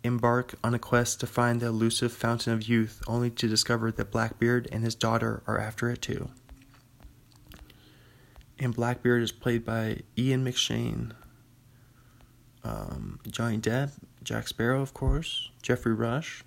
[0.04, 4.12] embark on a quest to find the elusive fountain of youth, only to discover that
[4.12, 6.30] Blackbeard and his daughter are after it too.
[8.60, 11.12] And Blackbeard is played by Ian McShane,
[12.64, 13.92] um, Johnny Depp,
[14.24, 16.44] Jack Sparrow, of course, Geoffrey Rush.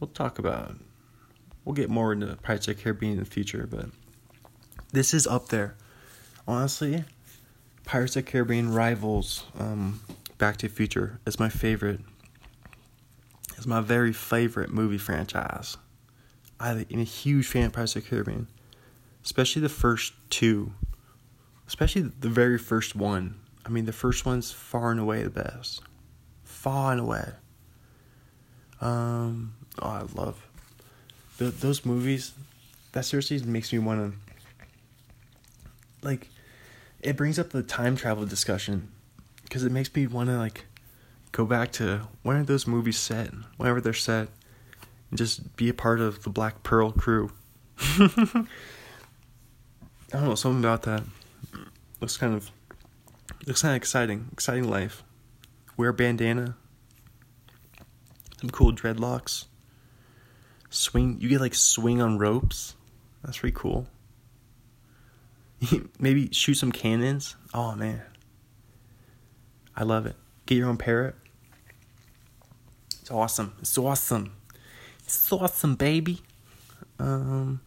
[0.00, 0.76] We'll talk about.
[1.64, 3.86] We'll get more into Pirates of the Caribbean in the future, but
[4.92, 5.76] this is up there.
[6.46, 7.04] Honestly,
[7.88, 10.02] Pirates of the Caribbean rivals um,
[10.36, 12.00] Back to the Future as my favorite.
[13.56, 15.78] It's my very favorite movie franchise.
[16.60, 18.46] I'm a huge fan of Pirates of the Caribbean,
[19.24, 20.74] especially the first two,
[21.66, 23.40] especially the very first one.
[23.64, 25.80] I mean, the first one's far and away the best,
[26.44, 27.30] far and away.
[28.82, 30.46] Um, oh, I love
[31.38, 32.34] the, those movies.
[32.92, 34.18] That seriously makes me want to
[36.06, 36.28] like
[37.00, 38.88] it brings up the time travel discussion
[39.44, 40.66] because it makes me want to like
[41.32, 44.28] go back to when are those movies set whenever they're set
[45.10, 47.30] and just be a part of the black pearl crew.
[47.78, 48.46] I
[50.10, 51.02] don't know something about that.
[52.00, 52.50] Looks kind of
[53.46, 55.04] looks kind of exciting exciting life.
[55.76, 56.56] Wear bandana.
[58.40, 59.46] Some cool dreadlocks.
[60.70, 62.74] Swing you get like swing on ropes.
[63.22, 63.86] That's pretty cool
[65.98, 67.36] Maybe shoot some cannons.
[67.52, 68.02] Oh man.
[69.76, 70.16] I love it.
[70.46, 71.14] Get your own parrot.
[73.00, 73.54] It's awesome.
[73.60, 74.34] It's awesome.
[75.04, 76.22] It's awesome, baby.
[76.98, 77.60] Um,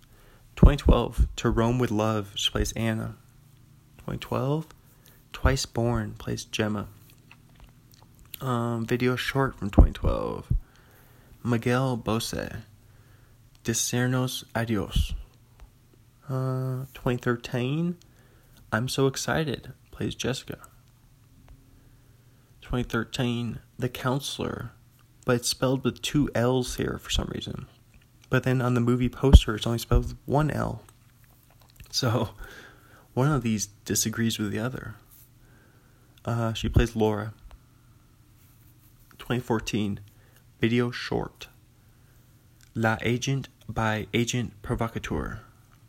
[0.56, 2.32] 2012, To Rome with Love.
[2.36, 3.16] She plays Anna.
[4.00, 4.68] 2012,
[5.32, 6.88] Twice Born plays Gemma.
[8.42, 10.52] Um, video short from 2012.
[11.44, 12.34] Miguel Bose.
[13.64, 15.14] Decirnos Adios.
[16.30, 17.98] Uh, 2013,
[18.72, 20.60] I'm So Excited plays Jessica.
[22.62, 24.72] 2013, The Counselor,
[25.26, 27.66] but it's spelled with two L's here for some reason.
[28.30, 30.84] But then on the movie poster, it's only spelled with one L.
[31.92, 32.30] So,
[33.14, 34.96] one of these disagrees with the other.
[36.24, 37.34] Uh, she plays Laura.
[39.18, 40.00] 2014,
[40.62, 41.48] video short.
[42.74, 45.42] La Agent by Agent Provocateur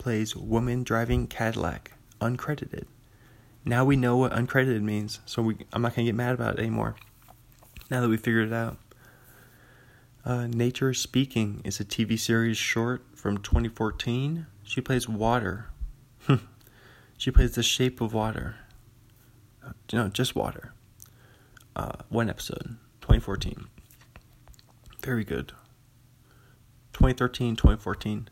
[0.02, 2.86] plays Woman Driving Cadillac, uncredited.
[3.64, 6.54] Now we know what uncredited means, so we, I'm not going to get mad about
[6.54, 6.96] it anymore.
[7.88, 8.78] Now that we figured it out.
[10.24, 14.46] Uh, Nature Speaking is a TV series short from 2014.
[14.64, 15.66] She plays water.
[17.16, 18.56] she plays The Shape of Water.
[19.64, 20.74] Uh, no, just water.
[21.76, 23.68] Uh, one episode, 2014.
[25.00, 25.52] Very good.
[26.92, 28.28] 2013, 2014.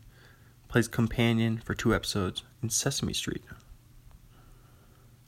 [0.71, 3.43] Plays companion for two episodes in Sesame Street.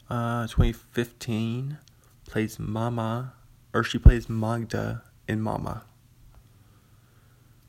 [0.09, 1.79] Uh, 2015
[2.25, 3.33] plays Mama,
[3.73, 5.83] or she plays Magda in Mama.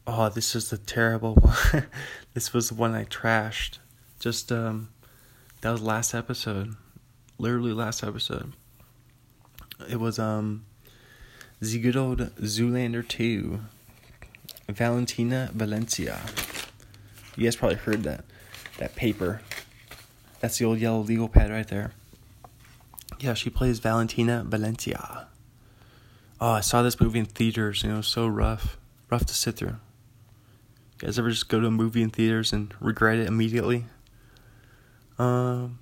[0.07, 1.35] Oh, this is the terrible
[1.73, 1.87] one.
[2.33, 3.79] this was the one I trashed.
[4.21, 4.91] Just um,
[5.63, 6.77] that was last episode,
[7.39, 8.53] literally last episode.
[9.91, 10.65] It was um,
[11.59, 13.63] the good old Zoolander two.
[14.69, 16.21] Valentina Valencia.
[17.37, 18.25] You guys probably heard that
[18.79, 19.41] that paper.
[20.41, 21.93] That's the old yellow legal pad right there.
[23.19, 25.29] Yeah, she plays Valentina Valencia.
[26.41, 28.77] Oh, I saw this movie in theaters and it was so rough.
[29.11, 29.69] Rough to sit through.
[29.69, 29.79] You
[30.99, 33.87] guys ever just go to a movie in theaters and regret it immediately?
[35.19, 35.79] Um,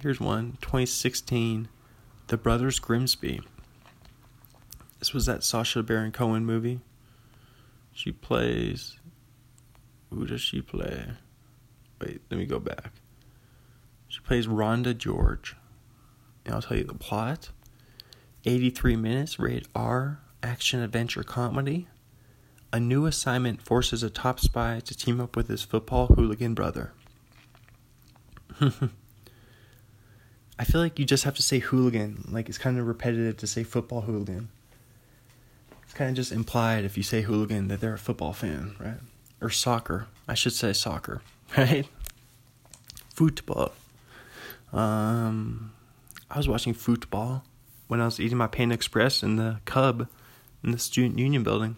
[0.00, 1.68] here's one 2016
[2.26, 3.40] The Brothers Grimsby.
[4.98, 6.80] This was that Sacha Baron Cohen movie.
[7.92, 8.98] She plays.
[10.10, 11.04] Who does she play?
[12.00, 12.92] Wait, let me go back.
[14.08, 15.56] She plays Rhonda George.
[16.44, 17.50] And I'll tell you the plot
[18.44, 21.88] 83 minutes, rated R, action adventure comedy.
[22.72, 26.92] A new assignment forces a top spy to team up with his football hooligan brother.
[28.60, 32.28] I feel like you just have to say hooligan.
[32.30, 34.48] Like it's kind of repetitive to say football hooligan.
[35.82, 38.98] It's kind of just implied if you say hooligan that they're a football fan, right?
[39.40, 40.06] Or soccer.
[40.26, 41.22] I should say soccer,
[41.56, 41.86] right?
[43.14, 43.72] Football.
[44.72, 45.72] Um,
[46.30, 47.44] I was watching football
[47.86, 50.08] when I was eating my Panda Express in the Cub
[50.64, 51.76] in the Student Union building.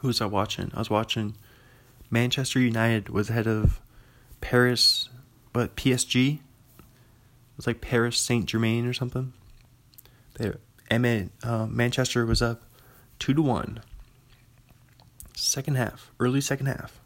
[0.00, 0.70] Who was I watching?
[0.74, 1.34] I was watching
[2.10, 3.80] Manchester United was ahead of
[4.40, 5.08] Paris,
[5.52, 6.40] but PSG it
[7.56, 9.32] was like Paris Saint Germain or something.
[10.34, 10.52] They,
[11.42, 12.62] uh, Manchester was up
[13.18, 13.80] two to one.
[15.38, 17.00] Second half, early second half.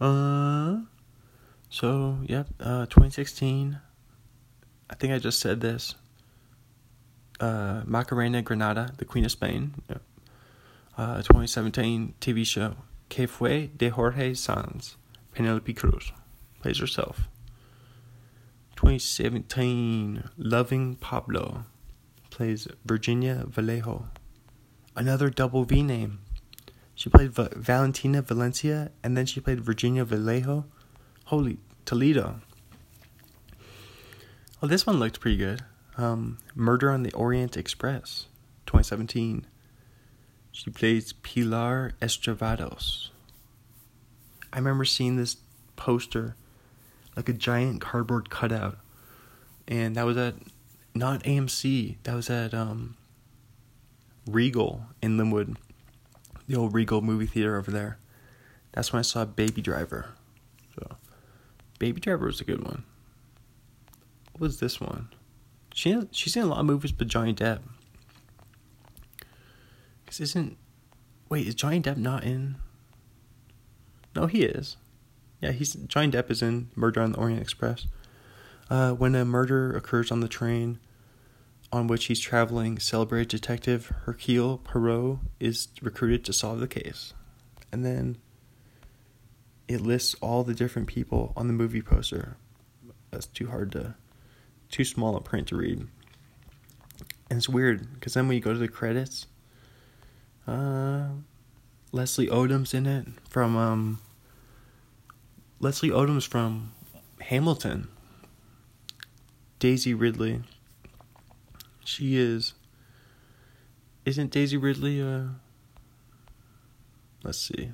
[0.00, 0.82] Uh,
[1.68, 3.80] so yep, uh, 2016.
[4.88, 5.96] I think I just said this.
[7.40, 9.74] Uh, Macarena Granada, the Queen of Spain.
[9.88, 10.02] Yep.
[10.96, 12.76] Uh, 2017 TV show
[13.08, 14.96] Que Fue de Jorge Sanz.
[15.32, 16.12] Penelope Cruz
[16.60, 17.28] plays herself.
[18.76, 21.64] 2017 Loving Pablo
[22.30, 24.06] plays Virginia Vallejo.
[24.94, 26.20] Another double V name.
[26.94, 30.66] She played Valentina Valencia and then she played Virginia Vallejo.
[31.24, 32.40] Holy Toledo.
[34.62, 35.62] Oh, this one looked pretty good.
[35.96, 38.26] Um, Murder on the Orient Express,
[38.66, 39.46] 2017.
[40.52, 43.08] She plays Pilar Estravados.
[44.52, 45.38] I remember seeing this
[45.76, 46.36] poster,
[47.16, 48.78] like a giant cardboard cutout,
[49.66, 50.34] and that was at
[50.94, 51.96] not AMC.
[52.04, 52.96] That was at um,
[54.26, 55.56] Regal in Lynnwood,
[56.52, 57.98] the old Regal movie theater over there.
[58.72, 60.10] That's when I saw Baby Driver.
[60.74, 60.96] So,
[61.78, 62.84] Baby Driver was a good one.
[64.32, 65.08] What was this one?
[65.74, 67.60] She she's in a lot of movies with Johnny Depp.
[70.06, 70.58] Cause isn't
[71.30, 72.56] wait is Johnny Depp not in?
[74.14, 74.76] No, he is.
[75.40, 77.86] Yeah, he's Johnny Depp is in Murder on the Orient Express.
[78.68, 80.78] Uh, when a murder occurs on the train
[81.72, 87.14] on which he's traveling, celebrated detective Hercule Poirot is recruited to solve the case.
[87.72, 88.18] And then
[89.66, 92.36] it lists all the different people on the movie poster.
[93.10, 93.94] That's too hard to,
[94.70, 95.86] too small a print to read.
[97.30, 99.26] And it's weird because then when you go to the credits,
[100.46, 101.06] Uh,
[101.92, 104.00] Leslie Odom's in it from um.
[105.60, 106.72] Leslie Odom's from
[107.20, 107.86] Hamilton.
[109.60, 110.42] Daisy Ridley.
[111.84, 112.54] She is.
[114.04, 115.24] Isn't Daisy Ridley uh
[117.24, 117.70] Let's see.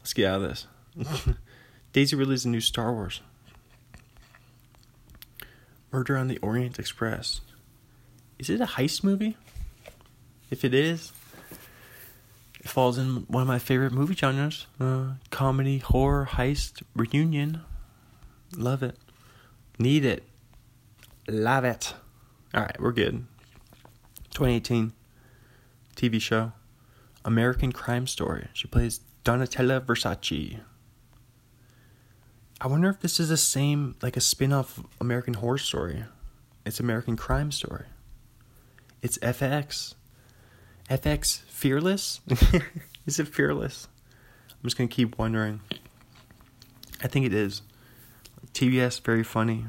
[0.00, 0.66] Let's get out of this.
[1.92, 3.20] Daisy Ridley's the new Star Wars.
[5.92, 7.40] Murder on the Orient Express.
[8.38, 9.36] Is it a heist movie?
[10.50, 11.12] If it is,
[12.60, 17.62] it falls in one of my favorite movie genres uh, comedy, horror, heist, reunion.
[18.56, 18.96] Love it.
[19.78, 20.24] Need it.
[21.28, 21.94] Love it.
[22.52, 23.26] All right, we're good.
[24.30, 24.92] 2018
[25.94, 26.52] TV show
[27.24, 28.48] American Crime Story.
[28.52, 30.60] She plays Donatella Versace.
[32.60, 36.04] I wonder if this is the same, like a spin off American Horror Story.
[36.66, 37.86] It's American Crime Story.
[39.00, 39.94] It's FX.
[40.90, 42.20] FX Fearless?
[43.06, 43.86] is it Fearless?
[44.50, 45.60] I'm just going to keep wondering.
[47.00, 47.62] I think it is.
[48.52, 49.66] TBS, very funny.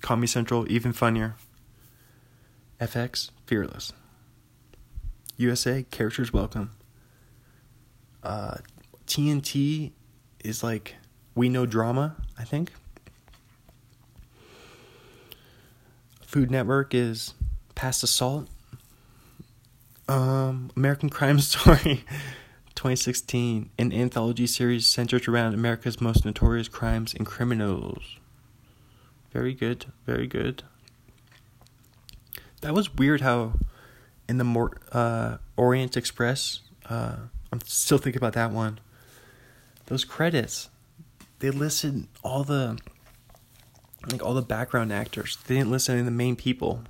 [0.00, 1.36] Comedy Central, even funnier.
[2.80, 3.92] FX, Fearless.
[5.36, 6.70] USA, characters welcome.
[8.22, 8.56] Uh,
[9.06, 9.92] TNT
[10.42, 10.96] is like
[11.34, 12.72] We Know Drama, I think.
[16.22, 17.34] Food Network is
[17.74, 18.48] Past Assault.
[20.08, 22.04] Um, American Crime Story
[22.74, 28.16] 2016, an anthology series centered around America's most notorious crimes and criminals.
[29.32, 30.62] Very good, very good.
[32.60, 33.54] That was weird how
[34.28, 37.16] in the more uh, Orient Express, uh,
[37.52, 38.78] I'm still thinking about that one.
[39.86, 40.68] Those credits,
[41.40, 42.78] they listed all the
[44.10, 45.36] like all the background actors.
[45.46, 46.84] They didn't list any of the main people.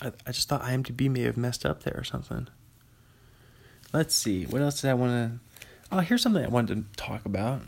[0.00, 2.48] I, I just thought IMDb may have messed up there or something.
[3.92, 4.44] Let's see.
[4.44, 5.66] What else did I want to?
[5.92, 7.62] Oh, here's something I wanted to talk about.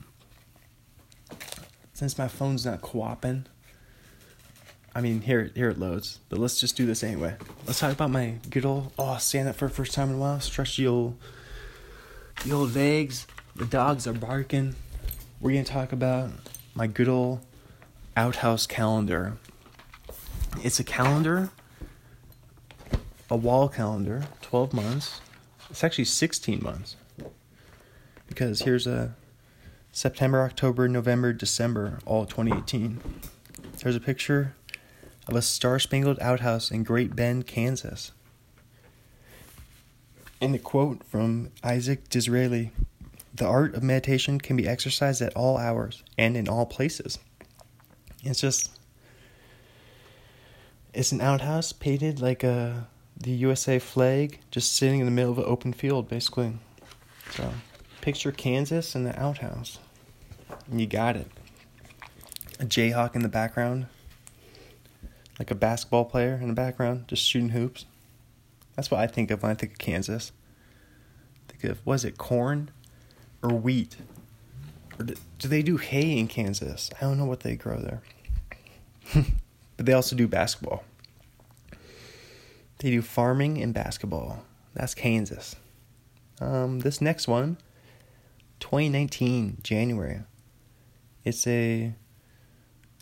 [1.93, 3.47] Since my phone's not co-oping.
[4.95, 7.37] I mean, here here it loads, but let's just do this anyway.
[7.67, 10.19] Let's talk about my good old oh stand up for the first time in a
[10.19, 10.41] while.
[10.41, 11.17] Stretch the old
[12.45, 13.27] the old legs.
[13.55, 14.75] The dogs are barking.
[15.41, 16.31] We're gonna talk about
[16.75, 17.41] my good old
[18.17, 19.37] outhouse calendar.
[20.65, 21.51] It's a calendar,
[23.31, 25.21] a wall calendar, twelve months.
[25.71, 26.97] It's actually sixteen months
[28.29, 29.15] because here's a
[29.93, 33.01] September, October, November, December, all 2018.
[33.83, 34.55] There's a picture
[35.29, 38.13] of a star spangled outhouse in Great Bend, Kansas.
[40.41, 42.71] In a quote from Isaac Disraeli
[43.35, 47.19] The art of meditation can be exercised at all hours and in all places.
[48.25, 48.71] It's just.
[50.95, 52.87] It's an outhouse painted like uh, a
[53.21, 56.57] the USA flag, just sitting in the middle of an open field, basically.
[57.31, 57.53] So,
[58.01, 59.79] picture Kansas and the outhouse.
[60.71, 61.27] And you got it.
[62.61, 63.87] A Jayhawk in the background,
[65.39, 67.87] like a basketball player in the background, just shooting hoops.
[68.77, 70.33] That's what I think of when I think of Kansas.
[71.49, 72.71] Think of was it corn
[73.43, 73.97] or wheat?
[74.99, 76.91] Or do, do they do hay in Kansas?
[76.97, 78.03] I don't know what they grow there.
[79.77, 80.85] but they also do basketball.
[82.79, 84.45] They do farming and basketball.
[84.75, 85.57] That's Kansas.
[86.41, 87.59] Um, this next one,
[88.61, 90.21] 2019 January.
[91.25, 91.95] It's a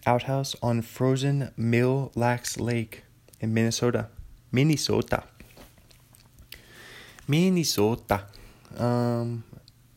[0.07, 3.03] outhouse on frozen Mille Lacs Lake
[3.41, 4.09] in Minnesota.
[4.53, 5.25] Minnesota.
[7.29, 8.25] Minnesota.
[8.77, 9.45] Um,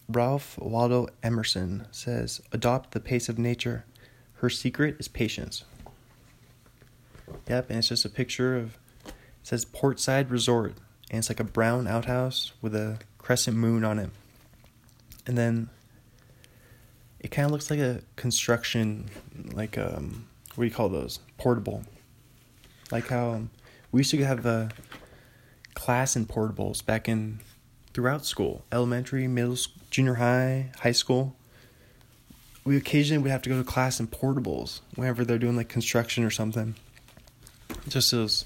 [0.07, 3.85] Ralph Waldo Emerson says, Adopt the pace of nature.
[4.35, 5.65] Her secret is patience.
[7.47, 9.13] Yep, and it's just a picture of, it
[9.43, 10.73] says Portside Resort.
[11.11, 14.09] And it's like a brown outhouse with a crescent moon on it.
[15.27, 15.69] And then
[17.19, 19.09] it kind of looks like a construction,
[19.53, 21.19] like um, what do you call those?
[21.37, 21.83] Portable.
[22.91, 23.49] Like how um,
[23.91, 24.69] we used to have a
[25.73, 27.39] class in portables back in
[27.93, 29.57] throughout school, elementary, middle,
[29.89, 31.35] junior high, high school.
[32.63, 36.23] We occasionally would have to go to class in portables whenever they're doing like construction
[36.23, 36.75] or something.
[37.87, 38.45] Just those.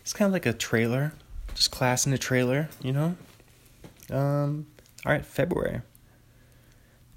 [0.00, 1.12] It's kind of like a trailer,
[1.54, 3.16] just class in a trailer, you know.
[4.10, 4.66] Um.
[5.04, 5.82] All right, February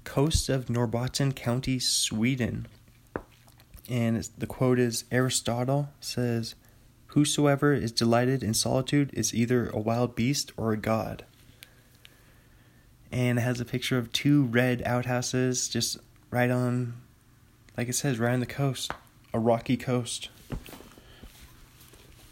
[0.06, 2.66] coast of Norrbotten County, Sweden.
[3.90, 6.54] And the quote is Aristotle says,
[7.08, 11.26] Whosoever is delighted in solitude is either a wild beast or a god.
[13.12, 15.98] And it has a picture of two red outhouses just
[16.30, 16.94] right on,
[17.76, 18.92] like it says, right on the coast,
[19.34, 20.30] a rocky coast.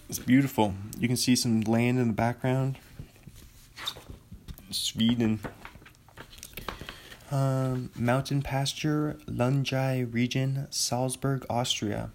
[0.09, 0.75] It's beautiful.
[0.99, 2.79] You can see some land in the background.
[4.71, 5.41] Sweden.
[7.35, 12.11] Mountain pasture, Lungau region, Salzburg, Austria.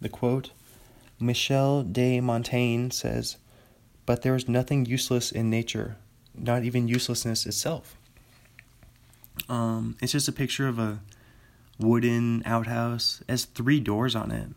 [0.00, 0.50] The quote
[1.18, 3.36] Michel de Montaigne says,
[4.06, 5.96] But there is nothing useless in nature,
[6.34, 7.96] not even uselessness itself.
[9.48, 11.00] Um, it's just a picture of a
[11.78, 13.22] wooden outhouse.
[13.22, 14.48] It has three doors on it.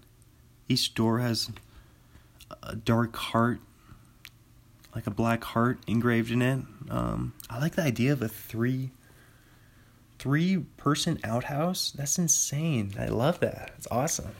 [0.67, 1.51] Each door has
[2.61, 3.59] a dark heart,
[4.93, 6.59] like a black heart engraved in it.
[6.89, 8.91] Um, I like the idea of a three
[10.23, 11.91] three person outhouse.
[11.91, 12.93] That's insane.
[12.97, 13.73] I love that.
[13.77, 14.31] It's awesome.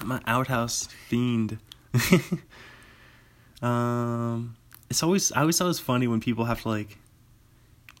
[0.00, 1.58] I'm an outhouse fiend.
[3.62, 4.56] um,
[4.90, 6.98] it's always I always thought it was funny when people have to like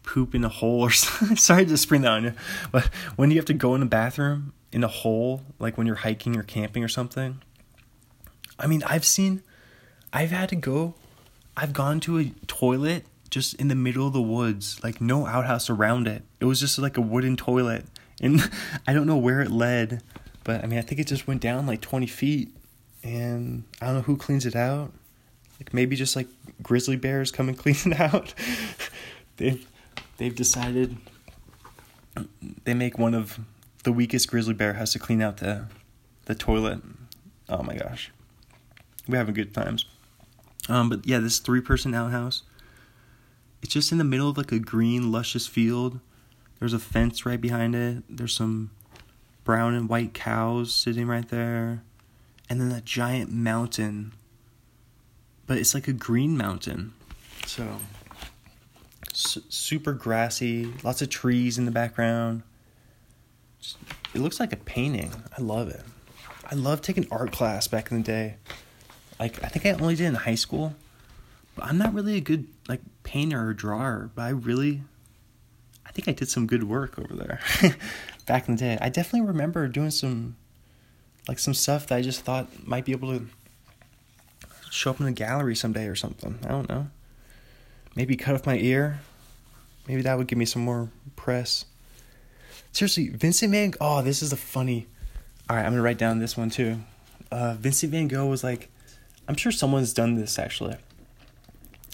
[0.02, 1.36] poop in a hole or something.
[1.36, 2.32] Sorry to spring that on you,
[2.72, 5.94] but when you have to go in the bathroom in a hole, like when you're
[5.94, 7.40] hiking or camping or something.
[8.58, 9.44] I mean, I've seen,
[10.12, 10.94] I've had to go,
[11.56, 13.04] I've gone to a toilet
[13.34, 16.22] just in the middle of the woods, like no outhouse around it.
[16.38, 17.84] It was just like a wooden toilet,
[18.22, 18.48] and
[18.86, 20.04] I don't know where it led,
[20.44, 22.54] but I mean, I think it just went down like 20 feet,
[23.02, 24.92] and I don't know who cleans it out.
[25.58, 26.28] Like maybe just like
[26.62, 28.32] grizzly bears come and clean it out.
[29.38, 29.66] they've
[30.18, 30.96] they've decided
[32.62, 33.40] they make one of
[33.82, 35.66] the weakest grizzly bear has to clean out the
[36.26, 36.80] the toilet.
[37.48, 38.12] Oh my gosh.
[39.08, 39.86] We're having good times.
[40.68, 42.44] Um, but yeah, this three person outhouse.
[43.64, 45.98] It's just in the middle of like a green, luscious field.
[46.58, 48.04] There's a fence right behind it.
[48.08, 48.70] There's some
[49.42, 51.82] brown and white cows sitting right there.
[52.48, 54.12] And then that giant mountain.
[55.46, 56.92] But it's like a green mountain.
[57.46, 57.80] So,
[59.12, 62.42] su- super grassy, lots of trees in the background.
[64.14, 65.10] It looks like a painting.
[65.36, 65.82] I love it.
[66.50, 68.36] I love taking art class back in the day
[69.18, 70.74] like I think I only did in high school.
[71.56, 74.82] But I'm not really a good like painter or drawer, but I really
[75.86, 77.40] I think I did some good work over there
[78.26, 78.78] back in the day.
[78.80, 80.36] I definitely remember doing some
[81.28, 83.26] like some stuff that I just thought might be able to
[84.70, 86.38] show up in a gallery someday or something.
[86.44, 86.88] I don't know.
[87.94, 89.00] Maybe cut off my ear.
[89.86, 91.64] Maybe that would give me some more press.
[92.72, 94.88] Seriously, Vincent Van Oh, this is a funny.
[95.48, 96.80] All right, I'm gonna write down this one too.
[97.30, 98.68] Uh, Vincent Van Gogh was like
[99.28, 100.76] I'm sure someone's done this actually.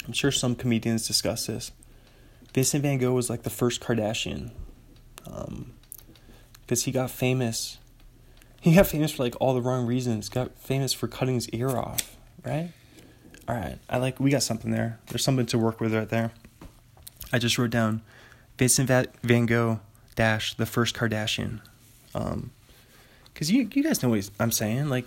[0.06, 1.72] I'm sure some comedians discuss this.
[2.55, 4.51] Vincent Van Gogh was like the first Kardashian.
[5.27, 5.72] Um,
[6.70, 7.78] because he got famous.
[8.60, 10.28] He got famous for like all the wrong reasons.
[10.28, 12.70] Got famous for cutting his ear off, right?
[13.48, 15.01] All right, I like we got something there.
[15.09, 16.31] There's something to work with right there.
[17.32, 18.02] I just wrote down
[18.56, 18.89] Vincent
[19.24, 19.81] Van Gogh
[20.14, 21.60] dash the first Kardashian.
[22.14, 22.52] Um,
[23.35, 24.89] cause you you guys know what I'm saying.
[24.89, 25.06] Like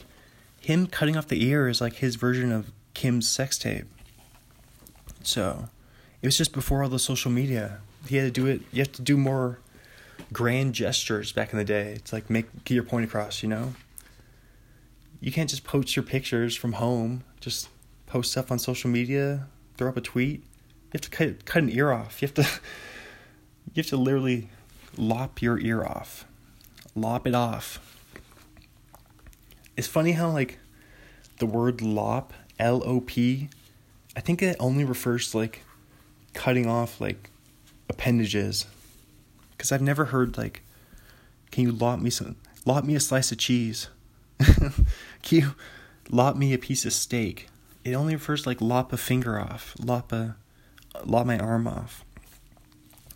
[0.59, 3.85] him cutting off the ear is like his version of Kim's sex tape.
[5.23, 5.69] So,
[6.21, 7.79] it was just before all the social media.
[8.07, 8.61] He had to do it.
[8.71, 9.59] You have to do more
[10.31, 11.93] grand gestures back in the day.
[11.93, 13.43] It's like make get your point across.
[13.43, 13.73] You know.
[15.21, 17.23] You can't just post your pictures from home.
[17.39, 17.69] Just
[18.07, 19.47] post stuff on social media.
[19.77, 20.41] Throw up a tweet.
[20.41, 22.21] You have to cut cut an ear off.
[22.21, 22.47] You have to.
[23.73, 24.49] You have to literally
[24.97, 26.25] lop your ear off.
[26.95, 27.79] Lop it off
[29.75, 30.59] it's funny how like
[31.39, 33.49] the word lop L O P,
[34.15, 35.63] I think it only refers to like
[36.33, 37.29] cutting off like
[37.89, 38.65] appendages,
[39.51, 40.61] because I've never heard like,
[41.51, 42.35] can you lop me some
[42.65, 43.87] lop me a slice of cheese?
[44.39, 44.73] can
[45.29, 45.55] you
[46.09, 47.47] lop me a piece of steak?
[47.83, 50.35] It only refers to like lop a finger off, lop a
[51.05, 52.05] lop my arm off.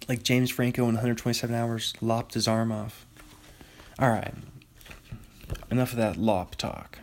[0.07, 3.05] Like James Franco in 127 hours lopped his arm off.
[3.99, 4.33] All right,
[5.69, 6.99] enough of that lop talk.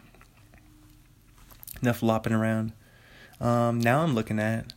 [1.82, 2.72] Enough lopping around.
[3.40, 4.72] Um, now I'm looking at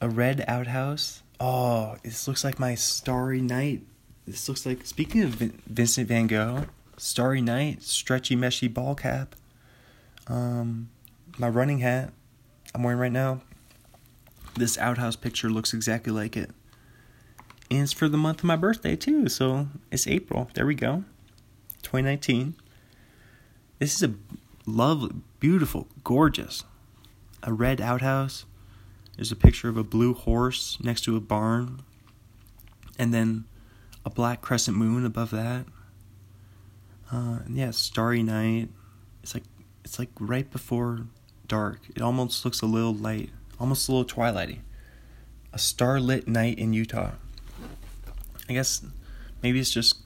[0.00, 1.22] a red outhouse.
[1.38, 3.82] Oh, this looks like my Starry Night.
[4.26, 6.66] This looks like, speaking of Vincent van Gogh,
[6.96, 9.34] Starry Night, stretchy, meshy ball cap.
[10.26, 10.90] Um,
[11.38, 12.12] my running hat
[12.74, 13.40] I'm wearing right now.
[14.54, 16.50] This outhouse picture looks exactly like it.
[17.70, 19.28] And it's for the month of my birthday, too.
[19.28, 20.50] So it's April.
[20.54, 21.04] There we go.
[21.82, 22.54] 2019.
[23.78, 24.14] This is a
[24.66, 26.64] lovely, beautiful, gorgeous.
[27.42, 28.44] A red outhouse.
[29.16, 31.82] There's a picture of a blue horse next to a barn.
[32.98, 33.44] And then
[34.04, 35.66] a black crescent moon above that.
[37.12, 38.68] Uh, and yeah, starry night.
[39.22, 39.44] It's like
[39.84, 41.06] it's like right before
[41.48, 41.80] dark.
[41.94, 44.60] It almost looks a little light, almost a little twilighty.
[45.52, 47.12] A starlit night in Utah.
[48.48, 48.84] I guess
[49.42, 49.98] maybe it's just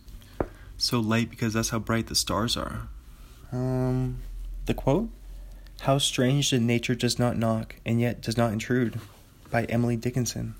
[0.77, 2.89] so light because that's how bright the stars are.
[3.53, 4.19] Um,
[4.67, 5.11] the quote
[5.85, 8.99] How strange that nature does not knock and yet does not intrude
[9.51, 10.55] by Emily Dickinson.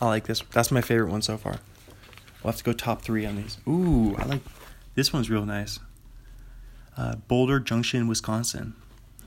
[0.00, 0.40] I like this.
[0.52, 1.56] That's my favorite one so far.
[2.44, 3.58] We'll have to go top three on these.
[3.66, 4.42] Ooh, I like
[4.94, 5.80] this one's real nice.
[6.96, 8.74] Uh, Boulder Junction, Wisconsin.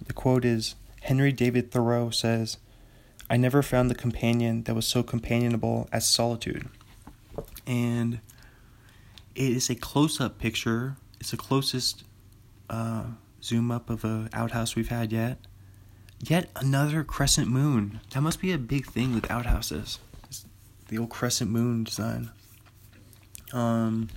[0.08, 2.58] The quote is Henry David Thoreau says,
[3.30, 6.70] I never found the companion that was so companionable as solitude.
[7.68, 8.22] And
[9.36, 10.96] it is a close up picture.
[11.20, 12.06] It's the closest
[12.70, 13.04] uh,
[13.46, 15.38] zoom up of a outhouse we've had yet.
[16.20, 18.00] Yet another crescent moon.
[18.12, 20.00] That must be a big thing with outhouses.
[20.24, 20.46] It's
[20.88, 22.32] the old crescent moon design.
[23.54, 24.10] Um,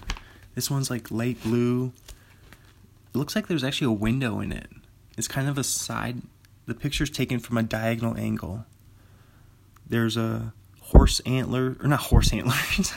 [0.54, 1.92] this one's like light blue.
[3.14, 4.68] It looks like there's actually a window in it.
[5.16, 6.22] It's kind of a side.
[6.66, 8.64] The picture's taken from a diagonal angle.
[9.86, 12.92] There's a horse antler, or not horse antlers.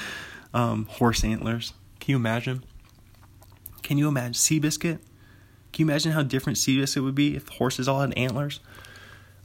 [0.54, 1.72] um, horse antlers.
[2.00, 2.64] Can you imagine?
[3.82, 4.98] Can you imagine Seabiscuit?
[5.72, 8.60] Can you imagine how different Seabiscuit would be if horses all had antlers?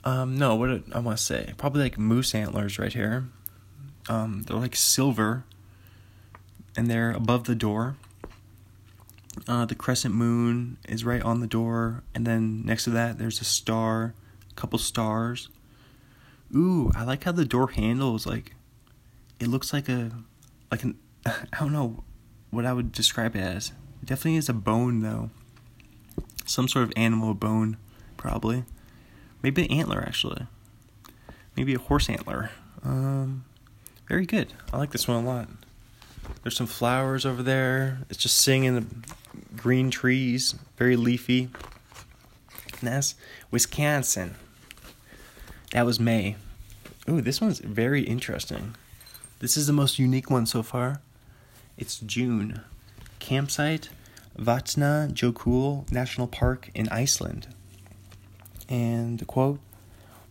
[0.04, 1.54] Um, no, what I want to say?
[1.58, 3.30] Probably like moose antlers right here.
[4.10, 5.44] Um, they're like silver,
[6.76, 7.96] and they're above the door.
[9.48, 13.42] Uh, the crescent moon is right on the door, and then next to that, there's
[13.42, 14.14] a star,
[14.50, 15.50] a couple stars.
[16.56, 18.54] Ooh, I like how the door handle is like.
[19.40, 20.12] It looks like a,
[20.72, 22.04] like an, I don't know,
[22.50, 23.72] what I would describe it as.
[24.02, 25.30] It definitely is a bone though.
[26.48, 27.78] Some sort of animal bone,
[28.18, 28.64] probably.
[29.44, 30.48] Maybe an antler actually.
[31.56, 32.50] Maybe a horse antler.
[32.84, 33.46] Um,
[34.08, 34.54] very good.
[34.74, 35.50] I like this one a lot.
[36.42, 38.00] There's some flowers over there.
[38.10, 38.86] It's just sitting in the
[39.56, 41.50] green trees, very leafy.
[42.80, 43.16] And that's
[43.52, 44.36] Wisconsin.
[45.72, 46.36] That was May.
[47.10, 48.76] Ooh, this one's very interesting.
[49.40, 51.02] This is the most unique one so far.
[51.78, 52.62] It's June.
[53.20, 53.90] Campsite
[54.38, 57.48] Vatnajökull National Park in Iceland.
[58.70, 59.60] And the quote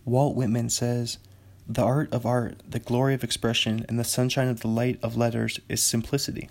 [0.04, 1.18] Walt Whitman says,
[1.66, 5.16] The art of art, the glory of expression, and the sunshine of the light of
[5.16, 6.48] letters is simplicity.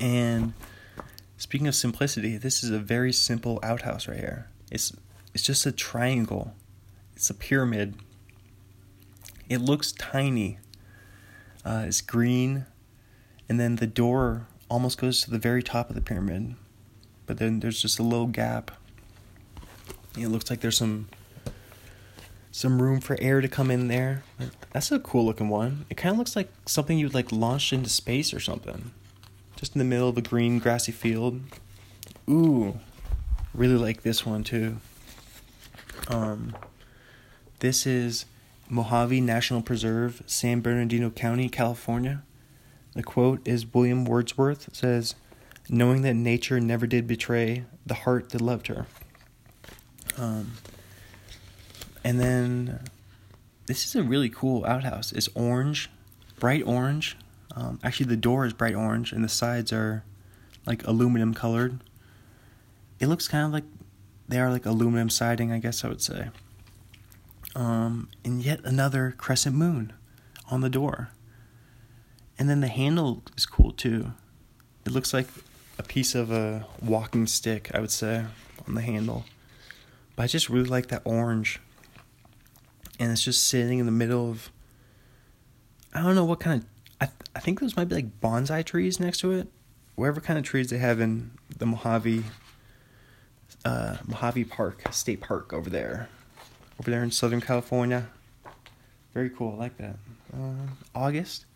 [0.00, 0.54] And
[1.36, 4.48] speaking of simplicity, this is a very simple outhouse right here.
[4.70, 4.92] It's
[5.32, 6.54] it's just a triangle.
[7.14, 7.94] It's a pyramid.
[9.48, 10.58] It looks tiny.
[11.64, 12.66] Uh, it's green,
[13.48, 16.54] and then the door almost goes to the very top of the pyramid,
[17.26, 18.70] but then there's just a little gap.
[20.16, 21.08] It looks like there's some
[22.50, 24.24] some room for air to come in there.
[24.72, 25.86] That's a cool looking one.
[25.90, 28.90] It kind of looks like something you'd like launch into space or something.
[29.54, 31.40] Just in the middle of a green grassy field.
[32.28, 32.78] Ooh,
[33.54, 34.78] really like this one too.
[36.08, 36.56] Um,
[37.60, 38.24] this is
[38.68, 42.22] Mojave National Preserve, San Bernardino County, California.
[42.98, 45.14] The quote is William Wordsworth says,
[45.68, 48.86] "Knowing that nature never did betray the heart that loved her."
[50.16, 50.54] Um,
[52.02, 52.80] and then
[53.66, 55.12] this is a really cool outhouse.
[55.12, 55.88] It's orange,
[56.40, 57.16] bright orange.
[57.54, 60.02] Um, actually, the door is bright orange, and the sides are
[60.66, 61.78] like aluminum colored.
[62.98, 63.66] It looks kind of like
[64.26, 66.30] they are like aluminum siding, I guess I would say.
[67.54, 69.92] Um, and yet another crescent moon
[70.50, 71.10] on the door.
[72.38, 74.12] And then the handle is cool too.
[74.84, 75.26] It looks like
[75.78, 78.24] a piece of a walking stick, I would say,
[78.66, 79.24] on the handle.
[80.16, 81.60] But I just really like that orange.
[83.00, 84.50] And it's just sitting in the middle of
[85.94, 86.68] I don't know what kind of
[87.00, 89.48] I I think those might be like bonsai trees next to it.
[89.94, 92.24] Whatever kind of trees they have in the Mojave
[93.64, 96.08] uh, Mojave Park State Park over there,
[96.80, 98.08] over there in Southern California.
[99.14, 99.54] Very cool.
[99.54, 99.96] I like that.
[100.32, 101.46] Uh, August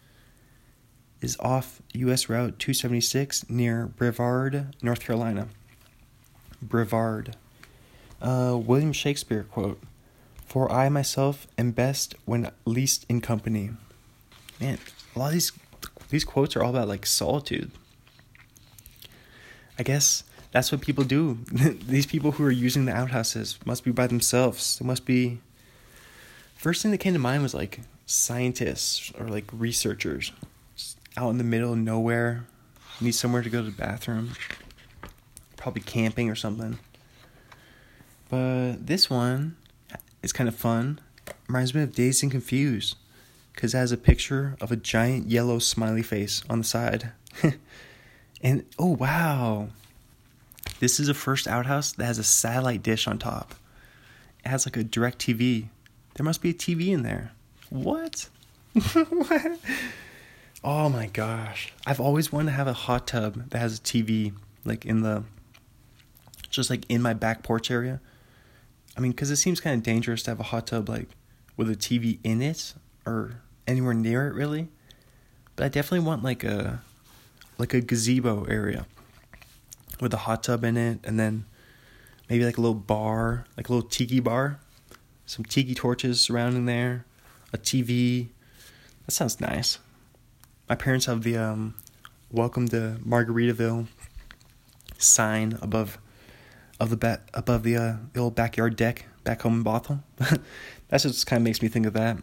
[1.22, 2.28] is off U.S.
[2.28, 5.48] Route 276 near Brevard, North Carolina.
[6.60, 7.36] Brevard.
[8.20, 9.80] Uh, William Shakespeare quote:
[10.44, 13.70] "For I myself am best when least in company."
[14.60, 14.78] Man,
[15.14, 15.52] a lot of these
[16.10, 17.70] these quotes are all about like solitude.
[19.78, 21.38] I guess that's what people do.
[21.50, 24.78] These people who are using the outhouses must be by themselves.
[24.80, 25.40] It must be.
[26.54, 30.30] First thing that came to mind was like scientists or like researchers
[31.16, 32.44] out in the middle of nowhere,
[33.00, 34.32] need somewhere to go to the bathroom.
[35.56, 36.78] Probably camping or something.
[38.28, 39.56] But this one
[40.22, 41.00] is kind of fun.
[41.48, 42.96] Reminds me of Dazed and Confused
[43.52, 47.12] because it has a picture of a giant yellow smiley face on the side.
[48.42, 49.68] and oh, wow.
[50.80, 53.54] This is a first outhouse that has a satellite dish on top.
[54.44, 55.68] It has like a DirecTV.
[56.14, 57.32] There must be a TV in there.
[57.70, 58.28] What?
[58.92, 59.58] what?
[60.64, 61.72] Oh my gosh.
[61.86, 64.32] I've always wanted to have a hot tub that has a TV
[64.64, 65.24] like in the
[66.50, 68.00] just like in my back porch area.
[68.96, 71.08] I mean, because it seems kind of dangerous to have a hot tub like
[71.56, 72.74] with a TV in it
[73.04, 74.68] or anywhere near it, really.
[75.56, 76.82] But I definitely want like a
[77.58, 78.86] like a gazebo area
[80.00, 81.44] with a hot tub in it, and then
[82.30, 84.60] maybe like a little bar, like a little tiki bar,
[85.26, 87.04] some tiki torches surrounding there,
[87.52, 88.28] a TV.
[89.06, 89.78] That sounds nice.
[90.72, 91.74] My parents have the um,
[92.30, 93.88] "Welcome to Margaritaville"
[94.96, 95.98] sign above
[96.80, 100.02] of the above the uh, the old backyard deck back home in Bothell.
[100.16, 102.16] that just kind of makes me think of that.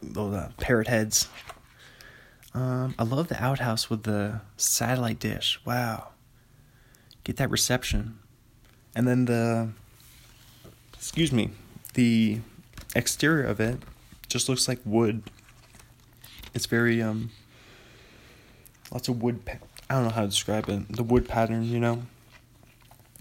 [0.00, 1.28] Those uh, parrot heads.
[2.54, 5.60] Um, I love the outhouse with the satellite dish.
[5.64, 6.10] Wow,
[7.24, 8.20] get that reception,
[8.94, 9.72] and then the
[10.94, 11.50] excuse me,
[11.94, 12.42] the
[12.94, 13.80] exterior of it
[14.28, 15.24] just looks like wood.
[16.54, 17.30] It's very um,
[18.90, 19.44] lots of wood.
[19.44, 19.58] Pa-
[19.88, 20.96] I don't know how to describe it.
[20.96, 22.02] The wood pattern, you know.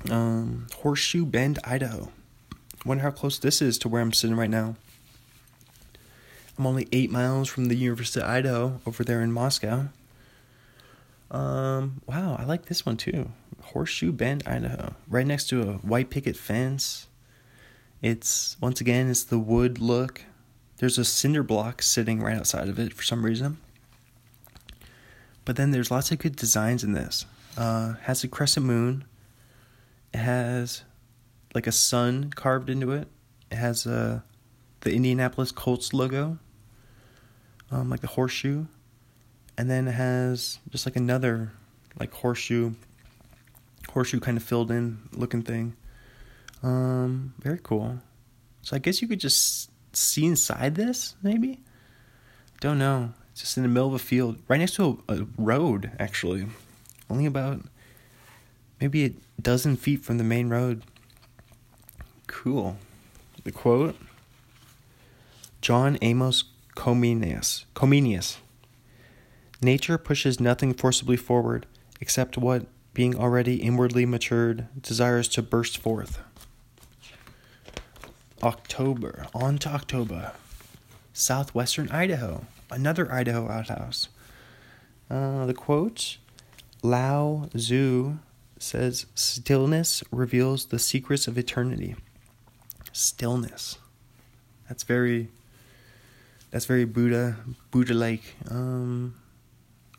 [0.09, 2.11] Um, Horseshoe Bend, Idaho.
[2.85, 4.75] Wonder how close this is to where I'm sitting right now.
[6.57, 9.89] I'm only eight miles from the University of Idaho over there in Moscow.
[11.29, 13.31] Um, wow, I like this one too.
[13.61, 14.95] Horseshoe Bend, Idaho.
[15.07, 17.07] Right next to a white picket fence.
[18.01, 20.23] It's once again it's the wood look.
[20.81, 23.59] There's a cinder block sitting right outside of it for some reason.
[25.45, 27.27] But then there's lots of good designs in this.
[27.55, 29.05] Uh, has a crescent moon.
[30.11, 30.81] It has
[31.53, 33.07] like a sun carved into it.
[33.51, 34.21] It has uh,
[34.79, 36.39] the Indianapolis Colts logo,
[37.69, 38.65] um, like the horseshoe,
[39.59, 41.51] and then it has just like another
[41.99, 42.71] like horseshoe,
[43.89, 45.75] horseshoe kind of filled in looking thing.
[46.63, 47.99] Um, very cool.
[48.63, 51.59] So I guess you could just see inside this, maybe.
[52.59, 53.13] Don't know.
[53.31, 56.47] It's just in the middle of a field, right next to a, a road, actually.
[57.09, 57.61] Only about
[58.79, 60.83] maybe a dozen feet from the main road.
[62.27, 62.77] Cool.
[63.43, 63.97] The quote
[65.61, 66.43] John Amos
[66.75, 67.65] Comenius.
[67.75, 68.37] Comenius.
[69.61, 71.67] Nature pushes nothing forcibly forward
[71.99, 76.19] except what, being already inwardly matured, desires to burst forth.
[78.43, 79.27] October.
[79.33, 80.33] On to October.
[81.13, 82.45] Southwestern Idaho.
[82.69, 84.09] Another Idaho outhouse.
[85.09, 86.17] Uh, the quote
[86.81, 88.17] Lao Tzu
[88.57, 91.95] says, Stillness reveals the secrets of eternity.
[92.93, 93.77] Stillness.
[94.67, 95.27] That's very
[96.49, 97.37] that's very Buddha
[97.71, 98.35] Buddha like.
[98.49, 99.15] Um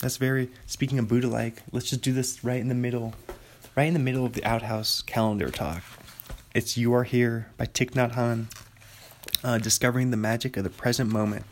[0.01, 3.15] that's very speaking of Buddha like, let's just do this right in the middle.
[3.77, 5.83] Right in the middle of the outhouse calendar talk.
[6.55, 8.47] It's You Are Here by Thich Nhat Hanh.
[9.43, 11.47] Uh, discovering the magic of the present moment.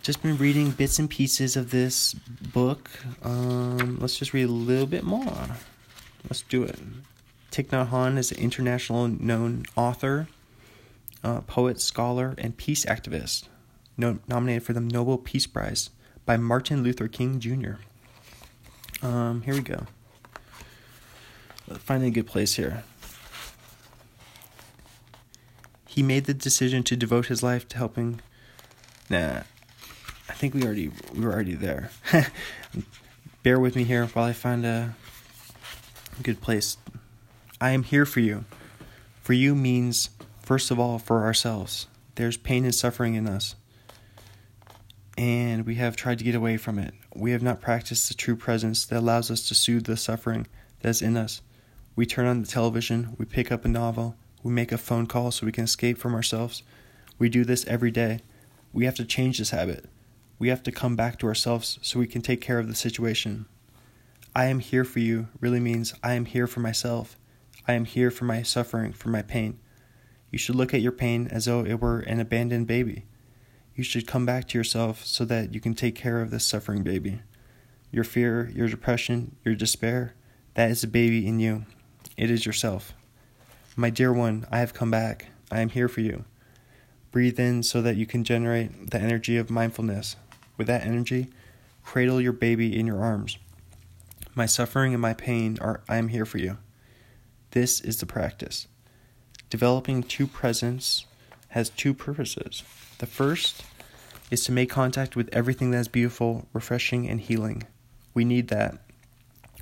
[0.00, 2.88] Just been reading bits and pieces of this book.
[3.22, 5.56] Um, let's just read a little bit more.
[6.24, 6.78] Let's do it.
[7.50, 10.28] Thich Nhat Hanh is an international known author,
[11.24, 13.48] uh, poet, scholar, and peace activist,
[13.96, 15.90] no- nominated for the Nobel Peace Prize
[16.24, 17.74] by Martin Luther King Jr.
[19.04, 19.86] Um, here we go.
[21.78, 22.84] Finding a good place here.
[25.92, 28.22] He made the decision to devote his life to helping.
[29.10, 29.42] Nah,
[30.26, 31.90] I think we already we were already there.
[33.42, 34.94] Bear with me here while I find a
[36.22, 36.78] good place.
[37.60, 38.46] I am here for you.
[39.20, 40.08] For you means
[40.40, 41.88] first of all for ourselves.
[42.14, 43.54] There's pain and suffering in us.
[45.18, 46.94] And we have tried to get away from it.
[47.14, 50.46] We have not practiced the true presence that allows us to soothe the suffering
[50.80, 51.42] that is in us.
[51.94, 55.30] We turn on the television, we pick up a novel, we make a phone call
[55.30, 56.62] so we can escape from ourselves.
[57.18, 58.20] We do this every day.
[58.72, 59.86] We have to change this habit.
[60.38, 63.46] We have to come back to ourselves so we can take care of the situation.
[64.34, 67.18] I am here for you really means I am here for myself.
[67.68, 69.60] I am here for my suffering, for my pain.
[70.30, 73.04] You should look at your pain as though it were an abandoned baby.
[73.76, 76.82] You should come back to yourself so that you can take care of this suffering
[76.82, 77.20] baby.
[77.90, 80.14] Your fear, your depression, your despair,
[80.54, 81.66] that is a baby in you.
[82.16, 82.94] It is yourself.
[83.74, 85.28] My dear one, I have come back.
[85.50, 86.26] I am here for you.
[87.10, 90.16] Breathe in so that you can generate the energy of mindfulness.
[90.58, 91.28] With that energy,
[91.82, 93.38] cradle your baby in your arms.
[94.34, 96.58] My suffering and my pain are I am here for you.
[97.52, 98.66] This is the practice.
[99.48, 101.06] Developing two presence
[101.48, 102.62] has two purposes.
[102.98, 103.64] The first
[104.30, 107.62] is to make contact with everything that is beautiful, refreshing, and healing.
[108.12, 108.78] We need that.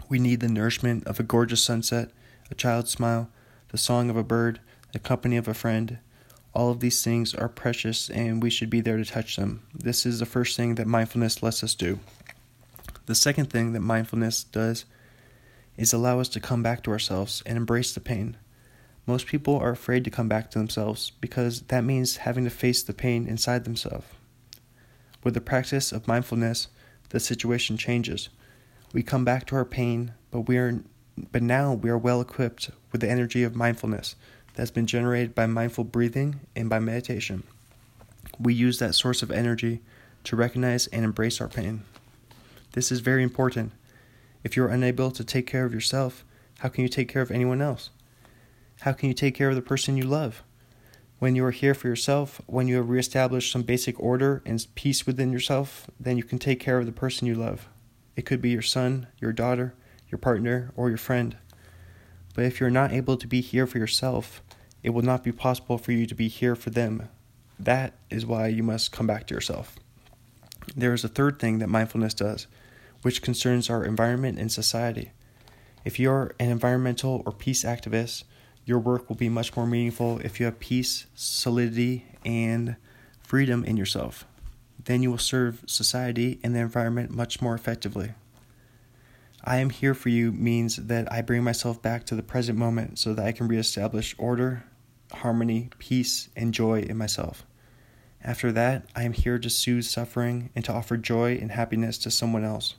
[0.09, 2.11] We need the nourishment of a gorgeous sunset,
[2.51, 3.31] a child's smile,
[3.71, 4.61] the song of a bird,
[4.93, 5.99] the company of a friend.
[6.53, 9.63] All of these things are precious and we should be there to touch them.
[9.73, 12.01] This is the first thing that mindfulness lets us do.
[13.07, 14.85] The second thing that mindfulness does
[15.77, 18.37] is allow us to come back to ourselves and embrace the pain.
[19.07, 22.83] Most people are afraid to come back to themselves because that means having to face
[22.83, 24.07] the pain inside themselves.
[25.23, 26.69] With the practice of mindfulness,
[27.11, 28.29] the situation changes.
[28.93, 30.83] We come back to our pain, but we are
[31.33, 34.17] but now we are well equipped with the energy of mindfulness
[34.55, 37.43] that has been generated by mindful breathing and by meditation.
[38.39, 39.81] We use that source of energy
[40.25, 41.85] to recognize and embrace our pain.
[42.73, 43.73] This is very important.
[44.45, 46.25] If you are unable to take care of yourself,
[46.59, 47.91] how can you take care of anyone else?
[48.81, 50.43] How can you take care of the person you love?
[51.19, 55.07] When you are here for yourself, when you have reestablished some basic order and peace
[55.07, 57.69] within yourself, then you can take care of the person you love.
[58.17, 59.75] It could be your son, your daughter,
[60.11, 61.37] your partner, or your friend.
[62.35, 64.43] But if you're not able to be here for yourself,
[64.83, 67.09] it will not be possible for you to be here for them.
[67.59, 69.77] That is why you must come back to yourself.
[70.75, 72.47] There is a third thing that mindfulness does,
[73.03, 75.13] which concerns our environment and society.
[75.85, 78.25] If you're an environmental or peace activist,
[78.65, 82.77] your work will be much more meaningful if you have peace, solidity, and
[83.23, 84.27] freedom in yourself.
[84.85, 88.13] Then you will serve society and the environment much more effectively.
[89.43, 92.99] I am here for you means that I bring myself back to the present moment
[92.99, 94.65] so that I can reestablish order,
[95.13, 97.47] harmony, peace, and joy in myself.
[98.23, 102.11] After that, I am here to soothe suffering and to offer joy and happiness to
[102.11, 102.75] someone else.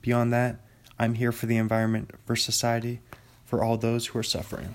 [0.00, 0.60] Beyond that,
[0.98, 3.00] I'm here for the environment, for society,
[3.44, 4.74] for all those who are suffering.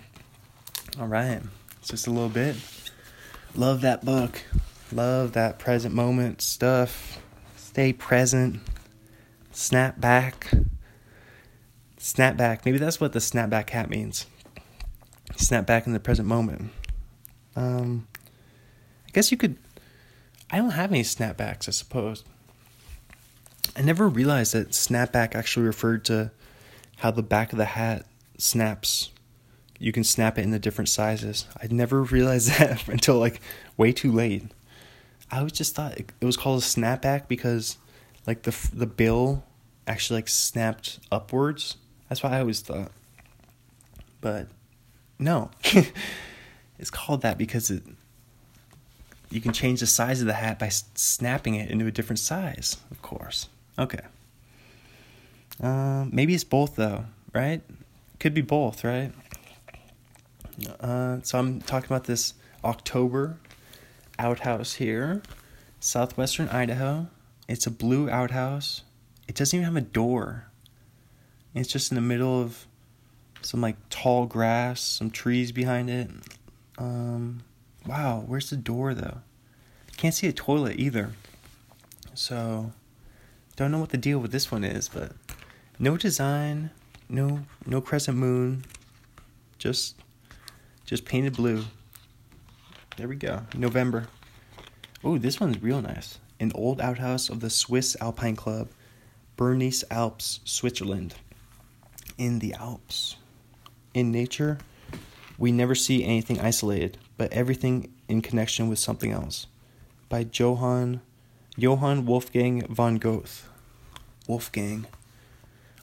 [1.00, 1.42] All right,
[1.80, 2.56] it's just a little bit.
[3.56, 4.44] Love that book.
[4.92, 7.20] Love that present moment stuff.
[7.56, 8.62] Stay present.
[9.52, 10.52] Snap back.
[12.08, 12.66] Snap back.
[12.66, 14.28] Maybe that's what the snapback hat means.
[15.36, 16.72] Snap back in the present moment.
[17.54, 18.08] Um,
[19.06, 19.58] I guess you could.
[20.50, 22.24] I don't have any snapbacks, I suppose.
[23.76, 26.32] I never realized that snapback actually referred to
[27.00, 28.06] how the back of the hat
[28.38, 29.12] snaps.
[29.78, 31.46] You can snap it into different sizes.
[31.62, 33.42] I never realized that until like
[33.76, 34.44] way too late.
[35.30, 37.78] I always just thought it was called a snapback because
[38.26, 39.44] like the the bill
[39.86, 41.76] actually like snapped upwards
[42.10, 42.92] that's what I always thought.
[44.22, 44.48] But
[45.20, 45.52] no,
[46.80, 47.84] it's called that because it
[49.30, 52.78] you can change the size of the hat by snapping it into a different size,
[52.92, 53.50] of course.
[53.78, 54.00] Okay.
[55.62, 57.62] Uh, maybe it's both though, right?
[58.20, 59.12] Could be both, right?
[60.80, 63.38] Uh, so I'm talking about this October
[64.18, 65.22] outhouse here,
[65.80, 67.08] southwestern Idaho.
[67.48, 68.84] It's a blue outhouse.
[69.28, 70.47] It doesn't even have a door.
[71.58, 72.68] It's just in the middle of
[73.42, 76.08] some like tall grass, some trees behind it.
[76.78, 77.44] Um,
[77.88, 79.22] wow, where's the door though?
[79.98, 81.14] Can't see a toilet either.
[82.14, 82.74] So,
[83.56, 85.14] don't know what the deal with this one is, but
[85.80, 86.70] no design,
[87.10, 88.64] no no crescent moon,
[89.58, 89.96] just
[90.86, 91.64] just painted blue.
[92.98, 93.42] There we go.
[93.56, 94.08] November.
[95.04, 96.20] Oh, this one's real nice.
[96.40, 98.70] An old outhouse of the Swiss Alpine Club,
[99.38, 101.16] Bernese Alps, Switzerland
[102.18, 103.18] in the Alps.
[103.94, 104.60] In nature,
[105.38, 109.48] we never see anything isolated, but everything in connection with something else.
[110.10, 111.02] By Johann
[111.60, 113.50] Johann Wolfgang von Goethe.
[114.28, 114.86] Wolfgang.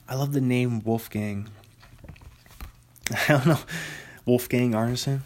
[0.07, 1.49] I love the name Wolfgang.
[3.11, 3.59] I don't know.
[4.25, 5.19] Wolfgang Arneson.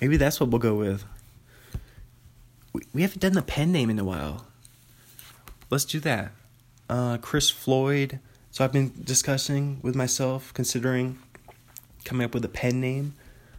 [0.00, 1.04] Maybe that's what we'll go with.
[2.72, 4.46] We, we haven't done the pen name in a while.
[5.68, 6.32] Let's do that.
[6.88, 11.18] Uh, Chris Floyd, so I've been discussing with myself, considering
[12.04, 13.14] coming up with a pen name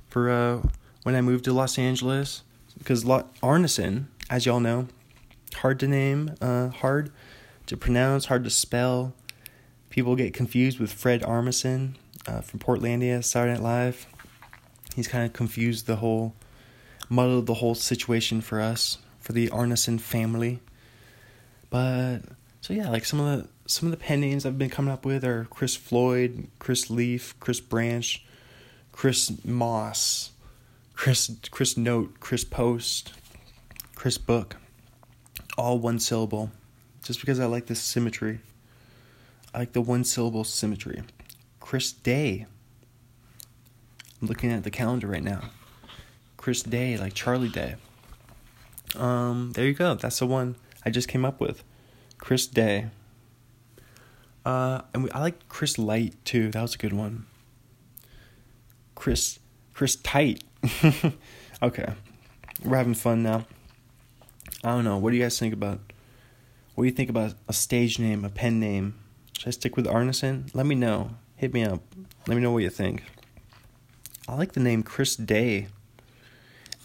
[0.09, 0.61] for uh,
[1.03, 2.43] when I moved to Los Angeles.
[2.77, 4.87] Because La- Arneson, as y'all know,
[5.55, 7.11] hard to name, uh, hard
[7.65, 9.13] to pronounce, hard to spell.
[9.89, 11.95] People get confused with Fred Armisen
[12.27, 14.07] uh, from Portlandia, Saturday Night Live.
[14.95, 16.33] He's kind of confused the whole,
[17.09, 20.59] muddled the whole situation for us, for the Arneson family.
[21.69, 22.19] But
[22.61, 25.05] so yeah, like some of the some of the pen names I've been coming up
[25.05, 28.25] with are Chris Floyd, Chris Leaf, Chris Branch,
[28.91, 30.31] Chris Moss,
[30.95, 33.13] Chris Chris Note, Chris Post,
[33.93, 34.57] Chris Book.
[35.55, 36.49] All one syllable.
[37.03, 38.39] Just because I like the symmetry.
[39.53, 41.03] I like the one syllable symmetry.
[41.59, 42.47] Chris Day.
[44.19, 45.51] I'm looking at the calendar right now.
[46.37, 47.75] Chris Day, like Charlie Day.
[48.95, 49.93] Um, there you go.
[49.93, 51.63] That's the one I just came up with.
[52.17, 52.87] Chris Day.
[54.49, 56.49] Uh, and we, I like Chris Light too.
[56.49, 57.27] That was a good one.
[58.95, 59.37] Chris
[59.75, 60.43] Chris Tight.
[61.61, 61.93] okay,
[62.65, 63.45] we're having fun now.
[64.63, 64.97] I don't know.
[64.97, 65.79] What do you guys think about?
[66.73, 68.95] What do you think about a stage name, a pen name?
[69.37, 70.49] Should I stick with Arneson?
[70.55, 71.11] Let me know.
[71.35, 71.83] hit me up.
[72.25, 73.03] Let me know what you think.
[74.27, 75.67] I like the name Chris Day.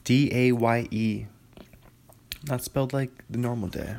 [0.05, 1.27] D A Y E.
[2.47, 3.97] Not spelled like the normal day.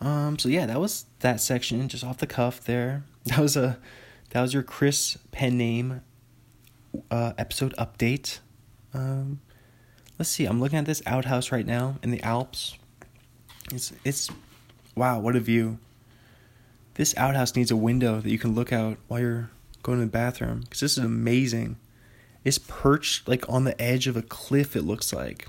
[0.00, 3.04] Um, so yeah, that was that section just off the cuff there.
[3.28, 3.78] That was a
[4.30, 6.00] that was your Chris pen name
[7.10, 8.38] uh, episode update.
[8.94, 9.40] Um,
[10.18, 10.46] let's see.
[10.46, 12.78] I'm looking at this outhouse right now in the Alps.
[13.70, 14.30] It's it's
[14.94, 15.78] wow, what a view.
[16.94, 19.50] This outhouse needs a window that you can look out while you're
[19.82, 21.76] going to the bathroom because this is amazing.
[22.44, 24.74] It's perched like on the edge of a cliff.
[24.74, 25.48] It looks like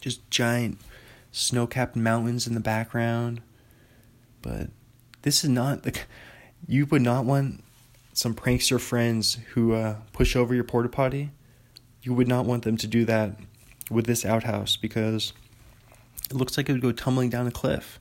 [0.00, 0.78] just giant
[1.32, 3.40] snow-capped mountains in the background.
[4.42, 4.68] But
[5.22, 6.06] this is not like
[6.66, 7.62] you would not want
[8.12, 11.30] some prankster friends who uh, push over your porta potty.
[12.02, 13.36] You would not want them to do that
[13.90, 15.32] with this outhouse because
[16.30, 18.00] it looks like it would go tumbling down a cliff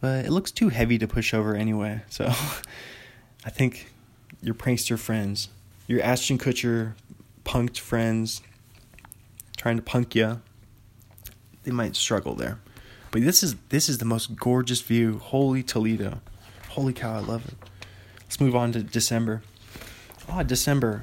[0.00, 2.02] but it looks too heavy to push over anyway.
[2.08, 2.26] So
[3.44, 3.92] I think
[4.42, 5.48] your prankster friends,
[5.86, 6.94] your Ashton Kutcher
[7.44, 8.42] punked friends
[9.56, 10.40] trying to punk you,
[11.66, 12.58] they might struggle there.
[13.10, 15.18] But this is this is the most gorgeous view.
[15.18, 16.20] Holy Toledo.
[16.70, 17.54] Holy cow, I love it.
[18.22, 19.42] Let's move on to December.
[20.28, 21.02] Ah, December.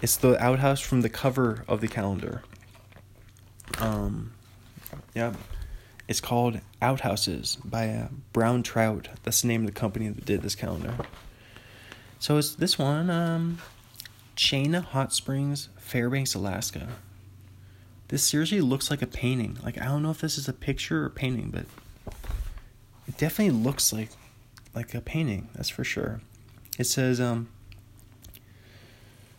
[0.00, 2.42] It's the outhouse from the cover of the calendar.
[3.78, 4.32] Um
[5.14, 5.32] yeah,
[6.08, 9.08] it's called Outhouses by uh, Brown Trout.
[9.22, 10.94] That's the name of the company that did this calendar.
[12.18, 13.58] So it's this one, um,
[14.36, 16.88] Chena Hot Springs, Fairbanks, Alaska.
[18.12, 19.56] This seriously looks like a painting.
[19.64, 21.64] Like I don't know if this is a picture or painting, but
[23.08, 24.10] it definitely looks like
[24.74, 25.48] like a painting.
[25.54, 26.20] That's for sure.
[26.78, 27.48] It says, um,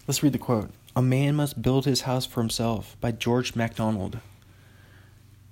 [0.08, 0.72] let's read the quote.
[0.96, 4.18] A man must build his house for himself by George MacDonald.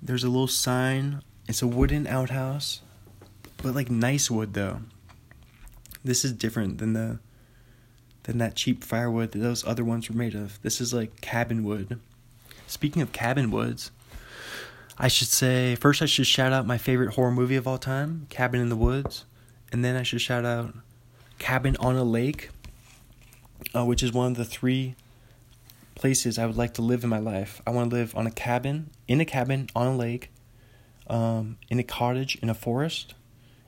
[0.02, 1.22] There's a little sign.
[1.46, 2.80] It's a wooden outhouse,
[3.58, 4.80] but like nice wood though.
[6.04, 7.20] This is different than the
[8.24, 10.60] than that cheap firewood that those other ones were made of.
[10.62, 12.00] This is like cabin wood.
[12.72, 13.90] Speaking of cabin woods,
[14.96, 18.26] I should say first I should shout out my favorite horror movie of all time,
[18.30, 19.26] Cabin in the Woods,
[19.70, 20.74] and then I should shout out
[21.38, 22.48] Cabin on a Lake,
[23.76, 24.94] uh, which is one of the three
[25.94, 27.60] places I would like to live in my life.
[27.66, 30.30] I want to live on a cabin, in a cabin on a lake,
[31.08, 33.12] um, in a cottage in a forest,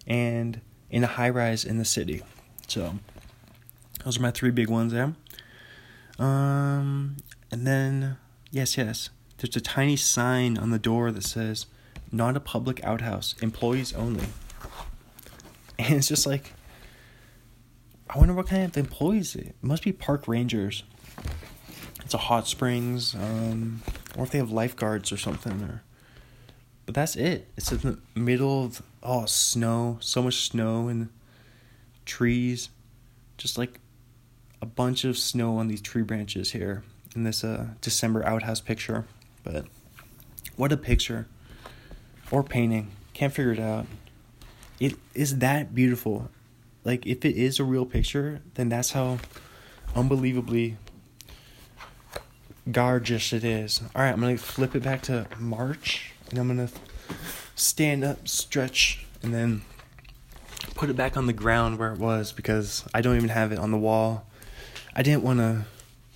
[0.07, 2.23] and in a high rise in the city.
[2.69, 2.95] So
[4.03, 5.15] those are my three big ones there.
[6.19, 7.19] Um,
[7.51, 8.17] and then
[8.55, 11.67] yes, yes, there's a tiny sign on the door that says
[12.11, 14.27] "Not a public outhouse, employees only,"
[15.79, 16.53] and it's just like.
[18.11, 20.85] I wonder what kind of employees it, it must be park rangers
[22.05, 23.83] it's a hot springs, um,
[24.17, 25.63] or if they have lifeguards or something.
[25.63, 25.83] Or,
[26.87, 27.49] but that's it.
[27.57, 31.09] It's in the middle of oh snow, so much snow and
[32.05, 32.69] trees,
[33.39, 33.81] just like
[34.61, 36.85] a bunch of snow on these tree branches here
[37.15, 39.07] in this uh, December outhouse picture.
[39.43, 39.67] But
[40.57, 41.27] what a picture
[42.31, 42.91] or painting!
[43.13, 43.87] Can't figure it out.
[44.81, 46.31] It is that beautiful.
[46.85, 49.19] Like if it is a real picture, then that's how
[49.95, 50.77] unbelievably
[52.71, 53.81] gorgeous it is.
[53.95, 56.75] All right, I'm going to flip it back to March and I'm going to
[57.55, 59.63] stand up, stretch, and then
[60.75, 63.59] put it back on the ground where it was because I don't even have it
[63.59, 64.27] on the wall.
[64.95, 65.65] I didn't want to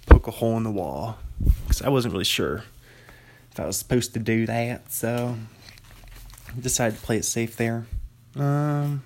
[0.09, 1.19] poke a hole in the wall
[1.63, 2.65] because I wasn't really sure
[3.53, 4.93] if I was supposed to do that.
[4.93, 5.37] So
[6.57, 7.87] I decided to play it safe there.
[8.37, 9.05] Um,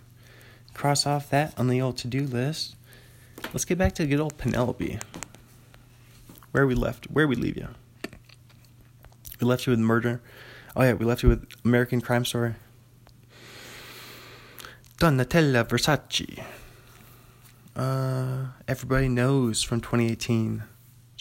[0.74, 2.76] cross off that on the old to do list.
[3.52, 4.98] Let's get back to good old Penelope
[6.52, 7.68] where we left, where we leave you.
[9.40, 10.20] We left you with murder.
[10.76, 12.54] Oh yeah, we left you with American Crime Story.
[14.98, 16.44] Donatella Versace.
[17.74, 20.62] Uh, everybody knows from 2018.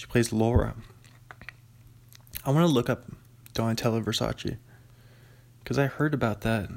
[0.01, 0.73] She plays Laura.
[2.43, 3.05] I want to look up
[3.53, 4.57] Donatella Versace
[5.59, 6.71] because I heard about that.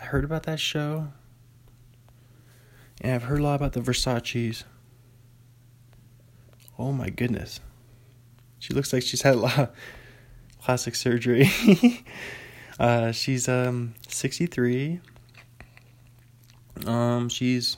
[0.00, 1.08] I heard about that show,
[3.02, 4.64] and I've heard a lot about the Versace's.
[6.78, 7.60] Oh my goodness.
[8.58, 9.70] She looks like she's had a lot of
[10.62, 11.50] plastic surgery.
[12.80, 15.00] uh, she's um 63.
[16.86, 17.76] Um, she's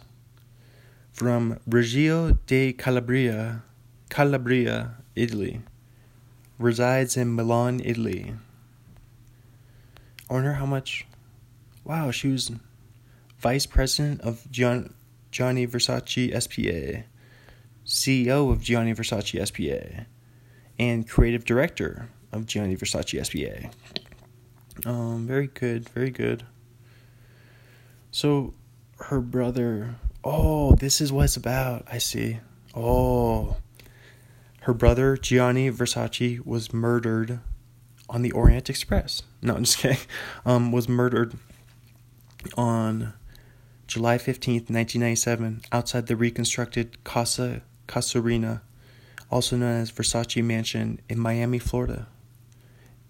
[1.21, 3.63] from Reggio di Calabria,
[4.09, 5.61] Calabria, Italy.
[6.59, 8.33] Resides in Milan, Italy.
[10.31, 11.07] I wonder how much.
[11.85, 12.51] Wow, she was
[13.39, 14.95] vice president of Gian,
[15.31, 17.05] Gianni Versace SPA.
[17.85, 20.07] CEO of Gianni Versace SPA,
[20.79, 23.69] and creative director of Gianni Versace SPA.
[24.89, 26.47] Um, very good, very good.
[28.11, 28.55] So,
[29.01, 29.97] her brother.
[30.23, 31.87] Oh, this is what it's about.
[31.91, 32.39] I see.
[32.75, 33.57] Oh.
[34.63, 37.41] Her brother, Gianni Versace, was murdered
[38.09, 39.23] on the Orient Express.
[39.41, 39.99] No, I'm just kidding.
[40.45, 41.37] Um, was murdered
[42.57, 43.15] on
[43.87, 48.61] July 15th, 1997, outside the reconstructed Casa Casuarina,
[49.31, 52.07] also known as Versace Mansion in Miami, Florida.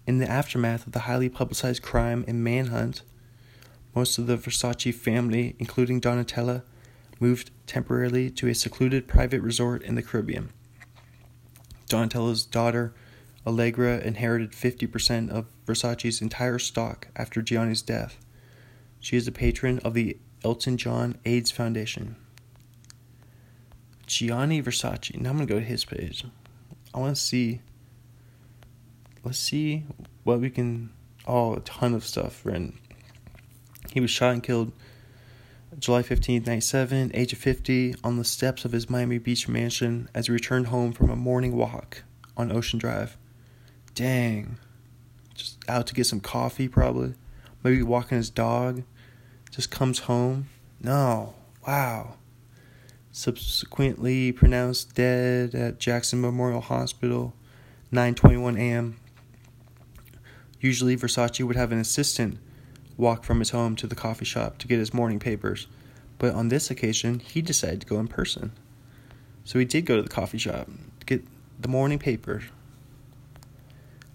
[0.07, 3.01] In the aftermath of the highly publicized crime and manhunt,
[3.93, 6.63] most of the Versace family, including Donatella,
[7.21, 10.49] moved temporarily to a secluded private resort in the Caribbean.
[11.87, 12.93] Donatella's daughter,
[13.45, 18.17] Allegra, inherited 50% of Versace's entire stock after Gianni's death.
[18.99, 22.15] She is a patron of the Elton John AIDS Foundation.
[24.07, 25.15] Gianni Versace.
[25.19, 26.25] Now I'm going to go to his page.
[26.93, 27.61] I want to see.
[29.23, 29.85] Let's see
[30.23, 30.91] what we can.
[31.27, 32.79] Oh, a ton of stuff written.
[33.93, 34.71] He was shot and killed
[35.79, 40.27] July 15, 97, age of 50, on the steps of his Miami Beach mansion as
[40.27, 42.03] he returned home from a morning walk
[42.35, 43.17] on Ocean Drive.
[43.95, 44.57] Dang.
[45.33, 47.13] Just out to get some coffee, probably.
[47.63, 48.83] Maybe walking his dog.
[49.49, 50.49] Just comes home.
[50.81, 51.35] No.
[51.65, 52.15] Wow.
[53.13, 57.33] Subsequently pronounced dead at Jackson Memorial Hospital,
[57.93, 58.97] 9:21 a.m.
[60.59, 62.39] Usually Versace would have an assistant
[62.97, 65.67] walk from his home to the coffee shop to get his morning papers,
[66.17, 68.51] but on this occasion, he decided to go in person.
[69.43, 70.67] So he did go to the coffee shop
[70.99, 71.25] to get
[71.59, 72.43] the morning paper.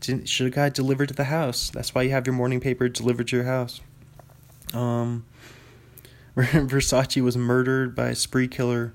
[0.00, 1.70] Didn't, should have got delivered to the house.
[1.70, 3.80] That's why you have your morning paper delivered to your house.
[4.72, 5.24] Um,
[6.36, 8.92] Versace was murdered by spree killer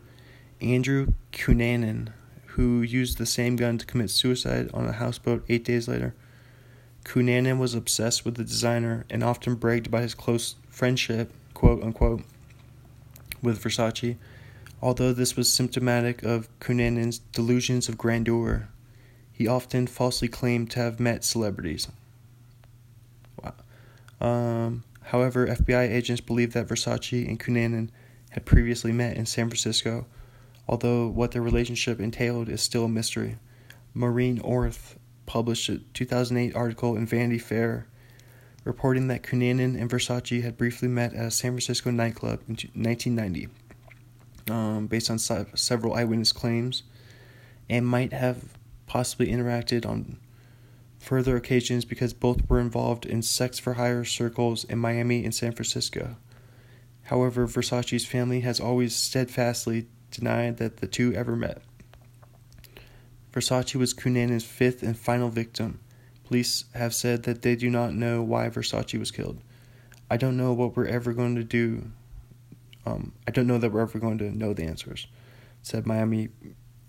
[0.62, 2.10] Andrew Cunanan,
[2.48, 6.14] who used the same gun to commit suicide on a houseboat eight days later.
[7.04, 12.24] Cunanan was obsessed with the designer and often bragged about his close friendship, quote unquote,
[13.42, 14.18] with Versace,
[14.82, 18.70] although this was symptomatic of Cunanan's delusions of grandeur.
[19.32, 21.88] He often falsely claimed to have met celebrities.
[23.44, 23.54] Wow.
[24.20, 27.90] Um, however, FBI agents believe that Versace and Cunanan
[28.32, 30.06] had previously met in San Francisco,
[30.68, 33.38] although what their relationship entailed is still a mystery.
[33.94, 34.96] Maureen Orth,
[35.32, 37.88] published a 2008 article in Vanity Fair
[38.66, 43.48] reporting that Cunanan and Versace had briefly met at a San Francisco nightclub in 1990,
[44.50, 46.84] um, based on several eyewitness claims,
[47.70, 50.18] and might have possibly interacted on
[51.00, 55.54] further occasions because both were involved in sex for hire circles in Miami and San
[55.54, 56.18] Francisco.
[57.04, 61.62] However, Versace's family has always steadfastly denied that the two ever met.
[63.34, 65.80] Versace was Cunanan's fifth and final victim.
[66.26, 69.40] Police have said that they do not know why Versace was killed.
[70.10, 71.92] I don't know what we're ever going to do.
[72.86, 75.08] Um, I don't know that we're ever going to know the answers,
[75.62, 76.30] said Miami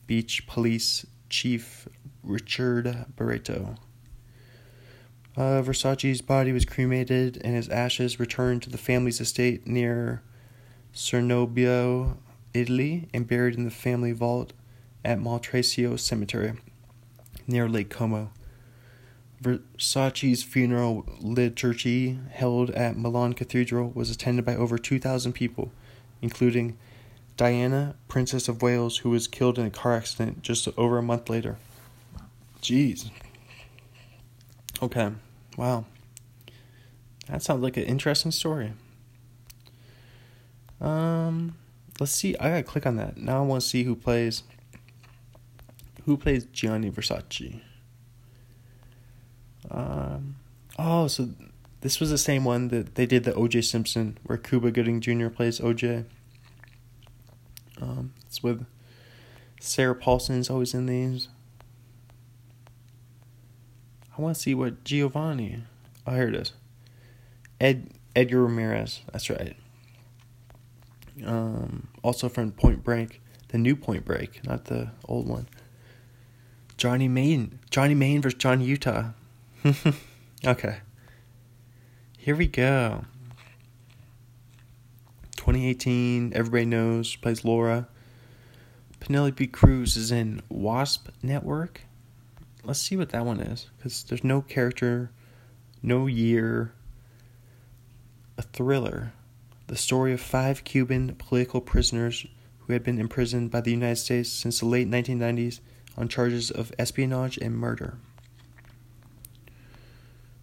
[0.07, 1.89] Beach Police Chief
[2.23, 3.77] Richard Barreto.
[5.37, 10.23] Uh, Versace's body was cremated and his ashes returned to the family's estate near
[10.95, 12.19] Cernobbio,
[12.53, 14.53] Italy, and buried in the family vault
[15.05, 16.55] at Moltrasio Cemetery
[17.47, 18.31] near Lake Como.
[19.43, 25.73] Versace's funeral liturgy held at Milan Cathedral was attended by over 2,000 people,
[26.21, 26.79] including
[27.37, 31.29] Diana, Princess of Wales, who was killed in a car accident just over a month
[31.29, 31.57] later.
[32.63, 33.11] Jeez.
[34.81, 35.11] Okay.
[35.57, 35.87] Wow.
[37.29, 38.73] That sounds like an interesting story.
[40.81, 41.57] Um,
[41.99, 42.37] let's see.
[42.37, 43.17] I gotta click on that.
[43.17, 44.43] Now I want to see who plays
[46.05, 47.61] who plays Gianni Versace?
[49.71, 50.37] Um,
[50.79, 51.31] oh, so
[51.81, 53.63] this was the same one that they did the O.J.
[53.63, 55.29] Simpson, where Cuba Gooding Jr.
[55.29, 56.05] plays O.J.
[57.81, 58.67] Um, it's with
[59.61, 61.29] Sarah Paulson's always in these.
[64.17, 65.65] I want to see what Giovanni.
[66.07, 66.53] Oh, here it is.
[67.61, 69.01] Ed Edgar Ramirez.
[69.13, 69.57] That's right.
[71.25, 75.49] Um, also from Point Break, the new Point Break, not the old one.
[76.83, 77.61] Johnny Main.
[77.71, 79.11] Johnny Main versus Johnny Utah.
[80.45, 80.79] okay.
[82.19, 83.05] Here we go.
[85.37, 87.87] 2018, everybody knows, plays Laura.
[88.99, 91.83] Penelope Cruz is in Wasp Network.
[92.65, 93.71] Let's see what that one is.
[93.79, 95.13] Because there's no character,
[95.85, 96.73] no year.
[98.37, 99.13] A thriller.
[99.69, 102.27] The story of five Cuban political prisoners
[102.67, 105.61] who had been imprisoned by the United States since the late 1990s
[105.97, 107.99] on charges of espionage and murder.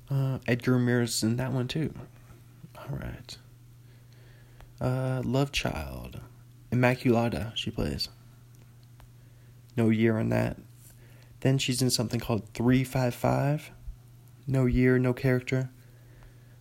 [0.10, 1.94] Uh, Edgar Ramirez in that one too.
[2.78, 3.38] All right.
[4.82, 6.22] Uh, Love Child.
[6.72, 8.10] Immaculata, she plays.
[9.76, 10.58] No year on that.
[11.42, 13.72] Then she's in something called 355.
[14.48, 15.70] No year, no character.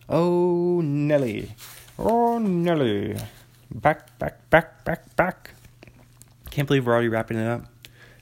[0.07, 1.51] Oh, Nelly.
[1.97, 3.17] Oh, Nelly.
[3.71, 5.51] Back, back, back, back, back.
[6.49, 7.65] Can't believe we're already wrapping it up.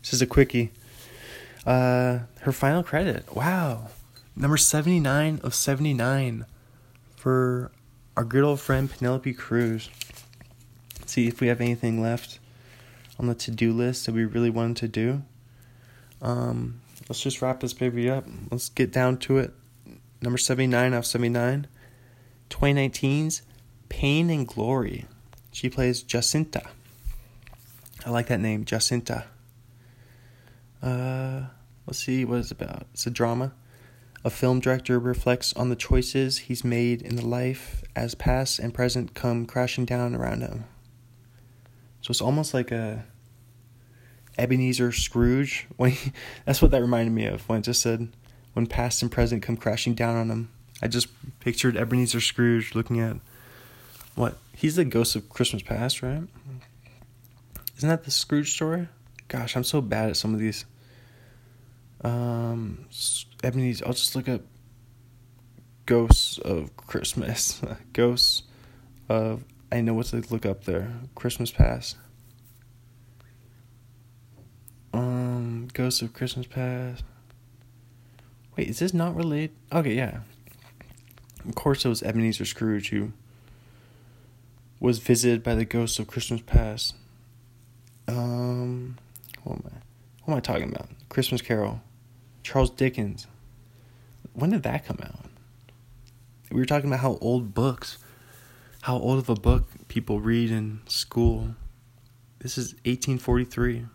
[0.07, 0.71] This is a quickie.
[1.65, 3.35] Uh, her final credit.
[3.35, 3.89] Wow.
[4.37, 6.45] Number 79 of 79
[7.17, 7.71] for
[8.15, 9.89] our good old friend Penelope Cruz.
[11.05, 12.39] See if we have anything left
[13.19, 15.23] on the to do list that we really wanted to do.
[16.21, 16.79] Um,
[17.09, 18.23] let's just wrap this baby up.
[18.49, 19.53] Let's get down to it.
[20.21, 21.67] Number 79 of 79.
[22.49, 23.41] 2019's
[23.89, 25.03] Pain and Glory.
[25.51, 26.63] She plays Jacinta.
[28.05, 29.25] I like that name, Jacinta.
[30.87, 31.47] Uh,
[31.85, 32.87] let's see what it's about.
[32.93, 33.51] It's a drama.
[34.23, 38.73] A film director reflects on the choices he's made in the life as past and
[38.73, 40.63] present come crashing down around him.
[42.01, 43.03] So it's almost like a
[44.37, 45.67] Ebenezer Scrooge.
[45.77, 46.13] When he,
[46.45, 48.07] that's what that reminded me of when it just said,
[48.53, 50.49] "When past and present come crashing down on him."
[50.81, 51.07] I just
[51.41, 53.17] pictured Ebenezer Scrooge looking at
[54.15, 56.23] what he's the ghost of Christmas past, right?
[57.75, 58.87] Isn't that the Scrooge story?
[59.27, 60.63] Gosh, I'm so bad at some of these.
[62.07, 62.85] Um,
[63.43, 63.85] Ebenezer.
[63.85, 64.41] I'll just look up
[65.85, 67.61] ghosts of Christmas.
[67.93, 68.43] ghosts
[69.09, 69.43] of.
[69.71, 70.93] I know what to look up there.
[71.15, 71.97] Christmas past.
[74.93, 77.03] Um, Ghosts of Christmas Past.
[78.55, 79.51] Wait, is this not related?
[79.71, 80.21] Okay, yeah.
[81.47, 83.11] Of course, it was Ebenezer Scrooge who
[84.79, 86.95] was visited by the ghosts of Christmas past.
[88.07, 88.97] Um,
[89.43, 89.77] what am I?
[90.23, 90.89] What am I talking about?
[91.09, 91.81] Christmas Carol,
[92.47, 93.27] Charles Dickens.
[94.31, 95.25] When did that come out?
[96.49, 97.97] We were talking about how old books,
[98.83, 101.55] how old of a book people read in school.
[102.39, 103.87] This is 1843.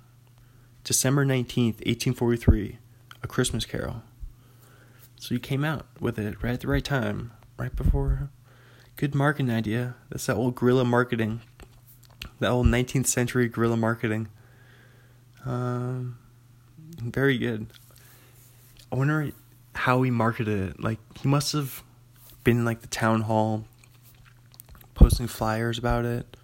[0.84, 2.76] December 19th, 1843,
[3.22, 4.02] A Christmas Carol.
[5.18, 8.28] So you came out with it right at the right time, right before.
[8.96, 9.94] Good marketing idea.
[10.10, 11.40] That's that old guerrilla marketing.
[12.38, 14.28] That old 19th century guerrilla marketing.
[15.46, 16.18] Um,
[17.00, 17.68] very good.
[18.92, 19.32] I wonder
[19.74, 20.80] how he marketed it.
[20.80, 21.82] Like, he must have
[22.44, 23.64] been in, like, the town hall,
[24.94, 26.36] posting flyers about it,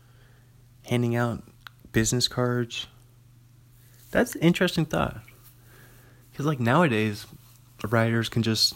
[0.86, 1.44] handing out
[1.92, 2.86] business cards
[4.10, 5.20] that's an interesting thought.
[6.30, 7.26] Because, like, nowadays,
[7.88, 8.74] writers can just,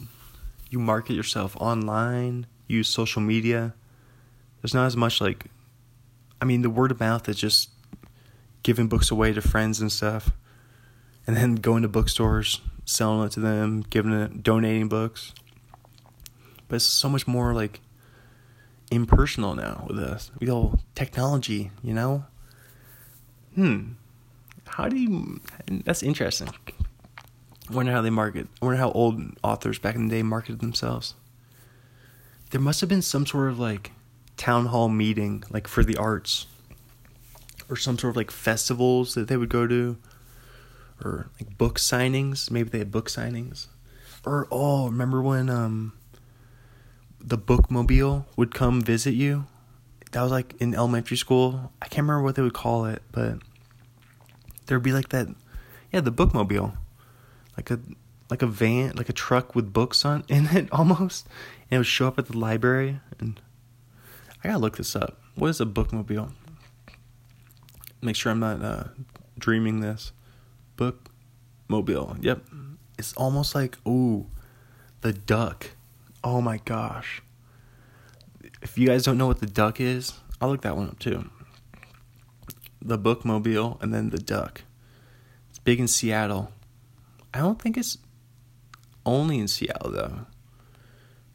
[0.70, 3.74] you market yourself online, use social media.
[4.60, 5.46] There's not as much, like,
[6.40, 7.70] I mean, the word of mouth is just
[8.62, 10.30] giving books away to friends and stuff.
[11.26, 15.32] And then going to bookstores, selling it to them, giving it, donating books.
[16.68, 17.80] But it's so much more, like,
[18.90, 20.30] impersonal now with us.
[20.40, 22.24] We all technology, you know?
[23.54, 23.92] Hmm
[24.72, 25.40] how do you?
[25.84, 26.48] That's interesting.
[27.68, 28.48] I wonder how they market.
[28.60, 31.14] I wonder how old authors back in the day marketed themselves.
[32.50, 33.92] There must have been some sort of like
[34.36, 36.46] town hall meeting, like for the arts,
[37.68, 39.98] or some sort of like festivals that they would go to,
[41.04, 42.50] or like book signings.
[42.50, 43.66] Maybe they had book signings,
[44.24, 45.92] or oh, remember when um
[47.20, 49.46] the bookmobile would come visit you?
[50.12, 51.72] That was like in elementary school.
[51.80, 53.38] I can't remember what they would call it, but
[54.66, 55.28] there'd be like that,
[55.92, 56.76] yeah, the bookmobile,
[57.56, 57.80] like a
[58.30, 61.26] like a van, like a truck with books on in it almost,
[61.70, 63.00] and it would show up at the library.
[63.18, 63.40] And
[64.42, 65.20] I gotta look this up.
[65.34, 66.32] What is a bookmobile?
[68.00, 68.84] Make sure I'm not uh,
[69.38, 70.12] dreaming this.
[71.68, 72.22] Bookmobile.
[72.22, 72.42] Yep,
[72.98, 74.26] it's almost like ooh,
[75.02, 75.70] the duck.
[76.24, 77.22] Oh my gosh.
[78.60, 81.28] If you guys don't know what the duck is, I'll look that one up too
[82.84, 84.62] the bookmobile, and then the duck.
[85.50, 86.52] It's big in Seattle.
[87.32, 87.98] I don't think it's
[89.06, 90.26] only in Seattle though.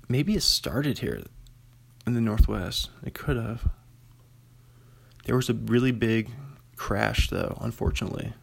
[0.09, 1.23] Maybe it started here
[2.05, 2.89] in the Northwest.
[3.03, 3.69] It could have.
[5.25, 6.31] There was a really big
[6.75, 8.33] crash though, unfortunately.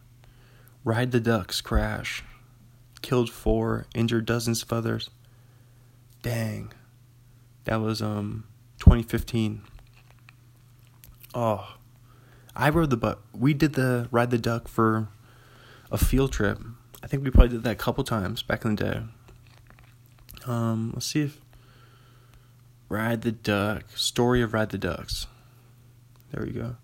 [0.85, 2.23] Ride the Ducks crash.
[3.01, 5.09] Killed four, injured dozens of others.
[6.21, 6.71] Dang.
[7.65, 8.45] That was um
[8.79, 9.63] 2015.
[11.33, 11.75] Oh,
[12.55, 13.21] I rode the buck.
[13.33, 15.09] We did the ride the duck for
[15.91, 16.59] a field trip.
[17.03, 19.01] I think we probably did that a couple times back in the day.
[20.47, 21.41] Um, let's see if
[22.89, 25.27] Ride the Duck story of Ride the Ducks.
[26.31, 26.75] There we go.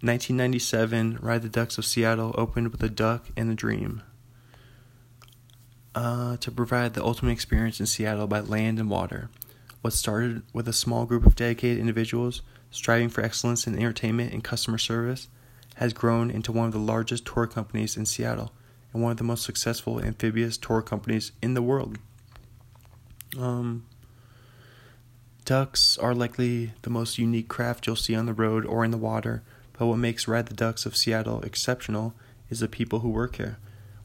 [0.00, 4.02] 1997, Ride the Ducks of Seattle opened with a duck and a dream.
[5.94, 9.28] Uh, to provide the ultimate experience in Seattle by land and water.
[9.80, 14.44] What started with a small group of dedicated individuals striving for excellence in entertainment and
[14.44, 15.28] customer service
[15.76, 18.52] has grown into one of the largest tour companies in Seattle
[18.92, 21.98] and one of the most successful amphibious tour companies in the world.
[23.36, 23.86] Um,
[25.44, 28.96] ducks are likely the most unique craft you'll see on the road or in the
[28.96, 29.42] water,
[29.78, 32.14] but what makes Ride the Ducks of Seattle exceptional
[32.50, 33.58] is the people who work here.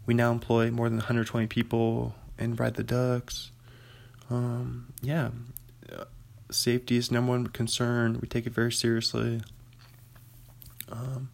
[0.06, 3.52] We now employ more than 120 people in Ride the Ducks.
[4.30, 5.30] Um, yeah,
[6.52, 8.20] safety is number one concern.
[8.22, 9.42] We take it very seriously.
[10.92, 11.30] Um,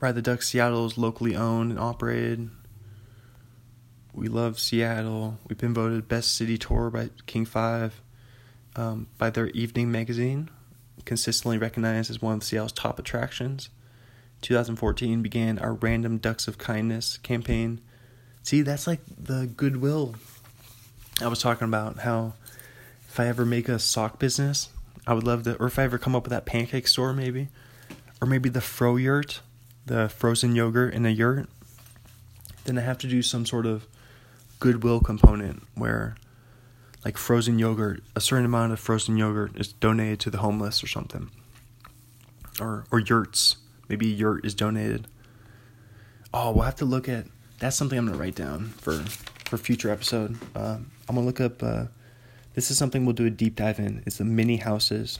[0.00, 2.50] Ride the Ducks Seattle is locally owned and operated.
[4.12, 5.38] We love Seattle.
[5.48, 8.00] We've been voted best city tour by King Five,
[8.76, 10.50] um, by their evening magazine,
[11.04, 13.68] consistently recognized as one of Seattle's top attractions.
[14.42, 17.80] 2014 began our Random Ducks of Kindness campaign.
[18.42, 20.16] See, that's like the goodwill
[21.20, 22.00] I was talking about.
[22.00, 22.34] How
[23.08, 24.68] if I ever make a sock business,
[25.06, 27.48] I would love to, or if I ever come up with that pancake store, maybe,
[28.20, 29.40] or maybe the Fro Yurt
[29.86, 31.48] the frozen yogurt in a yurt,
[32.64, 33.86] then I have to do some sort of
[34.60, 36.16] goodwill component where
[37.04, 40.86] like frozen yogurt, a certain amount of frozen yogurt is donated to the homeless or
[40.86, 41.30] something.
[42.60, 43.56] Or or yurts.
[43.88, 45.06] Maybe a yurt is donated.
[46.32, 47.26] Oh, we'll have to look at
[47.58, 48.98] that's something I'm gonna write down for
[49.44, 50.38] for future episode.
[50.54, 50.78] Uh,
[51.08, 51.62] I'm gonna look up.
[51.62, 51.86] Uh,
[52.54, 54.02] this is something we'll do a deep dive in.
[54.06, 55.18] It's the mini houses,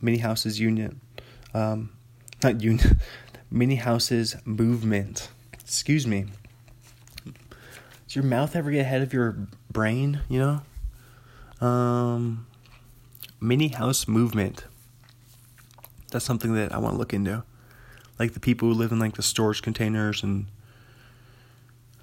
[0.00, 1.00] mini houses union,
[1.54, 1.90] um,
[2.42, 3.00] not union,
[3.50, 5.28] mini houses movement.
[5.54, 6.26] Excuse me.
[7.24, 9.36] Does your mouth ever get ahead of your
[9.72, 10.20] brain?
[10.28, 10.60] You know.
[11.60, 12.46] Um,
[13.40, 14.64] mini house movement.
[16.10, 17.44] That's something that I want to look into.
[18.18, 20.46] Like the people who live in like the storage containers and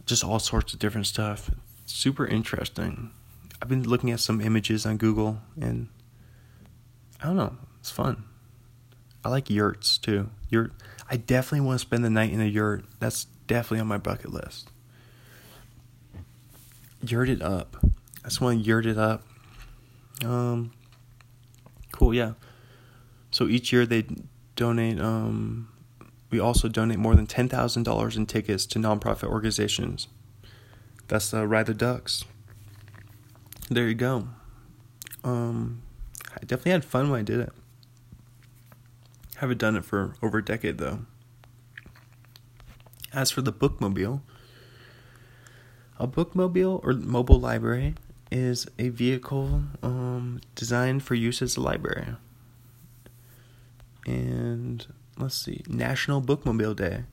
[0.06, 1.50] just all sorts of different stuff.
[1.86, 3.12] super interesting.
[3.62, 5.88] I've been looking at some images on Google and
[7.22, 8.24] I don't know, it's fun.
[9.24, 10.30] I like yurts too.
[10.50, 10.74] Yurt
[11.10, 12.86] I definitely want to spend the night in a yurt.
[13.00, 14.70] That's definitely on my bucket list.
[17.06, 17.78] Yurt it up.
[18.24, 19.24] I just want to yurt it up.
[20.24, 20.72] Um,
[21.92, 22.34] cool, yeah.
[23.32, 24.06] So each year they
[24.56, 25.00] donate.
[25.00, 25.70] Um,
[26.30, 30.08] we also donate more than ten thousand dollars in tickets to nonprofit organizations.
[31.08, 32.26] That's the Ride the Ducks.
[33.70, 34.28] There you go.
[35.24, 35.82] Um,
[36.36, 37.52] I definitely had fun when I did it.
[39.38, 41.00] Haven't done it for over a decade though.
[43.14, 44.22] As for the bookmobile,
[46.00, 47.96] a bookmobile or mobile library
[48.34, 52.08] is a vehicle um, designed for use as a library.
[54.08, 54.86] And
[55.18, 57.04] let's see, National Bookmobile Day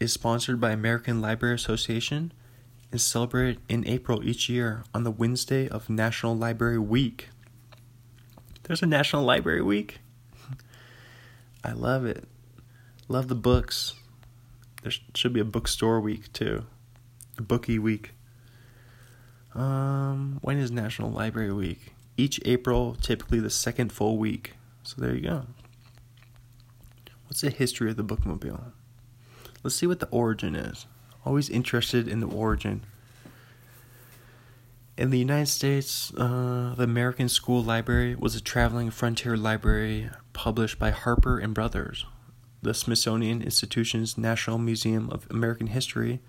[0.00, 2.32] is sponsored by American Library Association
[2.90, 7.28] and celebrated in April each year on the Wednesday of National Library Week.
[8.64, 10.00] There's a National Library Week.
[11.64, 12.24] I love it.
[13.06, 13.94] Love the books.
[14.82, 16.66] There should be a bookstore week too.
[17.38, 18.14] A bookie week.
[19.58, 21.92] Um, when is National Library Week?
[22.16, 24.54] Each April, typically the second full week.
[24.84, 25.46] So there you go.
[27.26, 28.72] What's the history of the bookmobile?
[29.64, 30.86] Let's see what the origin is.
[31.26, 32.84] Always interested in the origin.
[34.96, 40.78] In the United States, uh, the American School Library was a traveling frontier library published
[40.78, 42.06] by Harper and Brothers.
[42.62, 46.20] The Smithsonian Institution's National Museum of American History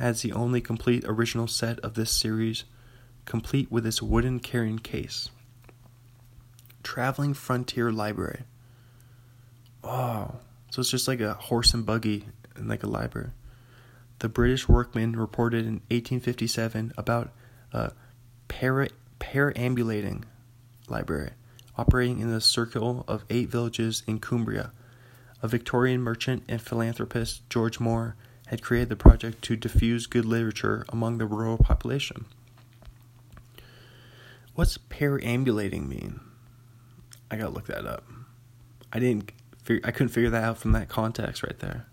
[0.00, 2.64] has the only complete original set of this series,
[3.24, 5.30] complete with its wooden carrying case.
[6.82, 8.42] Traveling Frontier Library.
[9.84, 10.36] Oh,
[10.70, 13.30] so it's just like a horse and buggy and like a library.
[14.18, 17.32] The British workman reported in 1857 about
[17.72, 17.92] a
[18.48, 20.24] para- perambulating
[20.88, 21.30] library
[21.80, 24.70] operating in the circle of eight villages in Cumbria.
[25.42, 28.16] A Victorian merchant and philanthropist, George Moore,
[28.50, 32.24] had created the project to diffuse good literature among the rural population.
[34.56, 36.18] What's perambulating mean?
[37.30, 38.04] I gotta look that up.
[38.92, 39.30] I didn't.
[39.84, 41.86] I couldn't figure that out from that context right there.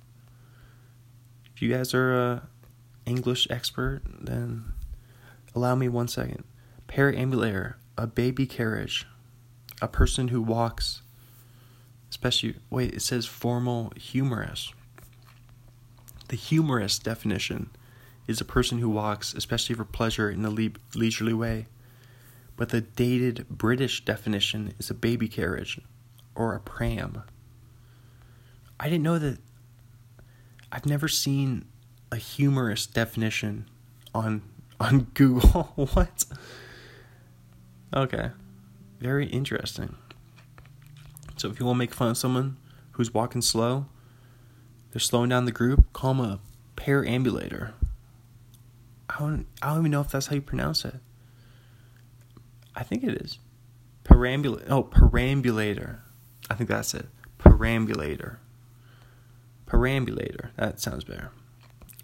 [1.55, 2.47] If you guys are a
[3.05, 4.73] English expert, then
[5.53, 6.43] allow me one second.
[6.87, 9.05] Perambulator, a baby carriage,
[9.79, 11.03] a person who walks,
[12.09, 14.73] especially, wait, it says formal humorous.
[16.29, 17.69] The humorous definition
[18.27, 21.67] is a person who walks, especially for pleasure, in a le- leisurely way.
[22.57, 25.79] But the dated British definition is a baby carriage
[26.35, 27.23] or a pram.
[28.79, 29.39] I didn't know that.
[30.71, 31.65] I've never seen
[32.11, 33.65] a humorous definition
[34.13, 34.41] on
[34.79, 35.71] on Google.
[35.75, 36.25] what?
[37.95, 38.31] Okay.
[38.99, 39.95] very interesting.
[41.37, 42.57] So if you want to make fun of someone
[42.91, 43.85] who's walking slow,
[44.91, 46.39] they're slowing down the group, call them a
[46.75, 47.73] perambulator.
[49.09, 50.95] I don't, I don't even know if that's how you pronounce it.
[52.75, 53.39] I think it is.
[54.03, 54.65] Perambulator.
[54.69, 55.99] Oh, perambulator.
[56.49, 57.07] I think that's it.
[57.39, 58.37] Perambulator.
[59.65, 60.51] Perambulator.
[60.55, 61.31] That sounds better.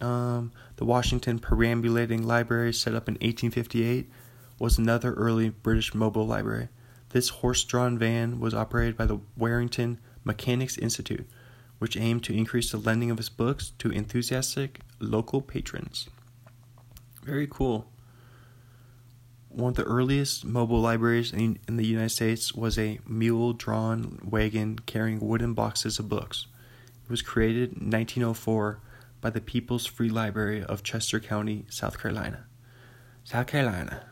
[0.00, 4.10] Um, the Warrington Perambulating Library, set up in 1858,
[4.58, 6.68] was another early British mobile library.
[7.10, 11.28] This horse drawn van was operated by the Warrington Mechanics Institute,
[11.78, 16.08] which aimed to increase the lending of his books to enthusiastic local patrons.
[17.22, 17.90] Very cool.
[19.48, 24.18] One of the earliest mobile libraries in, in the United States was a mule drawn
[24.24, 26.46] wagon carrying wooden boxes of books.
[27.04, 28.80] It was created in 1904
[29.20, 32.46] by the People's Free Library of Chester County, South Carolina.
[33.24, 34.02] South Carolina.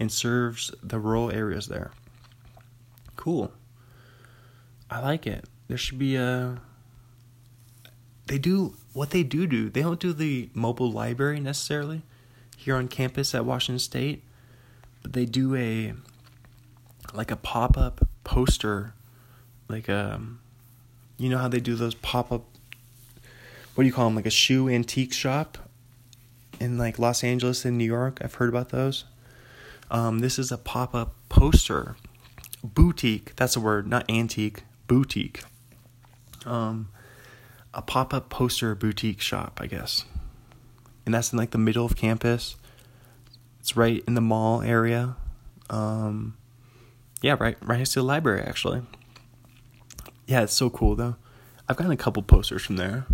[0.00, 1.92] And serves the rural areas there.
[3.16, 3.52] Cool.
[4.90, 5.44] I like it.
[5.68, 6.60] There should be a.
[8.26, 9.68] They do what they do do.
[9.68, 12.02] They don't do the mobile library necessarily
[12.56, 14.22] here on campus at Washington State,
[15.02, 15.94] but they do a
[17.12, 18.94] like a pop up poster,
[19.68, 19.88] like.
[19.88, 20.40] Um,
[21.16, 22.42] you know how they do those pop up
[23.74, 24.14] what do you call them?
[24.14, 25.58] Like a shoe antique shop
[26.60, 28.18] in like Los Angeles and New York.
[28.22, 29.04] I've heard about those.
[29.90, 31.96] Um, this is a pop up poster
[32.62, 33.34] boutique.
[33.36, 34.62] That's a word, not antique.
[34.86, 35.42] Boutique.
[36.46, 36.88] Um,
[37.74, 40.04] a pop up poster boutique shop, I guess.
[41.04, 42.56] And that's in like the middle of campus.
[43.60, 45.16] It's right in the mall area.
[45.70, 46.36] Um,
[47.22, 48.82] yeah, right, right next to the library, actually.
[50.26, 51.16] Yeah, it's so cool though.
[51.68, 53.06] I've gotten a couple posters from there.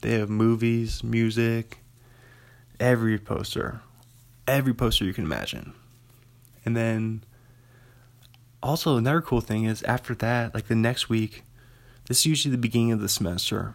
[0.00, 1.78] They have movies, music,
[2.78, 3.80] every poster,
[4.46, 5.74] every poster you can imagine.
[6.64, 7.24] And then
[8.62, 11.42] also another cool thing is after that, like the next week,
[12.08, 13.74] this is usually the beginning of the semester.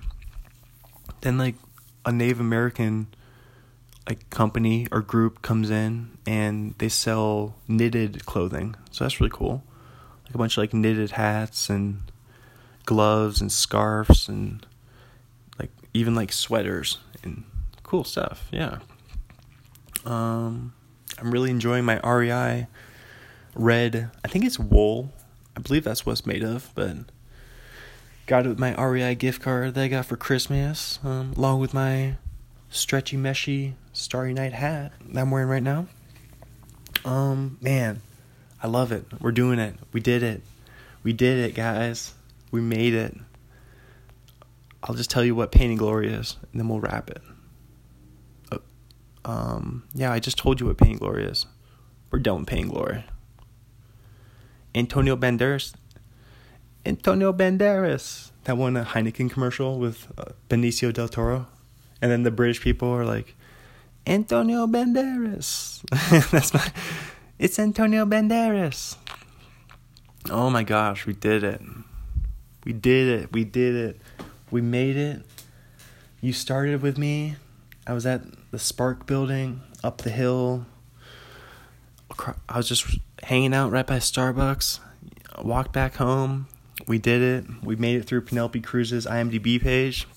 [1.22, 1.56] Then like
[2.06, 3.08] a Native American
[4.08, 8.76] like company or group comes in and they sell knitted clothing.
[8.92, 9.64] So that's really cool.
[10.26, 12.02] Like a bunch of like knitted hats and
[12.86, 14.66] gloves and scarves and
[15.60, 17.44] like even like sweaters and
[17.84, 18.50] cool stuff.
[18.52, 18.80] Yeah.
[20.06, 20.74] Um,
[21.20, 22.68] I'm really enjoying my REI
[23.56, 24.10] red.
[24.26, 25.14] I think it's wool.
[25.56, 26.98] I believe that's what it's made of, but
[28.26, 31.74] got it with my REI gift card that I got for Christmas, um, along with
[31.74, 32.16] my
[32.70, 35.88] stretchy, meshy Starry Night hat that I'm wearing right now.
[37.06, 38.02] Um, man,
[38.62, 39.06] I love it.
[39.20, 39.76] We're doing it.
[39.92, 40.42] We did it.
[41.04, 42.14] We did it, guys.
[42.52, 43.16] We made it.
[44.82, 47.22] I'll just tell you what Pain and Glory is, and then we'll wrap it.
[48.52, 48.58] Uh,
[49.26, 51.46] um, yeah, I just told you what Pain and Glory is.
[52.12, 53.04] We're done with Pain and Glory.
[54.76, 55.74] Antonio Banderas.
[56.86, 58.32] Antonio Banderas.
[58.44, 61.48] That one a Heineken commercial with uh, Benicio del Toro.
[62.02, 63.36] And then the British people are like,
[64.06, 65.82] Antonio Banderas.
[66.32, 66.72] That's my.
[67.40, 68.98] It's Antonio Banderas.
[70.30, 71.62] Oh my gosh, we did it.
[72.66, 73.32] We did it.
[73.32, 74.02] We did it.
[74.52, 75.22] We made it.
[76.22, 77.36] You started with me.
[77.88, 78.22] I was at
[78.52, 80.66] the Spark building up the hill.
[82.48, 84.80] I was just hanging out right by Starbucks.
[85.42, 86.48] walked back home.
[86.88, 87.64] We did it.
[87.64, 90.08] We made it through Penelope Cruz's IMDb page.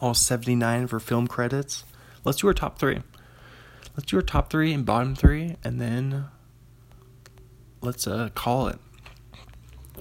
[0.00, 1.84] All 79 for film credits.
[2.24, 3.00] Let's do our top three.
[3.96, 6.26] Let's do our top three and bottom three, and then
[7.80, 8.78] let's uh, call it.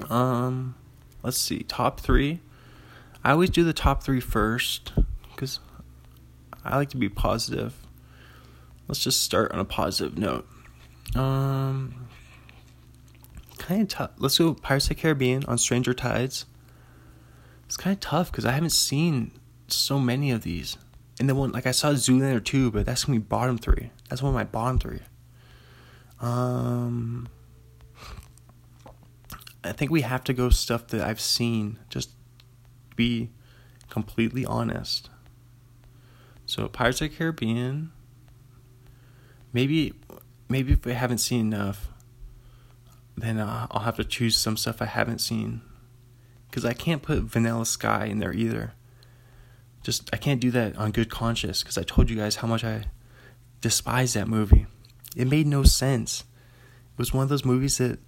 [0.10, 0.76] Um,
[1.22, 1.60] let's see.
[1.60, 2.40] Top three.
[3.24, 4.94] I always do the top three first
[5.32, 5.60] because
[6.64, 7.76] I like to be positive.
[8.88, 10.48] Let's just start on a positive note.
[11.16, 12.08] Um,
[13.64, 14.12] kind of tough.
[14.18, 16.46] Let's go Pirates of the Caribbean on Stranger Tides.
[17.66, 19.32] It's kind of tough because I haven't seen
[19.68, 20.78] so many of these.
[21.20, 23.92] And then one, like I saw Zoolander 2, but that's gonna be bottom three.
[24.10, 25.00] That's one of my bottom three.
[26.20, 27.30] Um,
[29.64, 32.10] I think we have to go stuff that I've seen just
[32.96, 33.30] be
[33.90, 35.10] completely honest.
[36.46, 37.92] So Pirates of the Caribbean,
[39.54, 39.94] maybe
[40.50, 41.93] maybe if I haven't seen enough,
[43.16, 45.62] then uh, I'll have to choose some stuff I haven't seen,
[46.50, 48.74] because I can't put Vanilla Sky in there either.
[49.84, 52.64] Just I can't do that on good conscience because I told you guys how much
[52.64, 52.86] I
[53.60, 54.66] despise that movie.
[55.16, 56.22] It made no sense.
[56.94, 58.00] It was one of those movies that,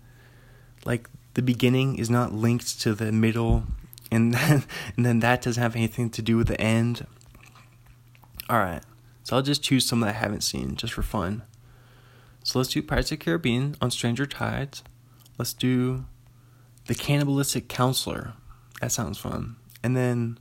[0.86, 3.64] like, the beginning is not linked to the middle
[4.12, 4.64] and then
[4.96, 7.06] and then that doesn't have anything to do with the end.
[8.50, 8.84] All right,
[9.24, 11.44] so I'll just choose some that I haven't seen just for fun.
[12.44, 14.84] So let's do Pirates of the Caribbean on Stranger Tides.
[15.38, 16.06] Let's do
[16.88, 18.34] the cannibalistic counselor.
[18.82, 19.56] That sounds fun.
[19.84, 20.40] And then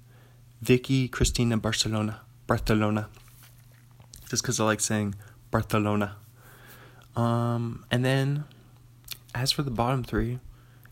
[0.60, 2.20] Vicky Cristina Barcelona.
[2.46, 3.08] Barcelona.
[4.28, 5.14] Just because I like saying
[5.50, 6.16] Barcelona.
[7.16, 8.44] Um, and then
[9.34, 10.38] as for the bottom three,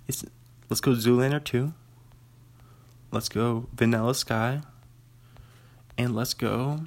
[0.07, 0.25] it's
[0.69, 1.73] let's go Zoolander 2.
[3.11, 4.63] Let's go Vanilla Sky.
[5.99, 6.81] And let's go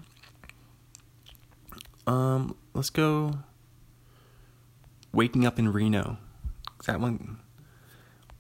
[2.08, 3.40] um let's go
[5.12, 6.18] Waking Up in Reno.
[6.86, 7.40] That one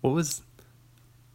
[0.01, 0.41] what was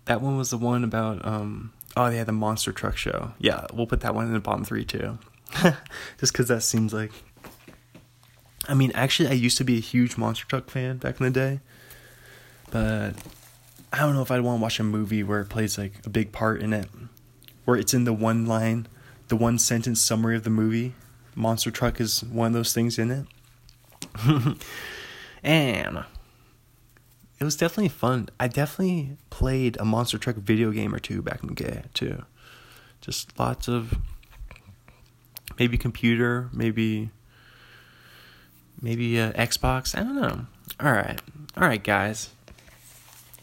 [0.05, 3.33] that one was the one about um oh yeah the monster truck show.
[3.39, 5.19] Yeah we'll put that one in the bottom three too.
[6.19, 7.13] Just because that seems like
[8.69, 11.31] i mean actually i used to be a huge monster truck fan back in the
[11.31, 11.61] day
[12.71, 13.15] but
[13.91, 16.11] i don't know if i'd want to watch a movie where it plays like a
[16.11, 16.87] big part in it
[17.65, 18.87] where it's in the one line
[19.31, 20.93] the one sentence summary of the movie.
[21.35, 24.57] Monster truck is one of those things in it.
[25.43, 26.05] And
[27.41, 28.29] it was definitely fun.
[28.39, 32.25] I definitely played a Monster Truck video game or two back in the day too.
[33.01, 33.95] Just lots of
[35.59, 37.11] maybe computer, maybe
[38.81, 39.99] maybe uh, Xbox.
[39.99, 40.47] I don't know.
[40.79, 41.21] All right,
[41.57, 42.31] all right, guys.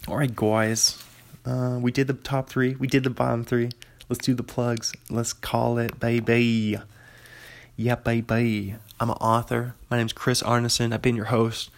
[0.08, 1.04] All right, guys.
[1.44, 2.76] Uh, we did the top three.
[2.76, 3.72] We did the bottom three.
[4.10, 4.94] Let's do the plugs.
[5.10, 6.78] Let's call it, baby.
[7.76, 8.76] Yeah, baby.
[9.00, 9.76] I'm an author.
[9.90, 10.94] My name's Chris Arneson.
[10.94, 11.72] I've been your host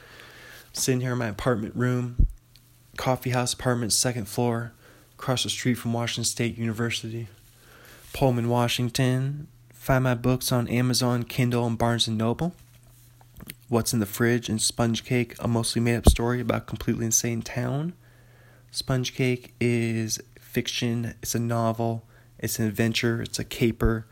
[0.79, 2.27] sitting here in my apartment room,
[2.97, 4.71] coffee house apartment, second floor,
[5.17, 7.27] across the street from Washington State University,
[8.13, 9.47] Pullman, Washington.
[9.73, 12.53] Find my books on Amazon, Kindle, and Barnes and Noble.
[13.67, 17.41] What's in the Fridge and Sponge Cake, a mostly made up story about completely insane
[17.41, 17.93] town.
[18.71, 22.03] Sponge Cake is fiction, it's a novel,
[22.37, 24.05] it's an adventure, it's a caper,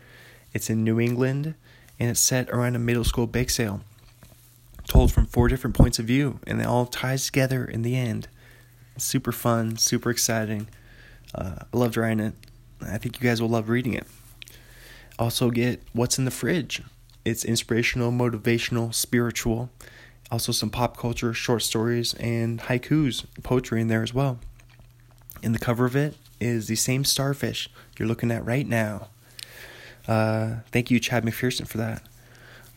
[0.53, 1.55] it's in New England,
[1.99, 3.81] and it's set around a middle school bake sale
[4.88, 8.27] told from four different points of view, and it all ties together in the end.
[8.98, 10.67] super fun, super exciting.
[11.35, 12.33] Uh, I loved writing it.
[12.82, 14.07] I think you guys will love reading it.
[15.19, 16.82] Also, get What's in the Fridge.
[17.25, 19.69] It's inspirational, motivational, spiritual.
[20.32, 24.40] Also, some pop culture, short stories, and haikus, poetry in there as well.
[25.43, 29.09] And the cover of it is the same starfish you're looking at right now.
[30.07, 32.03] Uh, thank you, Chad McPherson, for that.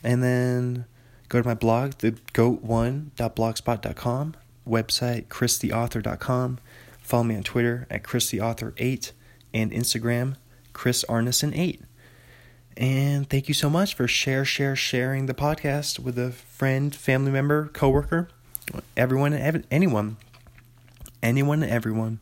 [0.02, 0.86] And then
[1.30, 4.34] Go to my blog, thegoat1.blogspot.com,
[4.68, 6.58] website, christheauthor.com.
[7.00, 9.12] Follow me on Twitter at christheauthor8
[9.54, 10.34] and Instagram,
[10.74, 11.82] chrisarneson8.
[12.76, 17.30] And thank you so much for share, share, sharing the podcast with a friend, family
[17.30, 18.28] member, coworker,
[18.96, 20.16] everyone, anyone,
[21.22, 22.18] anyone, and everyone.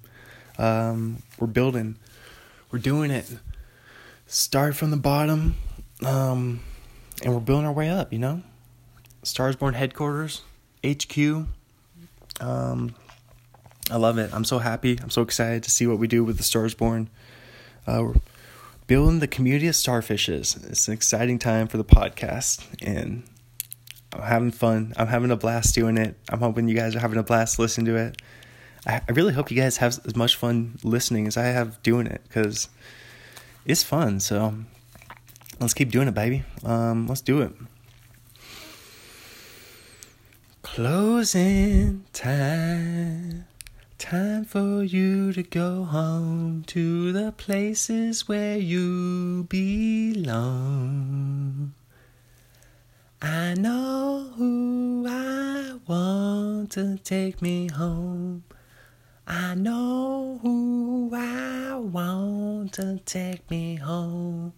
[0.58, 1.96] Um, we're building,
[2.70, 3.38] we're doing it.
[4.26, 5.54] Start from the bottom,
[6.04, 6.60] um,
[7.24, 8.12] and we're building our way up.
[8.12, 8.42] You know,
[9.22, 10.42] Starsborn headquarters,
[10.84, 11.46] HQ.
[12.40, 12.94] Um,
[13.90, 14.30] I love it.
[14.32, 14.98] I'm so happy.
[15.02, 17.08] I'm so excited to see what we do with the Starsborn.
[17.86, 18.14] Uh, we're
[18.86, 20.68] building the community of starfishes.
[20.68, 23.22] It's an exciting time for the podcast, and
[24.12, 24.94] I'm having fun.
[24.96, 26.16] I'm having a blast doing it.
[26.28, 28.22] I'm hoping you guys are having a blast listening to it.
[28.86, 32.06] I, I really hope you guys have as much fun listening as I have doing
[32.06, 32.68] it because
[33.64, 34.20] it's fun.
[34.20, 34.54] So
[35.60, 36.44] let's keep doing it, baby.
[36.64, 37.52] Um, let's do it.
[40.74, 43.46] Closing time.
[43.98, 50.14] Time for you to go home to the places where you belong.
[53.20, 58.44] I know who I want to take me home.
[59.26, 64.52] I know who I want to take me home.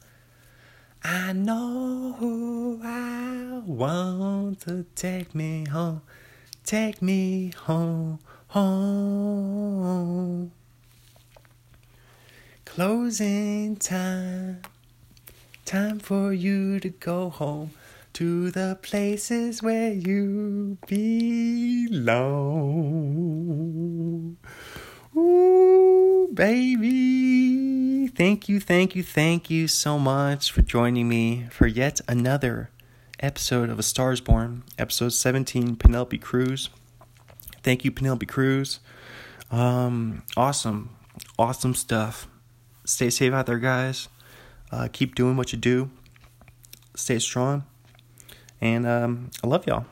[1.03, 6.03] I know who I want to take me home,
[6.65, 9.81] take me home, home.
[12.67, 14.61] Closing time,
[15.65, 17.71] time for you to go home
[18.13, 22.11] to the places where you belong.
[25.21, 28.09] Ooh, baby.
[28.09, 32.71] Thank you, thank you, thank you so much for joining me for yet another
[33.21, 36.71] episode of A Stars Born, episode 17, Penelope Cruz.
[37.63, 38.81] Thank you, Penelope Cruz.
[39.51, 40.89] Um, awesome,
[41.39, 42.27] awesome stuff.
[42.85, 44.09] Stay safe out there, guys.
[44.73, 45.91] Uh, keep doing what you do.
[46.95, 47.65] Stay strong.
[48.61, 49.85] And um, I love y'all.